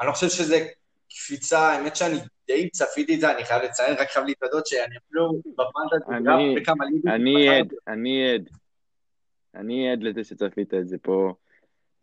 אני 0.01 0.07
לא 0.07 0.13
חושב 0.13 0.29
שזה 0.29 0.67
קפיצה, 1.11 1.59
האמת 1.59 1.97
שאני 1.97 2.17
די 2.47 2.71
צפיתי 2.71 3.15
את 3.15 3.21
זה, 3.21 3.33
אני 3.37 3.45
חייב 3.45 3.63
לציין, 3.63 3.97
רק 3.99 4.11
חייב 4.11 4.27
להתוודות 4.27 4.67
שאני 4.67 4.97
אפילו 4.97 5.33
בפנטזי, 5.45 6.25
גם 6.25 6.39
בכמה 6.57 6.85
ליגות. 6.85 7.07
אני 7.07 7.49
עד, 7.49 7.73
אני 7.89 8.35
עד. 8.35 8.49
אני 9.55 9.93
עד 9.93 10.03
לזה 10.03 10.25
שצפית 10.25 10.75
את 10.75 10.89
זה 10.89 10.97
פה 11.03 11.35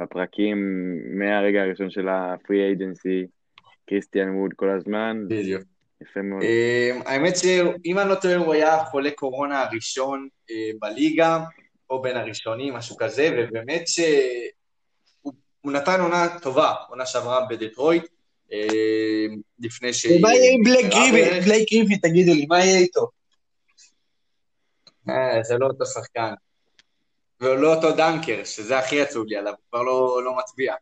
בפרקים 0.02 0.58
מהרגע 1.20 1.62
הראשון 1.62 1.90
של 1.90 2.08
הפרי 2.10 2.68
אייג'נסי. 2.68 3.26
קריסטיאן 3.90 4.30
ווד 4.36 4.54
כל 4.56 4.70
הזמן. 4.70 5.26
בדיוק. 5.30 5.64
יפה 6.02 6.22
מאוד. 6.22 6.42
אמ, 6.44 7.02
האמת 7.06 7.38
שאם 7.38 8.00
אני 8.00 8.10
לא 8.10 8.16
טועה, 8.16 8.36
הוא 8.36 8.54
היה 8.54 8.84
חולה 8.86 9.12
קורונה 9.12 9.64
הראשון 9.64 10.28
אה, 10.52 10.70
בליגה, 10.80 11.40
או 11.90 12.02
בין 12.02 12.18
הראשונים, 12.18 12.74
משהו 12.74 12.98
כזה, 12.98 13.30
ובאמת 13.38 13.88
שהוא 13.88 15.72
נתן 15.72 16.02
עונה 16.02 16.40
טובה, 16.42 16.74
עונה 16.90 17.06
שעברה 17.06 17.46
בדטרויט, 17.50 18.06
אמ, 18.52 19.42
לפני 19.60 19.94
ש... 19.94 20.06
ומה 20.06 20.34
יהיה 20.34 20.52
עם 20.54 20.64
בלייק 20.64 20.86
גריפי? 20.86 21.46
בלייק 21.46 21.70
גריפי, 21.74 21.98
תגידו 21.98 22.34
לי, 22.34 22.46
מה 22.46 22.66
יהיה 22.66 22.78
איתו? 22.78 23.08
אה, 25.10 25.44
זה 25.44 25.58
לא 25.58 25.66
אותו 25.66 25.86
שחקן. 25.86 26.34
ולא 27.42 27.76
אותו 27.76 27.96
דנקר, 27.96 28.44
שזה 28.44 28.80
הכי 28.80 29.02
עצוב 29.02 29.26
לי 29.28 29.36
עליו, 29.36 29.54
הוא 29.54 29.60
כבר 29.70 29.84
לא, 29.84 30.22
לא 30.24 30.38
מטביע. 30.38 30.74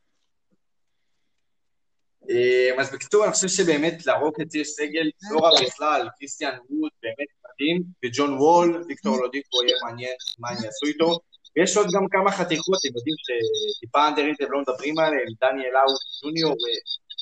אה, 2.29 2.81
אז 2.81 2.93
בקיצור, 2.93 3.25
אני 3.25 3.33
חושב 3.33 3.47
שבאמת 3.47 4.05
לרוקטס 4.05 4.55
יש 4.55 4.67
סגל 4.67 5.09
לא 5.31 5.39
רע 5.39 5.49
בכלל, 5.65 6.09
קריסטיאן 6.19 6.57
ווד 6.69 6.91
באמת 7.03 7.27
מדהים, 7.57 7.83
וג'ון 8.05 8.33
וול, 8.33 8.83
ויקטור 8.87 9.17
אולדיפו 9.21 9.63
יהיה 9.63 9.77
מעניין 9.85 10.15
מה 10.39 10.49
הם 10.49 10.55
יעשו 10.55 10.85
איתו. 10.85 11.19
ויש 11.55 11.77
עוד 11.77 11.87
גם 11.93 12.07
כמה 12.11 12.31
חתיכות, 12.31 12.79
אתם 12.79 12.97
יודעים 12.97 13.15
שטיפה 13.17 14.07
underrated 14.07 14.41
הם 14.41 14.51
לא 14.51 14.61
מדברים 14.61 14.99
עליהם, 14.99 15.27
דניאל 15.41 15.75
האוס 15.75 16.21
ג'וניור, 16.23 16.55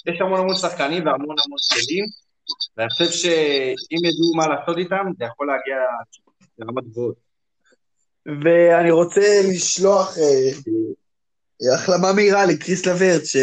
יש 0.08 0.22
המון 0.22 0.40
המון 0.40 0.56
שחקנים 0.56 1.06
והמון 1.06 1.36
המון 1.46 1.60
כלים, 1.74 2.06
ואני 2.78 2.90
חושב 2.90 3.12
שאם 3.12 4.06
ידעו 4.06 4.34
מה 4.36 4.48
לעשות 4.48 4.78
איתם, 4.78 5.06
זה 5.18 5.26
יכול 5.26 5.48
להגיע 5.48 5.76
לרמת 6.58 6.84
גבוהות. 6.92 7.16
ואני 8.26 8.92
רוצה 8.92 9.42
לשלוח 9.50 10.18
אה, 10.18 11.74
החלמה 11.76 12.14
מהירה 12.14 12.46
לקריס 12.46 12.86
לברט, 12.86 13.26
ש... 13.26 13.36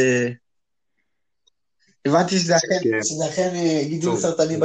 הבנתי 2.07 2.39
שזה 2.39 2.57
אכן, 2.57 2.91
כן. 3.37 3.55
אה, 3.55 3.83
גידול 3.89 4.17
סרטני 4.17 4.57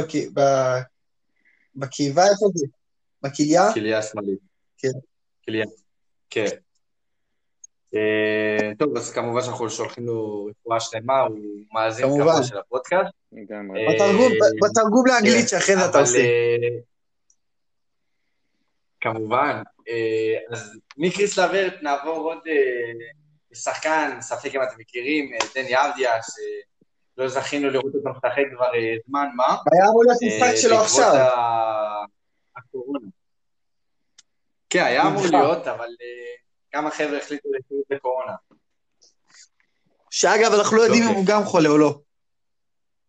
בקיבה, 1.78 2.22
איפה 2.22 2.46
זה? 2.54 2.66
בכליה? 3.22 3.72
כליה 3.74 4.02
שמאלית. 4.02 4.38
כן. 4.78 4.88
כליה, 5.44 5.66
כן. 6.30 6.46
אה, 7.94 8.72
טוב, 8.78 8.96
אז 8.96 9.12
כמובן 9.12 9.42
שאנחנו 9.42 9.70
שולחים 9.70 10.06
לו 10.06 10.44
רפואה 10.44 10.80
שלמה, 10.80 11.20
הוא 11.20 11.38
מאזין 11.72 12.06
כמובן 12.06 12.42
של 12.42 12.58
הפודקאסט. 12.58 13.12
אה, 13.34 13.38
בתרגום 14.62 15.06
לאנגלית 15.06 15.40
כן, 15.40 15.46
שאחרי 15.46 15.76
זה 15.76 15.90
אתה 15.90 16.00
עושה. 16.00 16.18
כמובן. 19.00 19.62
אז 20.50 20.70
מקריס 20.96 21.38
לברט 21.38 21.74
נעבור 21.82 22.32
עוד 22.32 22.38
שחקן, 23.54 24.18
ספק 24.20 24.54
אם 24.54 24.62
אתם 24.62 24.74
מכירים, 24.78 25.30
דני 25.54 25.74
אבדיה, 25.76 26.12
לא 27.18 27.28
זכינו 27.28 27.70
לראות 27.70 27.94
אותו 27.94 28.10
משחק 28.10 28.44
כבר 28.54 28.74
אה, 28.74 28.94
זמן 29.06 29.28
מה. 29.36 29.44
היה 29.44 29.84
אמור 29.88 30.04
להיות 30.04 30.18
משחק 30.22 30.52
אה, 30.52 30.56
שלו 30.56 30.70
בעקבות 30.70 30.86
עכשיו. 30.86 31.14
הקורונה. 32.56 33.06
כן, 34.70 34.84
היה 34.84 35.02
אמור 35.02 35.22
נדחה. 35.24 35.40
להיות, 35.40 35.66
אבל 35.66 35.88
אה, 36.00 36.34
כמה 36.72 36.90
חבר'ה 36.90 37.18
החליטו 37.18 37.48
לחיות 37.48 37.84
בקורונה. 37.90 38.32
שאגב, 40.10 40.52
אנחנו 40.58 40.76
לא 40.76 40.82
יודעים 40.82 41.02
אם 41.02 41.08
אוקיי. 41.08 41.22
הוא 41.22 41.28
גם 41.28 41.42
חולה 41.44 41.68
או 41.68 41.78
לא. 41.78 42.00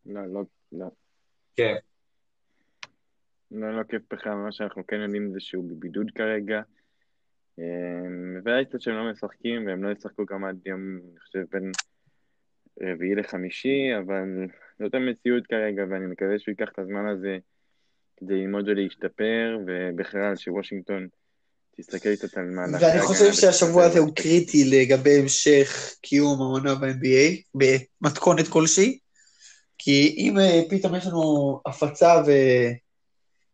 לא, 0.06 0.22
לא, 0.34 0.42
לא. 0.72 0.86
כן. 1.56 1.76
לא, 3.52 3.78
לא 3.78 3.84
כיף 3.84 4.02
בכלל, 4.14 4.34
מה 4.34 4.52
שאנחנו 4.52 4.88
כן 4.88 4.96
יודעים 4.96 5.34
זה 5.34 5.40
שהוא 5.40 5.70
בבידוד 5.70 6.12
כרגע. 6.16 6.62
והאייסטות 8.44 8.82
שהם 8.82 8.96
לא 8.96 9.12
משחקים, 9.12 9.68
והם 9.68 9.84
לא 9.84 9.92
ישחקו 9.92 10.26
גם 10.26 10.46
עד 10.46 10.60
יום, 10.66 10.80
אני 11.12 11.20
חושב, 11.20 11.44
בין 11.52 11.72
רביעי 12.82 13.16
לחמישי, 13.16 13.98
אבל 14.00 14.48
זאת 14.80 14.94
המציאות 14.94 15.48
כרגע, 15.48 15.84
ואני 15.90 16.06
מקווה 16.06 16.40
שהוא 16.40 16.52
ייקח 16.52 16.72
את 16.74 16.80
הזמן 16.80 17.08
הזה 17.08 17.38
כדי 18.18 18.34
ללמוד 18.34 18.68
ולהשתפר, 18.68 19.58
ובכלל 19.68 20.36
שוושינגטון 20.36 21.08
תסתכל 21.78 22.16
קצת 22.16 22.38
על 22.38 22.46
מהלכי 22.46 22.86
ואני 22.86 23.02
חושב 23.02 23.34
שהשבוע 23.34 23.84
הזה 23.84 24.00
הוא 24.00 24.16
קריטי 24.16 24.64
לגבי 24.66 25.20
המשך 25.20 25.96
קיום 26.02 26.42
העונה 26.42 26.76
ב-NBA, 26.76 27.60
במתכונת 28.02 28.48
כלשהי. 28.48 29.00
כי 29.78 30.16
אם 30.18 30.40
אה, 30.40 30.62
פתאום 30.70 30.96
יש 30.96 31.06
לנו 31.06 31.62
הפצה 31.66 32.24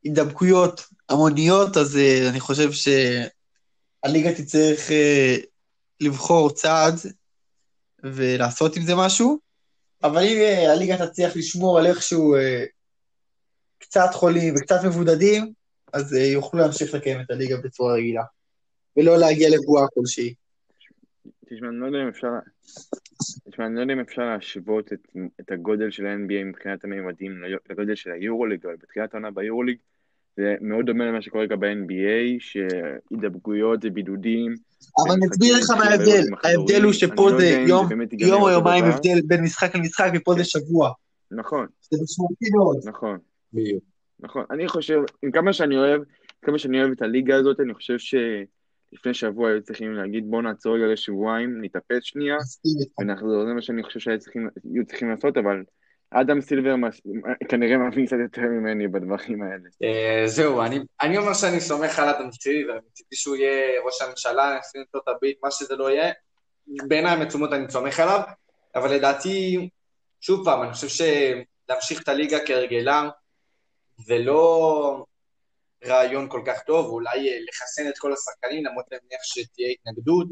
והידבקויות 0.03 0.81
המוניות, 1.09 1.77
אז 1.77 1.97
אה, 1.97 2.29
אני 2.29 2.39
חושב 2.39 2.69
שהליגה 2.71 4.33
תצטרך 4.33 4.91
אה, 4.91 5.35
לבחור 6.01 6.49
צעד 6.49 6.95
ולעשות 8.13 8.75
עם 8.75 8.83
זה 8.83 8.93
משהו. 8.95 9.39
אבל 10.03 10.21
אם 10.21 10.37
אה, 10.37 10.71
הליגה 10.73 11.07
תצליח 11.07 11.35
לשמור 11.35 11.79
על 11.79 11.85
איכשהו 11.85 12.35
אה, 12.35 12.65
קצת 13.77 14.09
חולים 14.13 14.53
וקצת 14.57 14.79
מבודדים, 14.85 15.53
אז 15.93 16.13
אה, 16.13 16.19
יוכלו 16.19 16.59
להמשיך 16.59 16.93
לקיים 16.93 17.21
את 17.21 17.31
הליגה 17.31 17.57
בצורה 17.57 17.93
רגילה. 17.93 18.23
ולא 18.97 19.17
להגיע 19.17 19.49
לבועה 19.49 19.87
כלשהי. 19.93 20.33
תשמע, 21.49 21.69
אני 21.69 21.79
לא 21.79 21.85
יודע 21.85 22.01
אם 22.03 22.07
אפשר... 22.07 22.27
תשמע, 23.51 23.65
אני 23.65 23.75
לא 23.75 23.81
יודע 23.81 23.93
אם 23.93 23.99
אפשר 23.99 24.21
להשוות 24.21 24.93
את, 24.93 25.07
את 25.39 25.51
הגודל 25.51 25.91
של 25.91 26.05
ה-NBA 26.05 26.43
מבחינת 26.45 26.83
הממדים 26.83 27.43
לגודל 27.69 27.95
של 27.95 28.11
היורוליג, 28.11 28.65
אבל 28.65 28.75
בתחילת 28.75 29.13
העונה 29.13 29.31
ביורוליג 29.31 29.77
זה 30.37 30.55
מאוד 30.61 30.85
דומה 30.85 31.05
למה 31.05 31.21
שקורה 31.21 31.45
גם 31.45 31.59
ב-NBA, 31.59 32.39
שהידבקויות 32.39 33.79
ובידודים. 33.83 34.55
אבל 34.99 35.11
אני 35.11 35.25
אסביר 35.31 35.57
לך 35.57 35.69
מה 35.69 35.85
ההבדל. 35.85 36.23
ההבדל 36.43 36.83
הוא 36.83 36.93
שפה 36.93 37.29
לא 37.29 37.37
זה 37.37 37.65
יום 38.11 38.41
או 38.41 38.49
יומיים. 38.49 38.85
הבדל 38.85 39.21
בין 39.25 39.43
משחק 39.43 39.75
למשחק, 39.75 40.11
ופה 40.15 40.33
זה 40.33 40.43
שבוע. 40.43 40.91
נכון, 41.31 41.67
זה 41.91 41.97
משמעותי 42.03 42.45
מאוד. 42.55 42.77
נכון. 42.85 43.17
בדיוק. 43.53 43.83
נכון, 44.19 44.43
אני 44.51 44.67
חושב, 44.67 44.99
עם 45.23 45.31
כמה 45.31 45.53
שאני 45.53 45.77
אוהב, 45.77 46.01
כמה 46.41 46.59
שאני 46.59 46.81
אוהב 46.81 46.91
את 46.91 47.01
הליגה 47.01 47.35
הזאת, 47.35 47.59
אני 47.59 47.73
חושב 47.73 47.97
שלפני 47.97 49.13
שבוע 49.13 49.49
היו 49.49 49.61
צריכים 49.61 49.93
להגיד 49.93 50.23
בוא 50.27 50.41
נעצור 50.41 50.75
רגע 50.75 50.85
לשבועיים, 50.87 51.61
נתאפס 51.61 52.03
שנייה, 52.03 52.35
מסכים 52.37 52.71
איתך. 52.79 52.99
ונחזור, 52.99 53.45
זה 53.45 53.53
מה 53.53 53.61
שאני 53.61 53.83
חושב 53.83 53.99
שהיו 53.99 54.19
צריכים, 54.19 54.49
היו 54.73 54.85
צריכים 54.85 55.09
לעשות, 55.09 55.37
אבל 55.37 55.63
אדם 56.11 56.41
סילבר 56.41 56.75
מס- 56.75 57.01
כנראה 57.49 57.77
מבין 57.77 58.05
קצת 58.05 58.15
יותר 58.23 58.41
ממני 58.41 58.87
בדברים 58.87 59.43
האלה. 59.43 59.69
אה, 59.83 60.23
זהו, 60.27 60.61
אני, 60.61 60.79
אני 61.01 61.17
אומר 61.17 61.33
שאני 61.33 61.59
סומך 61.59 61.99
על 61.99 62.09
אדם 62.09 62.31
סילבר, 62.31 62.73
ומצידי 62.73 63.15
שהוא 63.15 63.35
יהיה 63.35 63.81
ראש 63.85 64.01
הממשלה, 64.01 64.57
נשיא 64.59 64.79
ארצות 64.79 65.07
הברית, 65.07 65.37
מה 65.43 65.51
שזה 65.51 65.75
לא 65.75 65.91
יהיה. 65.91 66.13
בעיניים 66.87 67.21
עצומות 67.21 67.53
אני 67.53 67.69
סומך 67.71 67.99
עליו, 67.99 68.19
אבל 68.75 68.93
לדעתי, 68.93 69.69
שוב 70.21 70.45
פעם, 70.45 70.63
אני 70.63 70.73
חושב 70.73 70.87
שלהמשיך 71.67 72.01
את 72.03 72.07
הליגה 72.07 72.37
כהרגלה, 72.45 73.09
זה 73.97 74.17
לא 74.17 75.05
רעיון 75.85 76.29
כל 76.29 76.41
כך 76.45 76.61
טוב, 76.63 76.85
אולי 76.89 77.29
אה, 77.29 77.37
לחסן 77.49 77.87
את 77.89 77.97
כל 77.97 78.13
השחקנים, 78.13 78.65
למרות 78.65 78.85
שאני 78.89 78.99
מניח 79.03 79.21
שתהיה 79.23 79.69
התנגדות, 79.69 80.27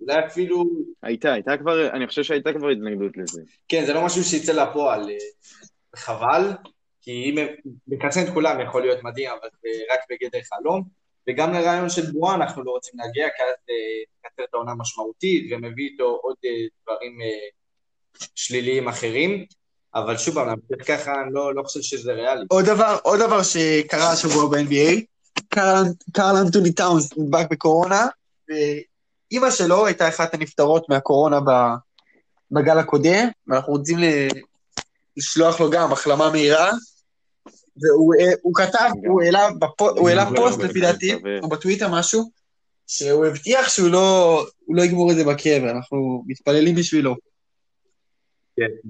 אולי 0.00 0.26
אפילו, 0.26 0.64
הייתה, 1.02 1.32
הייתה 1.32 1.56
כבר, 1.56 1.90
אני 1.90 2.06
חושב 2.06 2.22
שהייתה 2.22 2.52
כבר 2.52 2.68
התנגדות 2.68 3.16
לזה. 3.16 3.42
כן, 3.68 3.84
זה 3.86 3.92
לא 3.92 4.04
משהו 4.04 4.24
שיצא 4.24 4.52
לפועל, 4.52 5.10
אה, 5.10 5.16
חבל, 5.96 6.50
כי 7.02 7.10
אם 7.10 7.46
לחסן 7.88 8.24
את 8.24 8.28
כולם 8.34 8.60
יכול 8.60 8.82
להיות 8.82 9.02
מדהים, 9.02 9.30
אבל 9.30 9.48
זה 9.62 9.68
רק 9.94 10.00
בגדר 10.10 10.38
חלום. 10.42 10.82
וגם 11.28 11.52
לרעיון 11.52 11.90
של 11.90 12.10
בועה 12.12 12.34
אנחנו 12.34 12.64
לא 12.64 12.70
רוצים 12.70 13.00
להגיע, 13.00 13.26
כי 13.36 13.42
אז 13.42 13.54
אה, 13.70 14.04
תקצר 14.22 14.44
את 14.44 14.54
העונה 14.54 14.74
משמעותית, 14.74 15.52
ומביא 15.52 15.88
איתו 15.90 16.18
עוד 16.22 16.36
אה, 16.44 16.50
דברים 16.82 17.18
אה, 17.22 17.48
שליליים 18.34 18.88
אחרים. 18.88 19.46
אבל 19.94 20.16
שוב 20.16 20.34
פעם, 20.34 20.46
להמשיך 20.46 20.88
ככה, 20.88 21.22
אני 21.22 21.34
לא, 21.34 21.54
לא 21.54 21.62
חושב 21.62 21.80
שזה 21.80 22.12
ריאלי. 22.12 22.44
עוד 22.48 22.64
דבר, 22.64 22.96
עוד 23.02 23.20
דבר 23.20 23.42
שקרה 23.42 24.12
השבוע 24.12 24.48
ב-NBA, 24.50 25.00
קרל 25.48 25.84
קרל 26.12 26.36
אנטוני 26.46 26.72
טאונס 26.72 27.18
נדבק 27.18 27.50
בקורונה, 27.50 28.06
ואימא 29.30 29.50
שלו 29.50 29.86
הייתה 29.86 30.08
אחת 30.08 30.34
הנפטרות 30.34 30.88
מהקורונה 30.88 31.40
בגל 32.50 32.78
הקודם, 32.78 33.28
ואנחנו 33.46 33.72
רוצים 33.72 33.98
לשלוח 35.16 35.60
לו 35.60 35.70
גם 35.70 35.92
החלמה 35.92 36.30
מהירה. 36.30 36.70
והוא 37.82 38.14
אה, 38.20 38.66
כתב. 38.66 38.90
הוא 39.08 39.22
העלה 39.22 39.48
בפו- 39.58 39.98
הוא 39.98 40.08
העלה 40.08 40.26
פוסט 40.36 40.58
לא, 40.58 40.64
לפי 40.64 40.80
דעתי. 40.80 41.14
או 41.42 41.48
בטוויטר 41.48 41.88
משהו, 41.88 42.30
שהוא 42.86 43.26
הבטיח 43.26 43.68
שהוא 43.68 43.88
לא, 43.90 44.46
לא 44.68 44.82
יגמור 44.82 45.10
את 45.10 45.16
זה 45.16 45.24
בקבר, 45.24 45.70
אנחנו 45.70 46.24
מתפללים 46.26 46.74
בשבילו. 46.74 47.16
כן. 48.56 48.88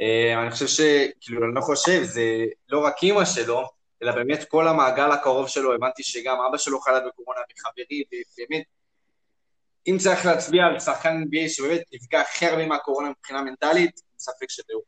אה, 0.00 0.42
אני 0.42 0.50
חושב 0.50 0.66
ש... 0.66 0.80
כאילו, 1.20 1.46
אני 1.46 1.54
לא 1.54 1.60
חושב, 1.60 2.02
זה 2.02 2.22
לא 2.68 2.84
רק 2.84 3.02
אימא 3.02 3.24
שלו, 3.24 3.62
אלא 4.02 4.12
באמת 4.12 4.44
כל 4.48 4.68
המעגל 4.68 5.12
הקרוב 5.12 5.48
שלו, 5.48 5.74
הבנתי 5.74 6.02
שגם 6.02 6.36
אבא 6.48 6.58
שלו 6.58 6.80
חלה 6.80 7.00
בקורונה 7.06 7.40
וחברי, 7.40 8.02
ובאמת, 8.06 8.64
אם 9.90 9.98
צריך 9.98 10.26
להצביע 10.26 10.64
על 10.64 10.78
שחקן 10.80 11.22
NBA 11.22 11.48
שבאמת 11.48 11.82
נפגע 11.92 12.20
הכי 12.20 12.46
הרבה 12.46 12.66
מהקורונה 12.66 13.10
מבחינה 13.10 13.42
מנטלית, 13.42 14.00
אין 14.10 14.18
ספק 14.18 14.50
שזה 14.50 14.72
הוא. 14.74 14.82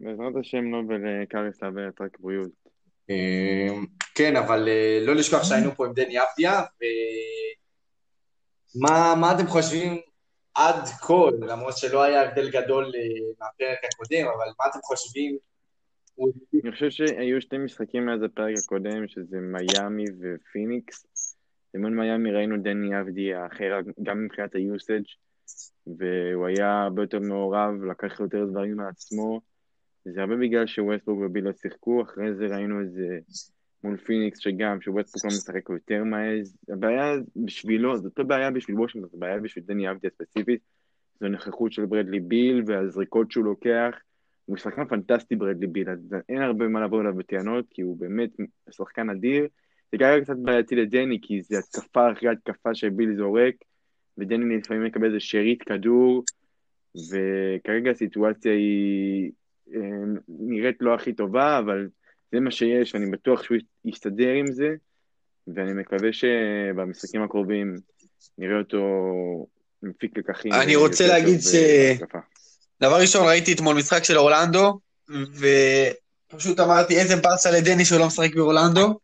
בעזרת 0.00 0.32
השם 0.40 0.72
לו 0.72 0.82
ולקאריס 0.88 1.62
לברט 1.62 2.00
רק 2.00 2.18
בריאות. 2.20 2.50
אה, 3.10 3.68
כן, 4.14 4.36
אבל 4.36 4.68
אה, 4.68 4.98
לא 5.02 5.14
לשכוח 5.14 5.44
שהיינו 5.44 5.74
פה 5.74 5.86
עם 5.86 5.92
דני 5.92 6.18
אבדיה, 6.18 6.60
ומה 8.76 9.14
מה 9.20 9.32
אתם 9.32 9.46
חושבים 9.46 10.00
עד 10.54 10.84
כה, 10.84 11.30
למרות 11.40 11.78
שלא 11.78 12.02
היה 12.02 12.22
הבדל 12.22 12.50
גדול 12.50 12.84
אה, 12.84 12.90
מהפרק 13.40 13.78
הקודם, 13.84 14.26
אבל 14.26 14.52
מה 14.58 14.64
אתם 14.70 14.78
חושבים? 14.82 15.38
אני 16.64 16.72
חושב 16.72 16.90
שהיו 16.90 17.40
שני 17.40 17.58
משחקים 17.58 18.06
מאז 18.06 18.22
הפרק 18.22 18.54
הקודם, 18.64 19.08
שזה 19.08 19.36
מיאמי 19.40 20.04
ופיניקס. 20.20 21.06
למול 21.74 21.92
מיאמי 21.92 22.32
ראינו 22.32 22.62
דני 22.62 23.00
אבדיה 23.00 23.46
אחר, 23.46 23.80
גם 24.02 24.24
מבחינת 24.24 24.54
ה 24.54 24.62
usage 24.62 25.04
והוא 25.86 26.46
היה 26.46 26.82
הרבה 26.82 27.02
יותר 27.02 27.18
מעורב, 27.20 27.84
לקח 27.90 28.20
יותר 28.20 28.44
דברים 28.44 28.76
מעצמו. 28.76 29.40
זה 30.04 30.20
הרבה 30.20 30.36
בגלל 30.36 30.66
שווסטברוק 30.66 31.18
וביל 31.18 31.44
לא 31.44 31.52
שיחקו, 31.52 32.02
אחרי 32.02 32.34
זה 32.34 32.46
ראינו 32.46 32.80
את 32.82 32.92
זה 32.92 33.18
מול 33.84 33.96
פיניקס, 33.96 34.38
שגם, 34.38 34.80
שווסטברוק 34.80 35.24
לא 35.24 35.36
משחק 35.36 35.68
יותר 35.70 36.04
מעז. 36.04 36.56
הבעיה 36.68 37.14
בשבילו, 37.36 37.96
זאת 37.96 38.18
לא 38.18 38.24
בעיה 38.24 38.50
בשביל 38.50 38.78
וושינגטון, 38.78 39.10
זו 39.12 39.18
בעיה 39.18 39.40
בשביל 39.40 39.64
דני 39.64 39.90
אבדיה 39.90 40.10
ספציפית. 40.10 40.60
זו 41.20 41.28
נוכחות 41.28 41.72
של 41.72 41.86
ברדלי 41.86 42.20
ביל 42.20 42.62
והזריקות 42.66 43.30
שהוא 43.30 43.44
לוקח. 43.44 43.94
הוא 44.44 44.56
שחקן 44.56 44.84
פנטסטי 44.84 45.36
ברדלי 45.36 45.66
ביל, 45.66 45.90
אז 45.90 46.16
אין 46.28 46.42
הרבה 46.42 46.68
מה 46.68 46.84
לבוא 46.84 47.00
אליו 47.00 47.14
בטענות, 47.14 47.64
כי 47.70 47.82
הוא 47.82 47.96
באמת 47.96 48.30
שחקן 48.70 49.10
אדיר. 49.10 49.46
זה 49.92 49.98
כרגע 49.98 50.24
קצת 50.24 50.36
בעייתי 50.36 50.76
לדני, 50.76 51.18
כי 51.22 51.42
זה 51.42 51.58
התקפה 51.58 52.12
אחרי 52.12 52.28
התקפה 52.28 52.74
שביל 52.74 53.16
זורק, 53.16 53.54
ודני 54.18 54.56
לפעמים 54.56 54.84
מקבל 54.84 55.06
איזה 55.06 55.20
שארית 55.20 55.62
כדור, 55.62 56.24
וכרגע 56.96 57.90
הסיטואציה 57.90 58.52
היא 58.52 59.30
אה, 59.74 59.80
נראית 60.28 60.76
לא 60.80 60.94
הכי 60.94 61.12
טובה, 61.12 61.58
אבל 61.58 61.88
זה 62.32 62.40
מה 62.40 62.50
שיש, 62.50 62.94
ואני 62.94 63.10
בטוח 63.10 63.42
שהוא 63.42 63.56
יסתדר 63.84 64.28
עם 64.28 64.52
זה, 64.52 64.74
ואני 65.54 65.72
מקווה 65.72 66.12
שבמשחקים 66.12 67.22
הקרובים 67.22 67.74
נראה 68.38 68.58
אותו 68.58 68.82
מפיק 69.82 70.18
לקחים. 70.18 70.52
אני 70.52 70.76
רוצה 70.76 71.06
להגיד 71.06 71.40
ש- 71.40 71.54
בהתקפה. 71.54 72.18
דבר 72.82 73.00
ראשון, 73.00 73.26
ראיתי 73.26 73.52
אתמול 73.52 73.76
משחק 73.76 74.04
של 74.04 74.18
אורלנדו, 74.18 74.78
ופשוט 76.30 76.60
אמרתי, 76.60 76.98
איזה 76.98 77.16
באסה 77.16 77.50
לדני 77.50 77.84
שהוא 77.84 77.98
לא 77.98 78.06
משחק 78.06 78.34
באורלנדו. 78.34 78.98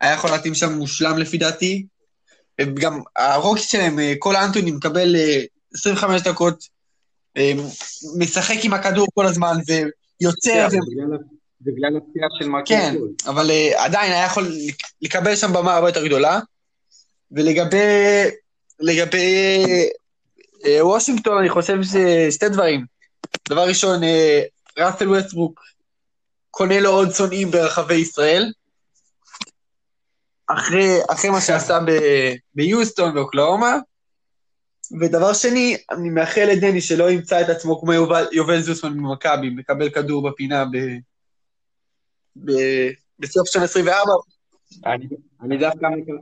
היה 0.00 0.12
יכול 0.12 0.30
להתאים 0.30 0.54
שם 0.54 0.72
מושלם 0.72 1.18
לפי 1.18 1.38
דעתי. 1.38 1.86
וגם 2.60 3.00
הרוקי 3.16 3.62
שלהם, 3.62 3.98
אה, 3.98 4.14
כל 4.18 4.36
אנטוני 4.36 4.70
מקבל 4.70 5.16
אה, 5.16 5.42
25 5.74 6.22
דקות, 6.22 6.64
אה, 7.36 7.52
משחק 8.18 8.56
עם 8.62 8.74
הכדור 8.74 9.06
כל 9.14 9.26
הזמן, 9.26 9.56
ויוצר. 9.66 10.68
בגלל 11.60 11.96
הפציעה 11.96 12.28
של 12.38 12.48
מרקל 12.48 12.64
כן, 12.64 12.94
אבל 13.26 13.50
אה, 13.50 13.84
עדיין 13.84 14.12
היה 14.12 14.24
יכול 14.24 14.52
לקבל 15.02 15.36
שם 15.36 15.52
במה 15.52 15.74
הרבה 15.74 15.88
יותר 15.88 16.06
גדולה. 16.06 16.40
ולגבי 17.32 17.76
לגבי 18.80 19.64
אה, 20.66 20.86
וושינגטון, 20.86 21.38
אני 21.38 21.48
חושב 21.48 21.78
ששתי 21.82 22.48
דברים. 22.48 22.84
דבר 23.48 23.68
ראשון, 23.68 24.04
אה, 24.04 24.42
ראסל 24.78 25.08
ווסטברוק 25.08 25.60
קונה 26.50 26.80
לו 26.80 26.90
עוד 26.90 27.12
שונאים 27.12 27.50
ברחבי 27.50 27.94
ישראל. 27.94 28.52
אחרי, 30.46 30.98
אחרי 31.10 31.30
מה 31.30 31.40
שעשה 31.40 31.78
ב- 31.86 32.34
ביוסטון 32.54 33.16
ואוקלאומה. 33.16 33.76
ודבר 35.00 35.32
שני, 35.32 35.76
אני 35.90 36.10
מאחל 36.10 36.48
לדני 36.52 36.80
שלא 36.80 37.10
ימצא 37.10 37.40
את 37.40 37.48
עצמו 37.48 37.80
כמו 37.80 37.92
יובל, 37.92 38.26
יובל 38.32 38.60
זוסמן 38.60 38.92
ממכבי, 38.92 39.50
מקבל 39.50 39.90
כדור 39.90 40.30
בפינה 40.30 40.64
ב, 40.64 40.76
ב, 42.36 42.52
בסוף 43.18 43.48
שנה 43.48 43.64
24. 43.64 44.12
אני, 44.86 45.06
אני 45.42 45.56
דווקא 45.56 45.86
מקווה... 45.86 46.18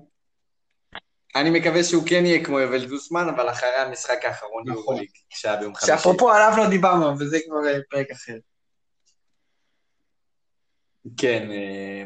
אני 1.37 1.51
מקווה 1.51 1.85
שהוא 1.85 2.03
כן 2.07 2.27
יהיה 2.27 2.45
כמו 2.45 2.61
יובל 2.61 2.89
זוסמן, 2.89 3.29
אבל 3.29 3.51
אחרי 3.51 3.69
המשחק 3.69 4.25
האחרון 4.25 4.63
נכון. 4.67 4.81
יורוליג, 4.83 5.09
שהיה 5.29 5.57
ביום 5.57 5.75
חמישי. 5.75 5.97
שאפרופו 5.97 6.31
עליו 6.31 6.53
לא 6.57 6.69
דיברנו, 6.69 7.19
וזה 7.19 7.39
כבר 7.47 7.69
אה, 7.69 7.79
פרק 7.91 8.11
אחר. 8.11 8.37
כן, 11.17 11.51
אה, 11.51 12.05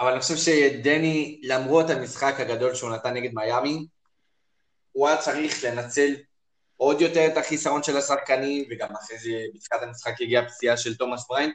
אבל 0.00 0.12
אני 0.12 0.20
חושב 0.20 0.36
שדני, 0.36 1.40
למרות 1.44 1.90
המשחק 1.90 2.34
הגדול 2.38 2.74
שהוא 2.74 2.90
נתן 2.90 3.14
נגד 3.14 3.30
מיאמי, 3.34 3.86
הוא 4.92 5.08
היה 5.08 5.16
צריך 5.16 5.64
לנצל 5.64 6.14
עוד 6.76 7.00
יותר 7.00 7.26
את 7.26 7.36
החיסרון 7.36 7.82
של 7.82 7.96
השחקנים, 7.96 8.64
וגם 8.70 8.88
אחרי 8.96 9.18
זה 9.18 9.30
בתחילת 9.54 9.82
המשחק 9.82 10.20
הגיעה 10.20 10.48
פציעה 10.48 10.76
של 10.76 10.96
תומאס 10.96 11.28
בריין, 11.28 11.52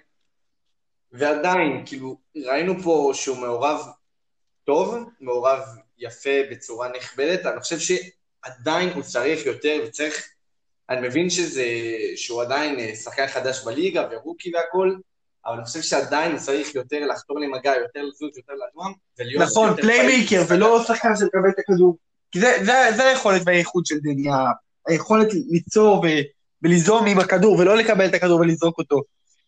ועדיין, 1.12 1.84
כאילו, 1.86 2.18
ראינו 2.36 2.74
פה 2.84 3.12
שהוא 3.14 3.38
מעורב 3.38 3.86
טוב, 4.64 4.96
מעורב 5.20 5.62
יפה 5.98 6.40
בצורה 6.52 6.90
נכבדת, 6.98 7.46
אני 7.46 7.60
חושב 7.62 7.78
שעדיין 7.80 8.90
הוא 8.90 9.04
צריך 9.04 9.46
יותר, 9.46 9.84
וצריך, 9.88 10.30
אני 10.90 11.08
מבין 11.08 11.30
שזה, 11.30 11.66
שהוא 12.16 12.42
עדיין 12.42 12.80
אה, 12.80 12.96
שחקן 12.96 13.28
חדש 13.28 13.64
בליגה 13.66 14.08
ורוקי 14.12 14.52
והכל, 14.56 14.96
אבל 15.46 15.56
אני 15.56 15.66
חושב 15.66 15.82
שעדיין 15.82 16.38
צריך 16.38 16.76
יותר 16.76 17.06
לחתור 17.06 17.40
למגע, 17.40 17.72
יותר 17.82 18.02
לזוז, 18.02 18.38
יותר 18.38 18.54
לנוע, 18.54 18.93
ולהיות 19.20 19.44
נכון, 19.44 19.76
playmaker. 19.76 20.43
ולא 20.48 20.84
שחקן 20.84 21.16
שמקבל 21.16 21.50
את 21.50 21.60
הכדור. 21.60 21.98
כי 22.32 22.40
זה, 22.40 22.58
זה, 22.66 22.74
זה 22.96 23.04
היכולת 23.04 23.42
והאיכות 23.46 23.86
של 23.86 23.96
דני, 24.00 24.30
היכולת 24.88 25.28
ליצור 25.50 26.00
ו, 26.00 26.08
וליזום 26.64 27.08
עם 27.08 27.20
הכדור, 27.20 27.60
ולא 27.60 27.78
לקבל 27.78 28.06
את 28.06 28.14
הכדור 28.14 28.40
ולזרוק 28.40 28.78
אותו. 28.78 29.02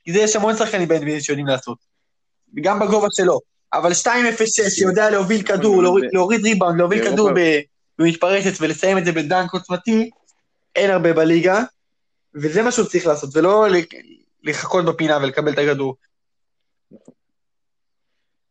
כי 0.03 0.13
זה 0.13 0.19
יש 0.19 0.35
המון 0.35 0.55
שחקנים 0.55 0.87
ב-NBA 0.87 1.19
שיודעים 1.19 1.47
לעשות. 1.47 1.77
וגם 2.57 2.79
בגובה 2.79 3.07
שלו. 3.11 3.39
אבל 3.73 3.91
2.06 3.91 4.69
שיודע 4.69 5.09
להוביל 5.09 5.43
כדור, 5.43 5.83
להוריד, 5.83 6.09
להוריד 6.13 6.43
ריבאונד, 6.43 6.77
להוביל 6.77 7.09
כדור 7.11 7.29
ב- 7.35 7.59
במתפרצת 7.99 8.61
ולסיים 8.61 8.97
את 8.97 9.05
זה 9.05 9.11
בדנק 9.11 9.53
עוצמתי, 9.53 10.09
אין 10.75 10.91
הרבה 10.91 11.13
בליגה, 11.13 11.63
וזה 12.35 12.61
מה 12.61 12.71
שהוא 12.71 12.85
צריך 12.85 13.07
לעשות, 13.07 13.29
ולא 13.35 13.67
לחכות 14.43 14.85
בפינה 14.85 15.17
ולקבל 15.23 15.53
את 15.53 15.57
הכדור. 15.57 15.95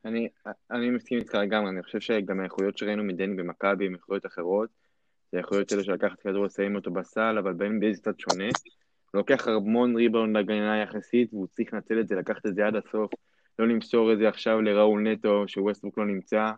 אני, 0.05 0.29
אני 0.71 0.91
מסכים 0.91 1.19
איתך 1.19 1.35
לגמרי, 1.35 1.71
אני 1.71 1.83
חושב 1.83 2.01
שגם 2.01 2.41
האיכויות 2.41 2.79
שראינו 2.79 3.05
מדני 3.05 3.37
במכבי 3.37 3.87
הן 3.87 3.95
איכויות 3.95 4.27
אחרות. 4.27 4.71
זה 5.33 5.39
האיכויות 5.39 5.69
שלו 5.69 5.85
של 5.85 5.93
לקחת 5.93 6.21
כדור 6.21 6.45
לסיים 6.45 6.77
אותו 6.77 6.91
בסל, 6.91 7.39
אבל 7.39 7.53
ב-NBA 7.53 7.93
זה 7.93 8.01
קצת 8.01 8.21
שונה. 8.21 8.45
הוא 8.45 9.19
לוקח 9.19 9.49
המון 9.49 9.97
ריבאונד 9.97 10.37
להגנה 10.37 10.83
יחסית, 10.83 11.35
והוא 11.35 11.47
צריך 11.47 11.75
לנצל 11.75 12.01
את 12.01 12.09
זה, 12.09 12.15
לקחת 12.15 12.47
את 12.47 12.55
זה 12.55 12.67
עד 12.67 12.77
הסוף. 12.77 13.11
לא 13.59 13.69
למסור 13.69 14.13
את 14.13 14.19
זה 14.19 14.29
עכשיו 14.29 14.63
לראול 14.63 15.01
נטו, 15.01 15.45
שווסטבוק 15.49 15.99
לא 15.99 16.07
נמצא. 16.07 16.51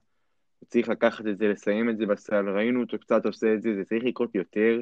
הוא 0.58 0.66
צריך 0.68 0.88
לקחת 0.88 1.26
את 1.26 1.38
זה, 1.38 1.48
לסיים 1.48 1.90
את 1.90 1.96
זה 1.96 2.06
בסל. 2.06 2.48
ראינו 2.48 2.80
אותו 2.80 2.98
קצת 2.98 3.26
עושה 3.26 3.54
את 3.54 3.62
זה, 3.62 3.74
זה 3.74 3.84
צריך 3.84 4.04
לקרות 4.04 4.34
יותר. 4.34 4.80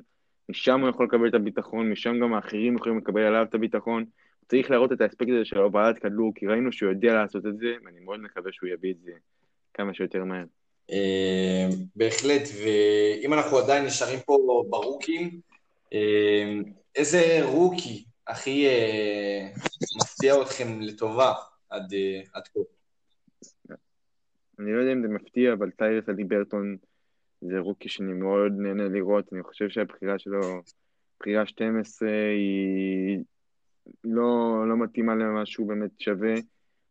משם 0.49 0.81
הוא 0.81 0.89
יכול 0.89 1.07
לקבל 1.07 1.29
את 1.29 1.35
הביטחון, 1.35 1.91
משם 1.91 2.21
גם 2.21 2.35
האחרים 2.35 2.77
יכולים 2.77 2.99
לקבל 2.99 3.21
עליו 3.21 3.43
את 3.43 3.55
הביטחון. 3.55 4.05
צריך 4.51 4.71
להראות 4.71 4.93
את 4.93 5.01
האספקט 5.01 5.29
הזה 5.29 5.45
של 5.45 5.59
הובלת 5.59 5.99
כדור, 5.99 6.33
כי 6.35 6.47
ראינו 6.47 6.73
שהוא 6.73 6.91
יודע 6.91 7.15
לעשות 7.15 7.47
את 7.47 7.59
זה, 7.59 7.75
ואני 7.85 8.01
מאוד 8.01 8.21
מקווה 8.21 8.53
שהוא 8.53 8.69
יביא 8.69 8.93
את 8.93 9.01
זה 9.01 9.13
כמה 9.75 9.95
שיותר 9.95 10.25
מהר. 10.25 10.45
אה, 10.91 11.69
בהחלט, 11.97 12.43
ואם 12.63 13.35
אנחנו 13.35 13.59
עדיין 13.59 13.85
נשארים 13.85 14.19
פה 14.27 14.65
ברוקים, 14.71 15.41
אה, 15.93 16.61
איזה 16.97 17.41
רוקי 17.43 18.05
הכי 18.27 18.67
אה, 18.67 19.49
מפתיע 20.01 20.43
אתכם 20.43 20.81
לטובה 20.81 21.33
עד 21.71 21.95
עד 22.35 22.43
כה? 22.55 22.61
אני 24.59 24.73
לא 24.73 24.79
יודע 24.79 24.93
אם 24.93 25.03
זה 25.03 25.09
מפתיע, 25.09 25.53
אבל 25.53 25.71
טיירס 25.71 26.09
אליברטון 26.09 26.77
זה 27.41 27.59
רוקי 27.59 27.89
שאני 27.89 28.13
מאוד 28.13 28.53
נהנה 28.59 28.89
לראות. 28.89 29.33
אני 29.33 29.43
חושב 29.43 29.69
שהבחירה 29.69 30.19
שלו, 30.19 30.41
בחירה 31.21 31.47
12, 31.47 32.09
היא 32.09 33.19
לא, 34.05 34.65
לא 34.69 34.77
מתאימה 34.77 35.15
למה 35.15 35.47
שהוא 35.47 35.69
באמת 35.69 35.91
שווה. 35.99 36.35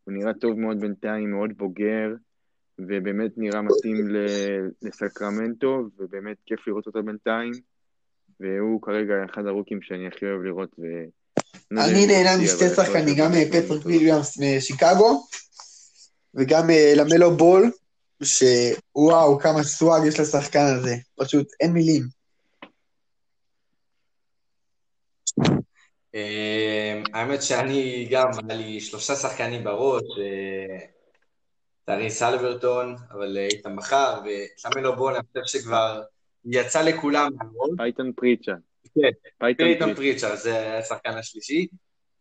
הוא 0.04 0.14
נראה 0.14 0.34
טוב 0.34 0.58
מאוד 0.58 0.80
בינתיים, 0.80 1.30
מאוד 1.30 1.50
בוגר, 1.56 2.14
ובאמת 2.78 3.30
נראה 3.36 3.62
מתאים 3.62 3.96
לסקרמנטו, 4.82 5.88
ובאמת 5.98 6.36
כיף 6.46 6.68
לראות 6.68 6.86
אותו 6.86 7.02
בינתיים. 7.02 7.52
והוא 8.40 8.82
כרגע 8.82 9.14
אחד 9.24 9.46
הרוקים 9.46 9.82
שאני 9.82 10.06
הכי 10.06 10.26
אוהב 10.26 10.42
לראות. 10.42 10.70
ו... 10.78 10.84
לא 11.70 11.84
אני 11.84 12.06
נהנה 12.06 12.44
משתי 12.44 12.68
שחקנים, 12.68 13.14
גם 13.18 13.30
פטריק 13.32 13.68
טוב. 13.68 13.86
וויליאמס 13.86 14.38
משיקגו, 14.38 15.26
וגם 16.34 16.70
אה, 16.70 16.92
למלו 16.96 17.36
בול, 17.36 17.70
שוואו, 18.22 19.38
כמה 19.38 19.62
swag 19.62 20.06
יש 20.06 20.20
לשחקן 20.20 20.64
הזה. 20.76 20.96
פשוט 21.16 21.48
אין 21.60 21.72
מילים. 21.72 22.02
אה, 26.14 27.02
האמת 27.14 27.42
שאני 27.42 28.08
גם, 28.10 28.30
היה 28.48 28.58
לי 28.58 28.80
שלושה 28.80 29.14
שחקנים 29.14 29.64
בראש, 29.64 30.02
אה, 30.18 30.86
טייריס 31.84 32.22
הליברטון, 32.22 32.96
אבל 33.10 33.36
אה, 33.38 33.46
איתן 33.46 33.76
בכר, 33.76 34.20
ולמלו 34.24 34.96
בול, 34.96 35.14
אני 35.14 35.22
חושב 35.42 35.58
שכבר 35.58 36.02
יצא 36.44 36.82
לכולם 36.82 37.28
מהראש. 37.36 37.70
פייטון 37.76 38.12
פריצ'ארד. 38.12 38.52
כן, 38.94 39.10
פייטון 39.56 39.94
פריצ'ארד. 39.94 40.36
זה 40.36 40.78
השחקן 40.78 41.10
השלישי. 41.10 41.66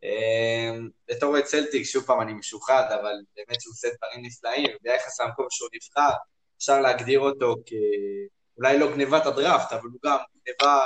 אה, 0.03 0.79
בתור 1.09 1.29
אוהד 1.29 1.43
סלטיקס, 1.43 1.83
שוב 1.83 2.03
פעם, 2.03 2.21
אני 2.21 2.33
משוחד, 2.33 2.87
אבל 3.01 3.13
באמת 3.35 3.61
שהוא 3.61 3.71
עושה 3.71 3.87
דברים 3.97 4.25
נפלאים, 4.25 4.77
וביחס 4.81 5.21
למקום 5.21 5.45
שהוא 5.49 5.69
נבחר, 5.73 6.15
אפשר 6.57 6.81
להגדיר 6.81 7.19
אותו 7.19 7.55
כאולי 7.65 8.79
לא 8.79 8.91
גניבת 8.91 9.25
הדראפט, 9.25 9.73
אבל 9.73 9.87
הוא 9.87 9.99
גם 10.05 10.17
גניבה 10.45 10.79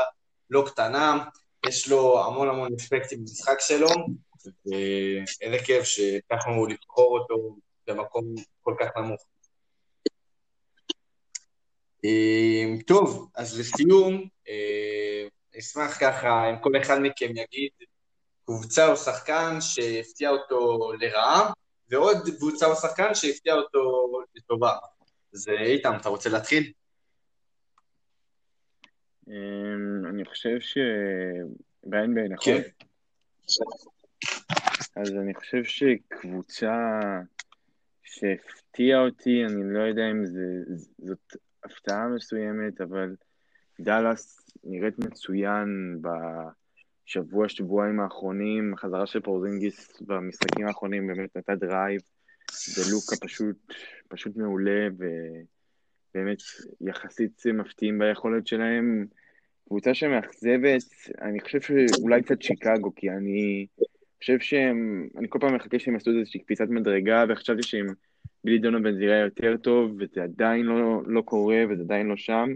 לא 0.49 0.64
קטנה, 0.68 1.24
יש 1.68 1.89
לו 1.89 2.26
המון 2.26 2.49
המון 2.49 2.70
אספקטים 2.80 3.20
במשחק 3.20 3.59
שלו, 3.59 3.88
ואיזה 4.66 5.66
כיף 5.66 5.84
שהצלחנו 5.84 6.66
לבחור 6.66 7.20
אותו 7.20 7.57
במקום 7.88 8.36
כל 8.61 8.76
כך 8.80 8.88
נמוך. 8.97 9.22
אה, 12.05 12.82
טוב, 12.88 13.30
אז 13.36 13.59
לסיום, 13.59 14.28
אה, 14.47 15.28
אשמח 15.59 15.97
ככה 15.99 16.49
אם 16.49 16.59
כל 16.61 16.72
אחד 16.82 16.99
מכם 17.01 17.30
יגיד 17.30 17.72
קבוצה 18.45 18.91
או 18.91 18.97
שחקן 18.97 19.61
שהפתיע 19.61 20.30
אותו 20.30 20.91
לרעה, 20.99 21.51
ועוד 21.89 22.18
קבוצה 22.38 22.66
או 22.66 22.76
שחקן 22.76 23.16
שהפתיע 23.16 23.53
אותו 23.53 24.11
לטובה. 24.36 24.72
אז 25.34 25.49
אה, 25.49 25.64
איתן, 25.64 25.95
אתה 26.01 26.09
רוצה 26.09 26.30
להתחיל? 26.30 26.72
אמ, 29.28 30.05
אני 30.09 30.26
חושב 30.26 30.59
ש... 30.59 30.78
ב-NBA, 31.84 32.30
נכון? 32.30 32.53
כן. 32.53 32.61
אז 34.95 35.15
אני 35.15 35.34
חושב 35.34 35.63
שקבוצה 35.63 36.99
שהפתיעה 38.03 38.99
אותי, 38.99 39.45
אני 39.45 39.74
לא 39.74 39.80
יודע 39.80 40.11
אם 40.11 40.26
זה, 40.26 40.45
זאת 40.97 41.36
הפתעה 41.63 42.07
מסוימת, 42.07 42.82
אבל 42.82 43.15
דאלאס 43.80 44.49
נראית 44.63 44.99
מצוין 44.99 46.01
בשבוע, 46.01 47.49
שבועיים 47.49 47.99
האחרונים, 47.99 48.74
החזרה 48.74 49.07
של 49.07 49.21
פורזינגיס 49.21 50.01
במשחקים 50.01 50.67
האחרונים 50.67 51.07
באמת 51.07 51.38
נתנה 51.38 51.55
drive, 51.55 52.01
ולוקה 52.78 53.15
פשוט, 53.21 53.74
פשוט 54.07 54.36
מעולה, 54.36 54.88
ובאמת 56.16 56.38
יחסית 56.82 57.43
מפתיעים 57.53 57.99
ביכולת 57.99 58.47
שלהם. 58.47 59.05
קבוצה 59.68 59.93
שמאכזבת, 59.93 60.84
אני 61.22 61.39
חושב 61.39 61.61
שאולי 61.61 62.24
קצת 62.24 62.41
שיקגו, 62.41 62.95
כי 62.95 63.09
אני 63.09 63.68
חושב 64.20 64.39
שהם, 64.39 65.07
אני 65.18 65.28
כל 65.30 65.39
פעם 65.41 65.55
מחכה 65.55 65.80
שהם 65.80 65.93
יעשו 65.93 66.11
איזושהי 66.20 66.39
קפיצת 66.39 66.70
מדרגה, 66.70 67.26
וחשבתי 67.30 67.64
שהם 67.64 67.88
בילי 68.43 68.59
דונובין 68.59 68.95
זה 68.95 69.03
יראה 69.03 69.18
יותר 69.18 69.57
טוב, 69.57 69.91
וזה 69.99 70.24
עדיין 70.24 70.66
לא, 70.66 71.01
לא 71.05 71.22
קורה, 71.22 71.64
וזה 71.70 71.82
עדיין 71.82 72.07
לא 72.07 72.16
שם. 72.18 72.49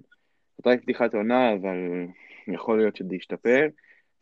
זאת 0.58 0.68
רק 0.68 0.82
פתיחת 0.82 1.16
עונה, 1.16 1.53
אבל 1.53 1.78
יכול 2.53 2.78
להיות 2.78 2.95
שזה 2.95 3.16
ישתפר. 3.16 3.68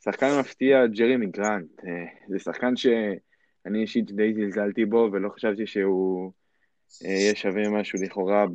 שחקן 0.04 0.28
מפתיע, 0.40 0.88
ג'רמי 0.88 1.26
גרנט, 1.26 1.86
אה, 1.86 2.06
זה 2.28 2.40
שחקן 2.40 2.76
שאני 2.76 3.82
אישית 3.82 4.12
די 4.12 4.34
זלזלתי 4.34 4.86
בו, 4.86 5.10
ולא 5.12 5.30
חשבתי 5.30 5.68
שהוא 5.68 6.32
יהיה 7.02 7.36
שווה 7.36 7.70
משהו 7.70 8.00
לכאורה 8.02 8.46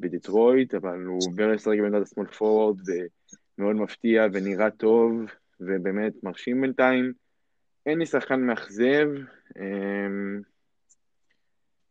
בדטרויט, 0.00 0.74
אבל 0.74 1.04
הוא 1.04 1.20
עובר 1.26 1.52
לשחק 1.52 1.76
בעמדת 1.82 2.06
השמאל 2.06 2.26
פורוורד, 2.26 2.80
מאוד 3.58 3.76
מפתיע 3.76 4.26
ונראה 4.32 4.70
טוב, 4.70 5.12
ובאמת 5.60 6.12
מרשים 6.22 6.60
בינתיים. 6.60 7.12
אין 7.86 7.98
לי 7.98 8.06
שחקן 8.06 8.40
מאכזב, 8.40 9.06
אמ, 9.58 10.40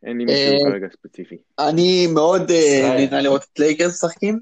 אין 0.03 0.17
לי 0.17 0.25
מישהו 0.25 0.65
אה, 0.65 0.71
כרגע 0.71 0.87
ספציפי. 0.93 1.37
אני 1.59 2.07
מאוד 2.13 2.51
אה. 2.51 2.95
נהנה 2.97 3.21
לראות 3.21 3.43
את 3.53 3.59
לייקרס 3.59 4.03
משחקים, 4.03 4.39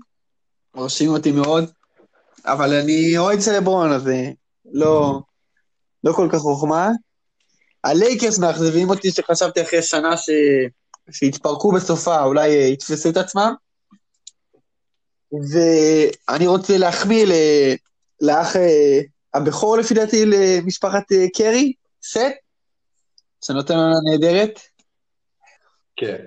מרשים 0.76 1.10
אותי 1.10 1.32
מאוד, 1.32 1.72
אבל 2.46 2.74
אני 2.74 3.18
אוהד 3.18 3.42
של 3.42 3.52
לברון, 3.58 3.92
אז 3.92 4.08
אה, 4.08 4.30
לא, 4.66 5.20
לא 6.04 6.12
כל 6.12 6.28
כך 6.32 6.40
חוכמה. 6.40 6.90
הלייקרס 7.84 8.40
מאכזבים 8.40 8.90
אותי, 8.90 9.12
שחשבתי 9.12 9.62
אחרי 9.62 9.82
שנה 9.82 10.18
ש... 10.18 10.30
שהתפרקו 11.12 11.72
בסופה, 11.72 12.24
אולי 12.24 12.56
אה, 12.58 12.68
יתפסו 12.68 13.10
את 13.10 13.18
עצמם. 13.18 13.54
ואני 15.32 16.48
רוצה 16.48 16.78
להחמיא. 16.78 17.26
לאח 18.22 18.56
אה, 18.56 19.00
הבכור, 19.34 19.78
לפי 19.78 19.94
דעתי, 19.94 20.26
למשפחת 20.26 21.12
אה, 21.12 21.26
קרי, 21.36 21.74
סט, 22.04 22.20
שנותן 23.46 23.74
עונה 23.74 23.96
נהדרת. 24.04 24.60
כן. 25.96 26.26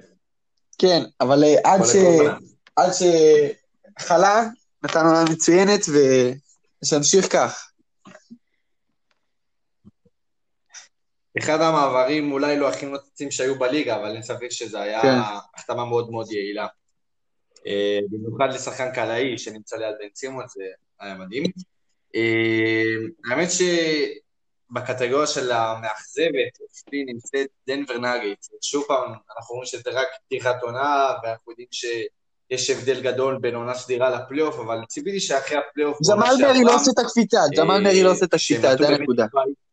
כן, 0.79 1.03
אבל 1.21 1.45
עד, 1.65 1.81
ש... 1.85 1.97
עד 2.77 2.91
שחלה, 3.99 4.45
נתן 4.83 5.07
עונה 5.07 5.25
מצוינת, 5.31 5.81
ושנמשיך 6.83 7.33
כך. 7.33 7.71
אחד 11.39 11.61
המעברים 11.61 12.33
אולי 12.33 12.57
לא 12.59 12.69
הכי 12.69 12.87
נוצצים 12.87 13.31
שהיו 13.31 13.59
בליגה, 13.59 13.97
אבל 13.97 14.13
אין 14.13 14.23
ספק 14.23 14.51
שזו 14.51 14.79
הייתה 14.79 15.03
כן. 15.03 15.19
החתמה 15.55 15.85
מאוד 15.85 16.11
מאוד 16.11 16.33
יעילה. 16.33 16.67
אה, 17.67 17.99
במיוחד 18.11 18.49
לשחקן 18.55 18.93
קלעי 18.95 19.39
שנמצא 19.39 19.77
ליד 19.77 19.95
בן 20.01 20.09
סימונס, 20.09 20.45
זה 20.49 20.65
היה 21.01 21.15
מדהים. 21.15 21.45
אה, 22.15 22.95
האמת 23.31 23.49
שבקטגוריה 23.51 25.27
של 25.27 25.53
המאכזבת, 25.53 26.59
אצלי 26.71 27.05
נמצאת 27.05 27.47
דנבר 27.67 27.99
נאגטס. 27.99 28.39
שוב 28.63 28.85
פעם, 28.89 29.13
אנחנו 29.37 29.55
רואים 29.55 29.67
שזה 29.67 29.91
רק 29.91 30.09
פתיחת 30.27 30.63
עונה, 30.63 31.13
ואנחנו 31.23 31.53
יודעים 31.53 31.69
שיש 31.71 32.71
הבדל 32.71 33.01
גדול 33.01 33.39
בין 33.41 33.55
עונה 33.55 33.75
סדירה 33.75 34.11
לפלייאוף, 34.11 34.59
אבל 34.59 34.85
ציפיתי 34.89 35.21
שאחרי 35.21 35.59
הפלייאוף... 35.59 35.99
ג'מאל 36.11 36.37
מרי 36.43 36.65
לא 36.65 36.75
עושה 36.75 36.91
את 36.91 36.99
הקפיצה, 36.99 37.41
ג'מאל 37.57 37.77
אה, 37.77 37.81
מרי 37.81 38.03
לא 38.03 38.11
עושה 38.11 38.25
את 38.25 38.35
שהם 38.37 38.61
זה 38.61 38.69
הנקודה. 38.69 39.27
באמת 39.33 39.47
בית. 39.47 39.67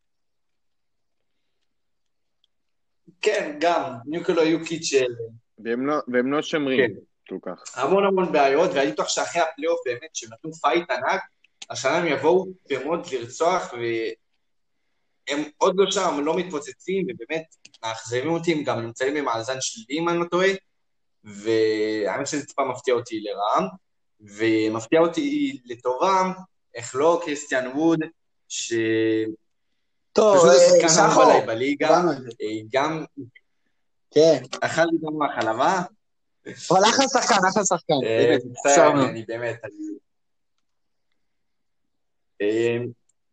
כן, 3.24 3.58
גם, 3.60 3.94
ניקולה 4.06 4.44
יוקיץ' 4.44 4.84
של 4.84 5.14
והם 5.60 5.86
לא, 5.86 5.96
והם 6.08 6.32
לא 6.32 6.42
שומרים 6.42 6.80
כן. 6.80 6.94
כל 7.30 7.38
כך. 7.42 7.78
המון 7.78 8.06
המון 8.06 8.32
בעיות, 8.32 8.72
והייתי 8.74 8.92
בטוח 8.94 9.08
שאחרי 9.08 9.42
הפלייאוף 9.42 9.80
באמת, 9.86 10.10
שהם 10.14 10.30
נתנו 10.34 10.54
fight 10.54 10.92
ענק, 10.92 11.22
השנה 11.70 11.98
הם 11.98 12.08
יבואו 12.08 12.48
ב 12.70 12.78
mode 12.78 13.08
לרצוח, 13.12 13.74
והם 13.74 15.44
עוד 15.58 15.76
לא 15.78 15.92
שם, 15.92 16.14
הם 16.14 16.26
לא 16.26 16.38
מתפוצצים, 16.38 17.08
ובאמת 17.10 17.44
מאכזבים 17.84 18.30
אותי, 18.30 18.54
הם 18.54 18.64
גם 18.64 18.80
נמצאים 18.80 19.14
במאזן 19.14 19.58
שלילי, 19.62 20.00
אם 20.02 20.10
אני 20.10 20.20
לא 20.20 20.26
טועה, 20.26 20.50
והאמת 21.24 22.28
שזה 22.28 22.46
טיפה 22.46 22.66
מפתיע 22.66 22.94
אותי 22.94 23.20
לרעה, 23.20 23.68
ומפתיע 24.20 25.00
אותי 25.00 25.58
לטובה, 25.66 26.34
איך 26.76 26.96
לא, 26.96 27.22
קריסטיאן 27.26 27.68
ווד, 27.68 28.00
שפשוט 28.50 29.43
טוב, 30.14 30.46
השחקן 30.48 31.02
אה, 31.32 31.46
בליגה, 31.46 32.02
זה. 32.20 32.30
אה, 32.42 32.48
גם 32.74 33.06
כן, 34.12 34.42
אכל 34.62 34.82
לי 34.82 34.98
גם 35.06 35.18
מהחלבה, 35.18 35.82
אבל 36.72 36.82
אחלה 36.90 37.06
שחקן, 37.14 37.36
אחלה 37.50 37.66
שחקן. 37.66 37.94
אה, 38.06 38.38
מצטער, 38.46 39.10
אני- 39.10 39.26
באמת, 39.28 39.62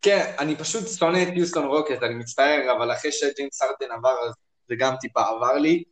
כן, 0.03 0.35
אני 0.39 0.57
פשוט 0.57 0.89
שונא 0.89 1.23
את 1.23 1.29
יוסטון 1.37 1.67
רוקט, 1.67 2.03
אני 2.03 2.15
מצטער, 2.15 2.73
אבל 2.77 2.93
אחרי 2.93 3.13
שג'יימס 3.13 3.63
ארדן 3.63 3.93
עבר, 3.99 4.15
אז 4.29 4.35
זה 4.69 4.75
גם 4.79 4.95
טיפה 5.01 5.21
עבר 5.23 5.53
לי, 5.53 5.85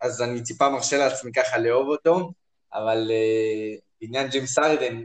אז 0.00 0.22
אני 0.22 0.42
טיפה 0.44 0.68
מרשה 0.68 0.96
לעצמי 0.98 1.32
ככה 1.32 1.58
לאהוב 1.58 1.88
אותו, 1.88 2.30
אבל 2.74 3.10
בעניין 4.00 4.28
ג'יימס 4.28 4.58
ארדן, 4.58 5.02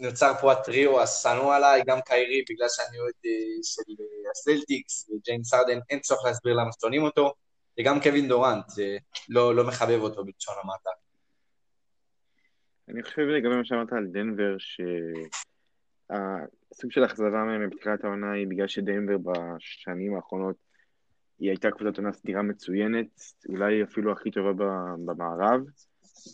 נוצר 0.00 0.32
פה 0.40 0.52
הטריו 0.52 1.00
השנוא 1.00 1.54
עליי, 1.54 1.82
גם 1.86 1.98
קיירי, 2.04 2.44
בגלל 2.50 2.68
שאני 2.68 2.98
אוהד 2.98 3.14
אה, 3.26 3.30
של 3.62 3.92
אה, 4.00 4.30
הסלטיקס, 4.30 5.10
וג'יימס 5.10 5.54
ארדן, 5.54 5.78
אין 5.90 6.00
צורך 6.00 6.24
להסביר 6.24 6.54
למה 6.54 6.70
שונאים 6.80 7.02
אותו, 7.02 7.34
וגם 7.80 8.00
קווין 8.00 8.28
דורנט, 8.28 8.64
לא 9.28 9.54
לא 9.54 9.66
מחבב 9.66 10.00
אותו 10.00 10.24
בלשון 10.24 10.54
המעטה. 10.62 10.90
אני 12.88 13.02
חושב 13.02 13.22
לגבי 13.22 13.56
מה 13.56 13.64
שאמרת 13.64 13.92
על 13.92 14.06
דנבר, 14.06 14.56
שהסוג 16.08 16.90
של 16.90 17.04
אכזבה 17.04 17.44
מהם 17.44 17.70
בתחילת 17.70 18.04
העונה 18.04 18.32
היא 18.32 18.46
בגלל 18.46 18.68
שדנבר 18.68 19.16
בשנים 19.18 20.14
האחרונות 20.16 20.56
היא 21.38 21.50
הייתה 21.50 21.70
קבוצת 21.70 21.98
עונה 21.98 22.12
סדירה 22.12 22.42
מצוינת, 22.42 23.20
אולי 23.48 23.82
אפילו 23.82 24.12
הכי 24.12 24.30
טובה 24.30 24.52
במערב, 25.04 25.60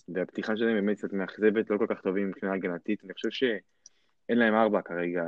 והפתיחה 0.08 0.56
שלהם 0.56 0.74
באמת 0.74 0.98
קצת 0.98 1.12
מאכזבת, 1.12 1.70
לא 1.70 1.78
כל 1.78 1.86
כך 1.88 2.00
טובים 2.00 2.28
מבחינה 2.28 2.54
הגנתית. 2.54 3.04
אני 3.04 3.14
חושב 3.14 3.30
שאין 3.30 4.38
להם 4.38 4.54
ארבע 4.54 4.82
כרגע, 4.82 5.24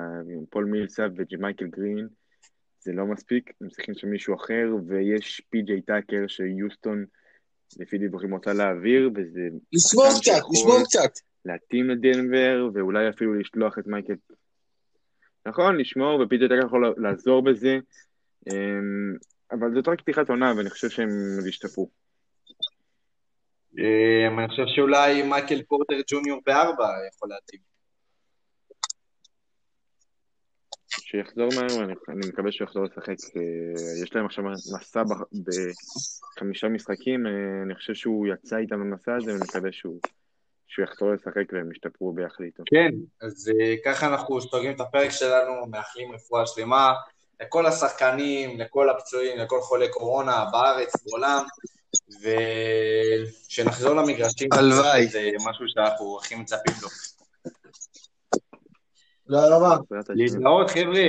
פול 0.50 0.64
מילסאפ 0.64 1.10
וג'מייקל 1.16 1.66
גרין, 1.66 2.08
זה 2.80 2.92
לא 2.92 3.06
מספיק, 3.06 3.52
הם 3.60 3.68
צריכים 3.68 3.94
שם 3.94 4.08
מישהו 4.08 4.34
אחר, 4.34 4.66
ויש 4.86 5.42
פי.ג'יי 5.50 5.82
טאקר 5.82 6.26
שיוסטון, 6.26 7.04
לפי 7.78 7.98
דיווחים, 7.98 8.34
רוצה 8.34 8.52
להעביר, 8.52 9.10
וזה 9.14 9.48
לשמור 9.72 10.06
קצת, 10.20 10.32
לשמור 10.52 10.78
קצת. 10.84 11.12
להתאים 11.44 11.90
לדנבר, 11.90 12.68
ואולי 12.74 13.08
אפילו 13.08 13.34
לשלוח 13.34 13.78
את 13.78 13.86
מייקל... 13.86 14.14
נכון, 15.46 15.76
לשמור, 15.76 16.20
ופי.ג'יי 16.20 16.48
טאקר 16.48 16.66
יכול 16.66 16.94
לעזור 16.96 17.44
בזה, 17.44 17.78
אמ, 18.50 19.16
אבל 19.52 19.74
זאת 19.74 19.88
רק 19.88 20.00
פתיחת 20.00 20.28
עונה, 20.28 20.52
ואני 20.56 20.70
חושב 20.70 20.88
שהם 20.88 21.08
ישתפרו. 21.48 21.90
אה, 23.78 24.28
אני 24.38 24.48
חושב 24.48 24.62
שאולי 24.66 25.22
מייקל 25.22 25.62
פורטר 25.62 26.00
ג'וניור 26.10 26.40
בארבע 26.46 26.88
יכול 27.08 27.28
להתאים. 27.28 27.60
שיחזור 30.88 31.48
מהר, 31.56 31.78
ואני 31.80 31.94
אני 32.08 32.28
מקווה 32.28 32.52
שהוא 32.52 32.66
יחזור 32.66 32.84
לשחק. 32.84 33.36
אה, 33.36 34.02
יש 34.02 34.14
להם 34.14 34.26
עכשיו 34.26 34.44
מסע 34.44 35.02
בחמישה 36.36 36.68
משחקים, 36.68 37.26
אה, 37.26 37.32
אני 37.66 37.74
חושב 37.74 37.94
שהוא 37.94 38.26
יצא 38.26 38.56
איתם 38.56 38.80
במסע 38.80 39.16
הזה, 39.16 39.32
ואני 39.32 39.44
מקווה 39.48 39.72
שהוא, 39.72 40.00
שהוא 40.66 40.84
יחזור 40.84 41.12
לשחק 41.12 41.52
והם 41.52 41.72
ישתפרו 41.72 42.12
ביחד 42.12 42.44
איתו. 42.44 42.62
כן, 42.66 42.90
אז 43.20 43.52
ככה 43.84 44.06
אנחנו 44.06 44.40
סוגרים 44.40 44.74
את 44.74 44.80
הפרק 44.80 45.10
שלנו, 45.10 45.66
מאחלים 45.66 46.12
רפואה 46.12 46.46
שלמה 46.46 46.94
לכל 47.40 47.66
השחקנים, 47.66 48.60
לכל 48.60 48.90
הפצועים, 48.90 49.38
לכל 49.38 49.60
חולי 49.60 49.88
קורונה 49.90 50.44
בארץ, 50.52 50.92
בעולם, 51.06 51.44
ושנחזור 52.08 53.94
למגרשים. 53.94 54.48
הלוואי. 54.52 55.06
זה 55.06 55.30
משהו 55.48 55.64
שאנחנו 55.68 56.18
הכי 56.18 56.34
מצפים 56.34 56.74
לו. 56.82 56.88
תודה 59.26 59.56
רבה. 59.56 59.76
בעזרת 59.90 60.10
השם. 60.10 60.38
להתראות, 60.38 60.70
חבר'ה. 60.70 61.08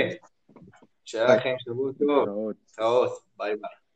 שיהיה 1.05 1.35
לכם 1.35 1.53
שבוע 1.59 1.91
טוב. 1.99 2.29
להתראות. 2.69 3.11
ביי 3.37 3.55
ביי. 3.55 3.86